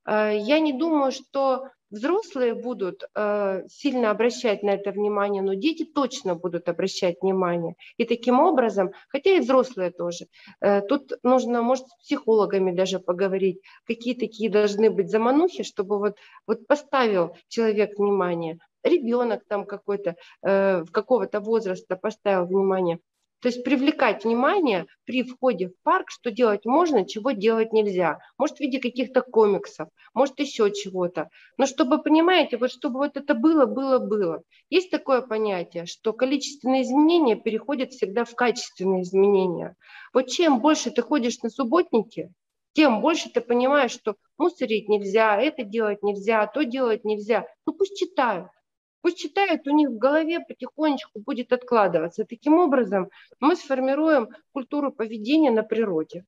Э, 0.07 0.37
я 0.37 0.59
не 0.59 0.73
думаю, 0.73 1.13
что 1.13 1.69
Взрослые 1.91 2.55
будут 2.55 3.05
э, 3.15 3.63
сильно 3.69 4.11
обращать 4.11 4.63
на 4.63 4.71
это 4.71 4.91
внимание, 4.91 5.41
но 5.43 5.55
дети 5.55 5.85
точно 5.85 6.35
будут 6.35 6.69
обращать 6.69 7.17
внимание. 7.23 7.77
И 7.97 8.05
таким 8.05 8.41
образом, 8.41 8.93
хотя 9.09 9.31
и 9.31 9.41
взрослые 9.41 9.91
тоже, 9.91 10.27
э, 10.61 10.83
тут 10.83 11.13
нужно, 11.23 11.63
может, 11.63 11.87
с 11.89 11.97
психологами 11.97 12.73
даже 12.73 12.99
поговорить, 12.99 13.63
какие 13.87 14.15
такие 14.15 14.51
должны 14.51 14.91
быть 14.91 15.11
заманухи, 15.11 15.63
чтобы 15.63 15.99
вот, 15.99 16.17
вот 16.47 16.67
поставил 16.67 17.35
человек 17.49 17.99
внимание, 17.99 18.59
ребенок 18.83 19.45
там 19.49 19.65
какой-то, 19.65 20.17
э, 20.43 20.85
какого-то 20.93 21.41
возраста 21.41 21.97
поставил 21.97 22.45
внимание, 22.45 23.01
то 23.41 23.49
есть 23.49 23.63
привлекать 23.65 24.25
внимание 24.25 24.87
при 25.05 25.23
входе 25.23 25.69
в 25.69 25.73
парк, 25.83 26.11
что 26.11 26.31
делать 26.31 26.65
можно, 26.65 27.07
чего 27.07 27.31
делать 27.31 27.73
нельзя. 27.73 28.19
Может, 28.37 28.57
в 28.57 28.61
виде 28.61 28.81
каких-то 28.81 29.23
комиксов, 29.23 29.89
может, 30.13 30.41
еще 30.41 30.73
чего-то. 30.73 31.29
Но 31.57 31.67
чтобы, 31.67 32.03
понимаете, 32.03 32.57
вот 32.57 32.73
чтобы 32.73 32.99
вот 32.99 33.17
это 33.17 33.35
было, 33.35 33.67
было, 33.67 33.99
было. 33.99 34.43
Есть 34.71 34.91
такое 34.91 35.21
понятие, 35.23 35.87
что 35.87 36.13
количественные 36.13 36.83
изменения 36.83 37.37
переходят 37.37 37.93
всегда 37.93 38.25
в 38.25 38.35
качественные 38.35 39.03
изменения. 39.03 39.77
Вот 40.13 40.27
чем 40.27 40.61
больше 40.61 40.91
ты 40.91 41.03
ходишь 41.03 41.41
на 41.43 41.51
субботники, 41.51 42.33
тем 42.73 43.01
больше 43.01 43.31
ты 43.31 43.41
понимаешь, 43.41 43.93
что 43.93 44.17
мусорить 44.37 44.89
нельзя, 44.89 45.41
это 45.41 45.63
делать 45.65 46.03
нельзя, 46.03 46.47
то 46.47 46.65
делать 46.65 47.05
нельзя. 47.05 47.47
Ну 47.67 47.73
пусть 47.73 47.99
читают. 47.99 48.49
Пусть 49.09 49.21
читают, 49.21 49.67
у 49.67 49.71
них 49.71 49.89
в 49.89 49.97
голове 49.97 50.39
потихонечку 50.41 51.21
будет 51.21 51.51
откладываться. 51.55 52.27
Таким 52.27 52.59
образом 52.59 53.09
мы 53.41 53.57
сформируем 53.57 54.29
культуру 54.53 54.93
поведения 54.93 55.51
на 55.51 55.63
природе. 55.63 56.27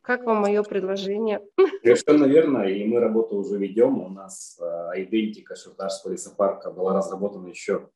Как 0.00 0.24
вам 0.24 0.38
мое 0.38 0.62
предложение? 0.62 1.42
Совершенно 1.82 2.24
верно, 2.24 2.62
и 2.62 2.82
мы 2.86 2.98
работу 2.98 3.36
уже 3.36 3.58
ведем. 3.58 4.00
У 4.00 4.08
нас 4.08 4.58
а, 4.58 4.92
идентика 4.96 5.54
Шартарского 5.54 6.12
лесопарка 6.12 6.70
была 6.70 6.94
разработана 6.96 7.48
еще 7.48 7.90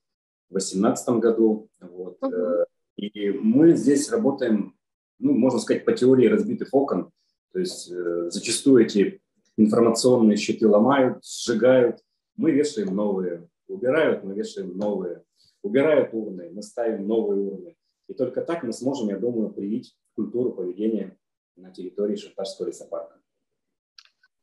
в 0.50 0.52
2018 0.52 1.08
году. 1.14 1.70
Вот. 1.80 2.18
Угу. 2.20 2.34
И 2.96 3.30
мы 3.30 3.72
здесь 3.76 4.10
работаем, 4.10 4.76
ну, 5.18 5.32
можно 5.32 5.58
сказать, 5.58 5.86
по 5.86 5.92
теории 5.94 6.26
разбитых 6.26 6.68
окон. 6.72 7.12
То 7.54 7.60
есть 7.60 7.90
э, 7.90 8.28
зачастую 8.28 8.84
эти 8.84 9.22
информационные 9.56 10.36
щиты 10.36 10.68
ломают, 10.68 11.24
сжигают. 11.24 12.00
Мы 12.36 12.50
вешаем 12.50 12.94
новые 12.94 13.48
убирают, 13.68 14.24
мы 14.24 14.34
вешаем 14.34 14.76
новые. 14.76 15.22
Убирают 15.62 16.14
урны, 16.14 16.50
мы 16.52 16.62
ставим 16.62 17.06
новые 17.06 17.40
урны. 17.40 17.76
И 18.08 18.14
только 18.14 18.42
так 18.42 18.62
мы 18.62 18.72
сможем, 18.72 19.08
я 19.08 19.18
думаю, 19.18 19.50
привить 19.50 19.96
культуру 20.14 20.52
поведения 20.52 21.16
на 21.56 21.72
территории 21.72 22.16
Шахтарского 22.16 22.68
лесопарка. 22.68 23.18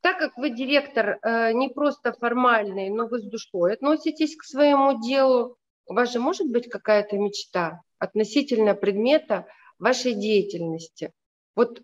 Так 0.01 0.17
как 0.19 0.38
вы 0.38 0.49
директор 0.49 1.17
э, 1.21 1.53
не 1.53 1.69
просто 1.69 2.11
формальный, 2.11 2.89
но 2.89 3.07
вы 3.07 3.19
с 3.19 3.24
душой 3.24 3.74
относитесь 3.74 4.36
к 4.36 4.43
своему 4.43 5.01
делу, 5.01 5.57
у 5.86 5.93
вас 5.93 6.11
же 6.11 6.19
может 6.19 6.51
быть 6.51 6.69
какая-то 6.69 7.17
мечта 7.17 7.82
относительно 7.99 8.76
предмета 8.76 9.45
вашей 9.80 10.13
деятельности? 10.13 11.13
Вот 11.55 11.82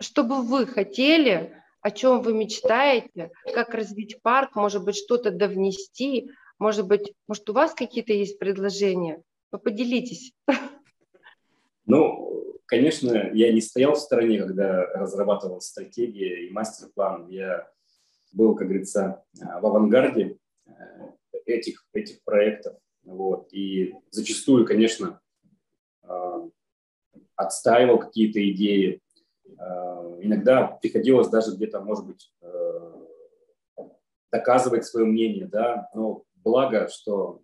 что 0.00 0.22
бы 0.22 0.42
вы 0.42 0.66
хотели, 0.66 1.62
о 1.80 1.90
чем 1.90 2.20
вы 2.20 2.34
мечтаете, 2.34 3.30
как 3.54 3.72
развить 3.72 4.20
парк, 4.20 4.54
может 4.54 4.84
быть, 4.84 4.96
что-то 4.96 5.30
довнести, 5.30 6.30
может 6.58 6.86
быть, 6.86 7.12
может, 7.28 7.48
у 7.50 7.52
вас 7.52 7.74
какие-то 7.74 8.12
есть 8.12 8.38
предложения? 8.38 9.22
Поделитесь. 9.50 10.32
Ну, 11.86 12.60
конечно, 12.66 13.30
я 13.32 13.52
не 13.52 13.60
стоял 13.60 13.94
в 13.94 14.00
стороне, 14.00 14.38
когда 14.38 14.86
разрабатывал 14.86 15.60
стратегии 15.60 16.48
и 16.48 16.50
мастер-план. 16.50 17.28
Я 17.28 17.70
был, 18.32 18.54
как 18.54 18.68
говорится, 18.68 19.24
в 19.34 19.66
авангарде 19.66 20.38
э, 20.66 20.70
этих, 21.44 21.86
этих 21.92 22.22
проектов. 22.24 22.76
Вот. 23.04 23.52
И 23.52 23.94
зачастую, 24.10 24.66
конечно, 24.66 25.20
э, 26.02 26.48
отстаивал 27.36 27.98
какие-то 27.98 28.46
идеи. 28.50 29.00
Э, 29.58 30.18
иногда 30.22 30.66
приходилось 30.66 31.28
даже 31.28 31.54
где-то, 31.54 31.80
может 31.80 32.06
быть, 32.06 32.32
доказывать 34.32 34.84
свое 34.84 35.06
мнение, 35.06 35.46
да, 35.46 35.88
но 35.94 36.24
благо, 36.46 36.88
что 36.88 37.42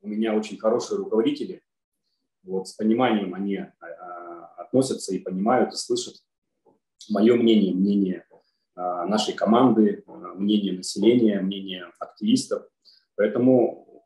у 0.00 0.06
меня 0.06 0.34
очень 0.34 0.56
хорошие 0.56 0.98
руководители, 0.98 1.60
вот, 2.44 2.68
с 2.68 2.72
пониманием 2.74 3.34
они 3.34 3.56
а, 3.56 3.70
а, 3.80 4.62
относятся 4.62 5.12
и 5.12 5.18
понимают, 5.18 5.74
и 5.74 5.76
слышат 5.76 6.14
мое 7.10 7.34
мнение, 7.34 7.74
мнение 7.74 8.24
а, 8.76 9.06
нашей 9.06 9.34
команды, 9.34 10.04
мнение 10.36 10.72
населения, 10.72 11.40
мнение 11.40 11.86
активистов. 11.98 12.64
Поэтому 13.16 14.04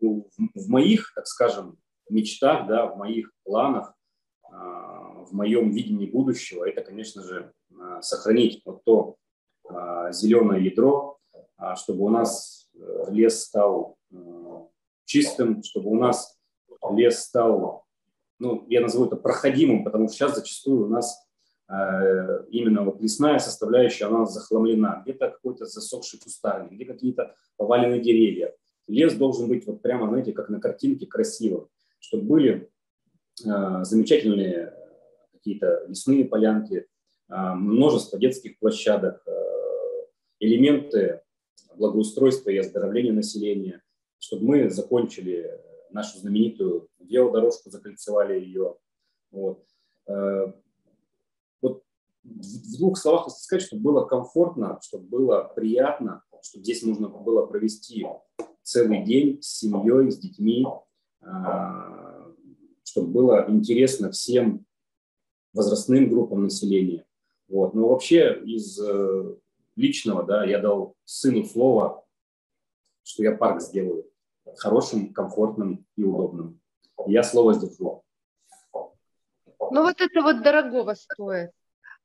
в 0.00 0.68
моих, 0.68 1.12
так 1.14 1.26
скажем, 1.26 1.76
мечтах, 2.08 2.68
да, 2.68 2.86
в 2.86 2.96
моих 2.96 3.32
планах, 3.44 3.94
в 4.48 5.32
моем 5.32 5.70
видении 5.70 6.06
будущего, 6.06 6.68
это, 6.68 6.82
конечно 6.82 7.22
же, 7.22 7.52
сохранить 8.00 8.62
вот 8.64 8.82
то 8.84 9.16
зеленое 10.10 10.64
ядро, 10.64 11.18
чтобы 11.76 12.04
у 12.04 12.08
нас 12.08 12.59
лес 13.10 13.44
стал 13.44 13.96
э, 14.12 14.16
чистым, 15.04 15.62
чтобы 15.62 15.90
у 15.90 15.94
нас 15.94 16.38
лес 16.92 17.20
стал, 17.20 17.84
ну, 18.38 18.64
я 18.68 18.80
назову 18.80 19.06
это 19.06 19.16
проходимым, 19.16 19.84
потому 19.84 20.08
что 20.08 20.16
сейчас 20.16 20.36
зачастую 20.36 20.86
у 20.86 20.88
нас 20.88 21.16
э, 21.68 22.44
именно 22.50 22.82
вот 22.82 23.00
лесная 23.00 23.38
составляющая, 23.38 24.06
она 24.06 24.24
захламлена. 24.26 25.02
Где-то 25.04 25.30
какой-то 25.30 25.66
засохший 25.66 26.18
кустарник, 26.20 26.72
где 26.72 26.84
какие-то 26.84 27.34
поваленные 27.56 28.00
деревья. 28.00 28.54
Лес 28.86 29.14
должен 29.14 29.48
быть 29.48 29.66
вот 29.66 29.82
прямо, 29.82 30.08
знаете, 30.08 30.32
как 30.32 30.48
на 30.48 30.60
картинке, 30.60 31.06
красивым, 31.06 31.68
чтобы 32.00 32.24
были 32.24 32.70
замечательные 33.36 34.74
какие-то 35.32 35.84
лесные 35.86 36.24
полянки, 36.24 36.86
множество 37.28 38.18
детских 38.18 38.58
площадок, 38.58 39.24
элементы 40.40 41.20
благоустройства 41.76 42.50
и 42.50 42.58
оздоровления 42.58 43.12
населения, 43.12 43.82
чтобы 44.18 44.44
мы 44.44 44.70
закончили 44.70 45.60
нашу 45.90 46.18
знаменитую 46.18 46.88
велодорожку, 46.98 47.70
закольцевали 47.70 48.40
ее. 48.40 48.76
Вот. 49.30 49.64
Э, 50.06 50.52
вот 51.60 51.82
в 52.24 52.78
двух 52.78 52.98
словах 52.98 53.30
сказать, 53.30 53.66
чтобы 53.66 53.82
было 53.82 54.04
комфортно, 54.04 54.78
чтобы 54.82 55.06
было 55.06 55.52
приятно, 55.54 56.22
чтобы 56.42 56.64
здесь 56.64 56.82
можно 56.82 57.08
было 57.08 57.46
провести 57.46 58.06
целый 58.62 59.04
день 59.04 59.42
с 59.42 59.58
семьей, 59.58 60.10
с 60.10 60.18
детьми, 60.18 60.66
э, 61.22 61.26
чтобы 62.84 63.08
было 63.08 63.46
интересно 63.48 64.10
всем 64.10 64.64
возрастным 65.52 66.08
группам 66.08 66.44
населения. 66.44 67.04
Вот. 67.48 67.74
Но 67.74 67.88
вообще 67.88 68.40
из 68.44 68.78
э, 68.80 69.36
личного, 69.80 70.22
да, 70.22 70.44
я 70.44 70.58
дал 70.58 70.94
сыну 71.04 71.44
слово, 71.44 72.04
что 73.02 73.22
я 73.22 73.36
парк 73.36 73.60
сделаю 73.60 74.06
хорошим, 74.58 75.12
комфортным 75.12 75.86
и 75.96 76.04
удобным. 76.04 76.60
Я 77.06 77.22
слово 77.22 77.54
сдержу. 77.54 78.02
Ну 78.72 79.82
вот 79.82 80.00
это 80.00 80.22
вот 80.22 80.42
дорогого 80.42 80.94
стоит. 80.94 81.50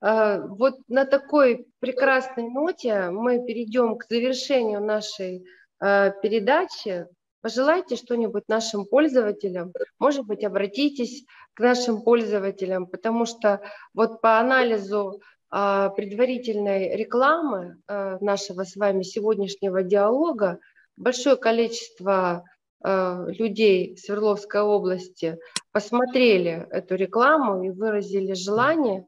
А, 0.02 0.40
вот 0.40 0.76
на 0.88 1.06
такой 1.06 1.68
прекрасной 1.80 2.50
ноте 2.50 3.10
мы 3.10 3.44
перейдем 3.46 3.98
к 3.98 4.06
завершению 4.10 4.82
нашей 4.82 5.46
а, 5.80 6.12
передачи. 6.12 7.08
Пожелайте 7.42 7.96
что-нибудь 7.96 8.44
нашим 8.48 8.86
пользователям. 8.86 9.72
Может 10.00 10.26
быть, 10.26 10.44
обратитесь 10.44 11.26
к 11.54 11.60
нашим 11.60 12.02
пользователям, 12.02 12.88
потому 12.88 13.26
что 13.26 13.62
вот 13.94 14.22
по 14.22 14.40
анализу 14.40 15.22
предварительной 15.50 16.96
рекламы 16.96 17.78
а, 17.88 18.18
нашего 18.20 18.64
с 18.64 18.76
вами 18.76 19.04
сегодняшнего 19.04 19.84
диалога 19.84 20.60
большое 20.98 21.36
количество 21.36 22.44
а, 22.84 23.26
людей 23.28 23.98
Свердловской 23.98 24.62
области 24.62 25.38
посмотрели 25.72 26.68
эту 26.72 26.96
рекламу 26.96 27.64
и 27.64 27.70
выразили 27.70 28.34
желание 28.34 29.08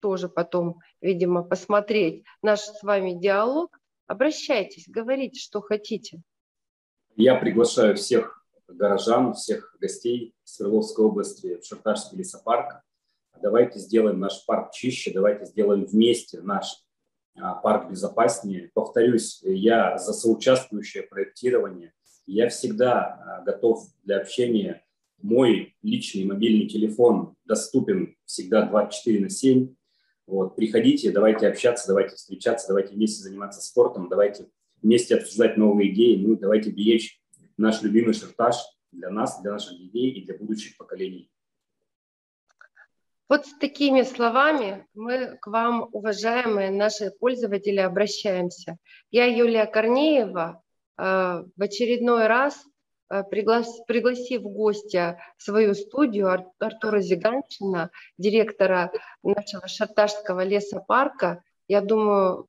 тоже 0.00 0.28
потом, 0.28 0.80
видимо, 1.00 1.42
посмотреть 1.42 2.24
наш 2.42 2.60
с 2.60 2.82
вами 2.82 3.12
диалог. 3.12 3.78
Обращайтесь, 4.06 4.88
говорите, 4.88 5.38
что 5.38 5.60
хотите. 5.60 6.22
Я 7.16 7.36
приглашаю 7.36 7.96
всех 7.96 8.44
горожан, 8.68 9.34
всех 9.34 9.76
гостей 9.80 10.34
Свердловской 10.44 11.04
области 11.04 11.58
в 11.60 11.64
Шартарский 11.64 12.18
лесопарк. 12.18 12.82
Давайте 13.42 13.78
сделаем 13.78 14.20
наш 14.20 14.44
парк 14.46 14.72
чище, 14.72 15.12
давайте 15.12 15.44
сделаем 15.44 15.84
вместе 15.84 16.40
наш 16.40 16.84
а, 17.36 17.54
парк 17.54 17.90
безопаснее. 17.90 18.70
Повторюсь, 18.74 19.40
я 19.42 19.98
за 19.98 20.12
соучаствующее 20.12 21.02
проектирование. 21.02 21.92
Я 22.26 22.48
всегда 22.48 23.02
а, 23.02 23.42
готов 23.42 23.86
для 24.02 24.18
общения. 24.18 24.84
Мой 25.20 25.76
личный 25.82 26.24
мобильный 26.24 26.66
телефон 26.66 27.34
доступен 27.44 28.16
всегда 28.24 28.66
24 28.66 29.20
на 29.20 29.30
7. 29.30 29.74
Вот, 30.26 30.56
приходите, 30.56 31.10
давайте 31.10 31.48
общаться, 31.48 31.88
давайте 31.88 32.16
встречаться, 32.16 32.68
давайте 32.68 32.94
вместе 32.94 33.22
заниматься 33.22 33.60
спортом, 33.60 34.08
давайте 34.08 34.48
вместе 34.80 35.16
обсуждать 35.16 35.56
новые 35.56 35.92
идеи, 35.92 36.16
ну, 36.16 36.36
давайте 36.36 36.70
беречь 36.70 37.20
наш 37.56 37.82
любимый 37.82 38.14
шартаж 38.14 38.56
для 38.90 39.10
нас, 39.10 39.40
для 39.42 39.52
наших 39.52 39.78
детей 39.78 40.10
и 40.10 40.24
для 40.24 40.36
будущих 40.36 40.76
поколений. 40.76 41.30
Вот 43.28 43.46
с 43.46 43.56
такими 43.58 44.02
словами 44.02 44.86
мы 44.92 45.38
к 45.40 45.46
вам, 45.46 45.88
уважаемые 45.92 46.70
наши 46.70 47.10
пользователи, 47.10 47.78
обращаемся. 47.78 48.76
Я 49.10 49.24
Юлия 49.24 49.64
Корнеева, 49.64 50.62
э, 50.98 51.02
в 51.02 51.62
очередной 51.62 52.26
раз 52.26 52.62
э, 53.08 53.22
пригласив 53.24 54.42
в 54.42 54.48
гости 54.48 55.18
в 55.38 55.42
свою 55.42 55.74
студию 55.74 56.52
Артура 56.58 57.00
Зиганчина, 57.00 57.90
директора 58.18 58.92
нашего 59.22 59.68
Шарташского 59.68 60.44
лесопарка, 60.44 61.42
я 61.66 61.80
думаю, 61.80 62.46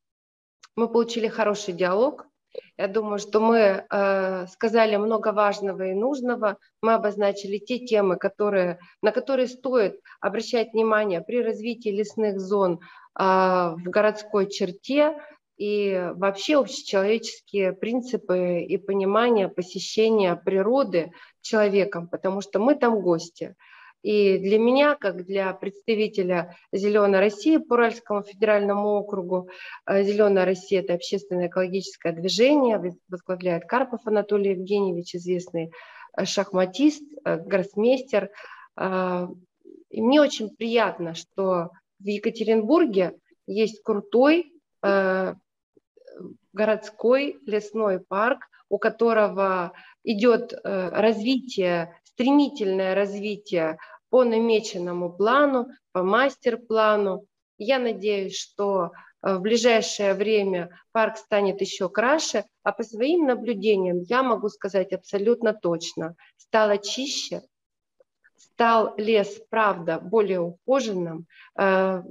мы 0.75 0.89
получили 0.89 1.29
хороший 1.29 1.73
диалог, 1.73 2.27
я 2.77 2.87
думаю, 2.87 3.19
что 3.19 3.39
мы 3.39 3.85
э, 3.89 4.47
сказали 4.47 4.95
много 4.95 5.31
важного 5.31 5.83
и 5.83 5.93
нужного. 5.93 6.57
Мы 6.81 6.93
обозначили 6.93 7.57
те 7.57 7.79
темы, 7.79 8.17
которые, 8.17 8.79
на 9.01 9.11
которые 9.11 9.47
стоит 9.47 9.99
обращать 10.19 10.73
внимание 10.73 11.21
при 11.21 11.41
развитии 11.41 11.89
лесных 11.89 12.39
зон 12.39 12.79
э, 13.17 13.23
в 13.23 13.83
городской 13.85 14.49
черте 14.49 15.15
и 15.57 16.11
вообще 16.15 16.59
общечеловеческие 16.59 17.73
принципы 17.73 18.59
и 18.61 18.77
понимание 18.77 19.47
посещения 19.47 20.35
природы 20.35 21.11
человеком, 21.41 22.07
потому 22.09 22.41
что 22.41 22.59
мы 22.59 22.75
там 22.75 22.99
гости. 23.01 23.55
И 24.05 24.37
для 24.37 24.59
меня, 24.59 24.93
как 24.93 25.25
для 25.25 25.51
представителя 25.53 26.55
«Зеленой 26.71 27.19
России» 27.19 27.57
по 27.57 27.73
Уральскому 27.73 28.21
федеральному 28.21 28.99
округу, 28.99 29.49
э, 29.87 30.03
«Зеленая 30.03 30.45
Россия»– 30.45 30.81
это 30.83 30.93
общественное 30.93 31.47
экологическое 31.47 32.13
движение, 32.13 32.79
возглавляет 33.09 33.65
Карпов 33.65 34.01
Анатолий 34.05 34.51
Евгеньевич, 34.51 35.15
известный 35.15 35.71
э, 36.15 36.25
шахматист, 36.25 37.01
э, 37.23 37.37
гроссмейстер. 37.39 38.29
И 39.89 40.01
мне 40.01 40.21
очень 40.21 40.55
приятно, 40.55 41.15
что 41.15 41.71
в 41.99 42.05
Екатеринбурге 42.05 43.13
есть 43.47 43.81
крутой 43.81 44.51
городской 46.53 47.39
лесной 47.45 48.01
парк, 48.01 48.41
у 48.67 48.77
которого 48.77 49.71
идет 50.03 50.53
развитие, 50.63 51.95
стремительное 52.03 52.95
развитие 52.95 53.77
по 54.15 54.23
намеченному 54.23 55.11
плану, 55.11 55.67
по 55.91 56.01
мастер-плану. 56.01 57.25
Я 57.57 57.79
надеюсь, 57.79 58.37
что 58.37 58.91
э, 59.21 59.35
в 59.35 59.41
ближайшее 59.41 60.13
время 60.13 60.69
парк 60.93 61.17
станет 61.17 61.59
еще 61.59 61.89
краше, 61.89 62.45
а 62.63 62.71
по 62.71 62.83
своим 62.83 63.25
наблюдениям 63.25 63.99
я 64.03 64.23
могу 64.23 64.47
сказать 64.47 64.93
абсолютно 64.93 65.53
точно, 65.53 66.15
стало 66.37 66.77
чище, 66.77 67.41
стал 68.37 68.93
лес, 68.95 69.41
правда, 69.49 69.99
более 69.99 70.39
ухоженным, 70.39 71.27
э, 71.59 72.01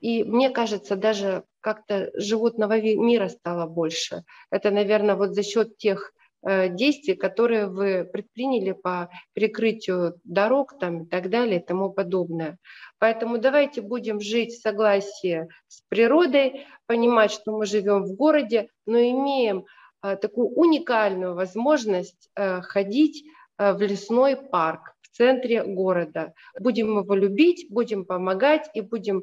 и 0.00 0.22
мне 0.22 0.50
кажется, 0.50 0.94
даже 0.94 1.42
как-то 1.58 2.12
животного 2.14 2.80
мира 2.80 3.28
стало 3.30 3.66
больше. 3.66 4.22
Это, 4.48 4.70
наверное, 4.70 5.16
вот 5.16 5.34
за 5.34 5.42
счет 5.42 5.76
тех 5.76 6.12
действий, 6.44 7.14
которые 7.14 7.66
вы 7.66 8.04
предприняли 8.04 8.72
по 8.72 9.08
перекрытию 9.32 10.20
дорог 10.24 10.78
там, 10.78 11.04
и 11.04 11.08
так 11.08 11.30
далее 11.30 11.60
и 11.60 11.64
тому 11.64 11.90
подобное. 11.90 12.58
Поэтому 12.98 13.38
давайте 13.38 13.80
будем 13.80 14.20
жить 14.20 14.52
в 14.52 14.60
согласии 14.60 15.48
с 15.68 15.82
природой, 15.88 16.66
понимать, 16.86 17.30
что 17.30 17.56
мы 17.56 17.66
живем 17.66 18.04
в 18.04 18.14
городе, 18.14 18.68
но 18.86 18.98
имеем 18.98 19.64
э, 20.02 20.16
такую 20.16 20.48
уникальную 20.48 21.34
возможность 21.34 22.28
э, 22.36 22.60
ходить 22.60 23.24
в 23.56 23.80
лесной 23.80 24.36
парк 24.36 24.96
в 25.00 25.16
центре 25.16 25.62
города. 25.62 26.34
Будем 26.58 26.98
его 26.98 27.14
любить, 27.14 27.68
будем 27.70 28.04
помогать 28.04 28.68
и 28.74 28.80
будем 28.80 29.22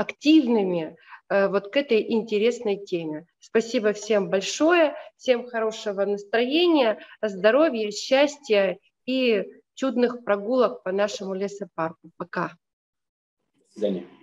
активными 0.00 0.82
э, 0.82 0.94
вот 1.30 1.72
к 1.72 1.76
этой 1.76 2.12
интересной 2.12 2.76
теме. 2.84 3.26
Спасибо 3.38 3.92
всем 3.92 4.28
большое, 4.28 4.94
всем 5.16 5.46
хорошего 5.46 6.04
настроения, 6.04 6.98
здоровья, 7.22 7.90
счастья 7.92 8.78
и 9.06 9.46
чудных 9.74 10.24
прогулок 10.24 10.82
по 10.82 10.92
нашему 10.92 11.34
лесопарку. 11.34 12.10
Пока. 12.16 12.56
До 13.54 13.72
свидания. 13.72 14.19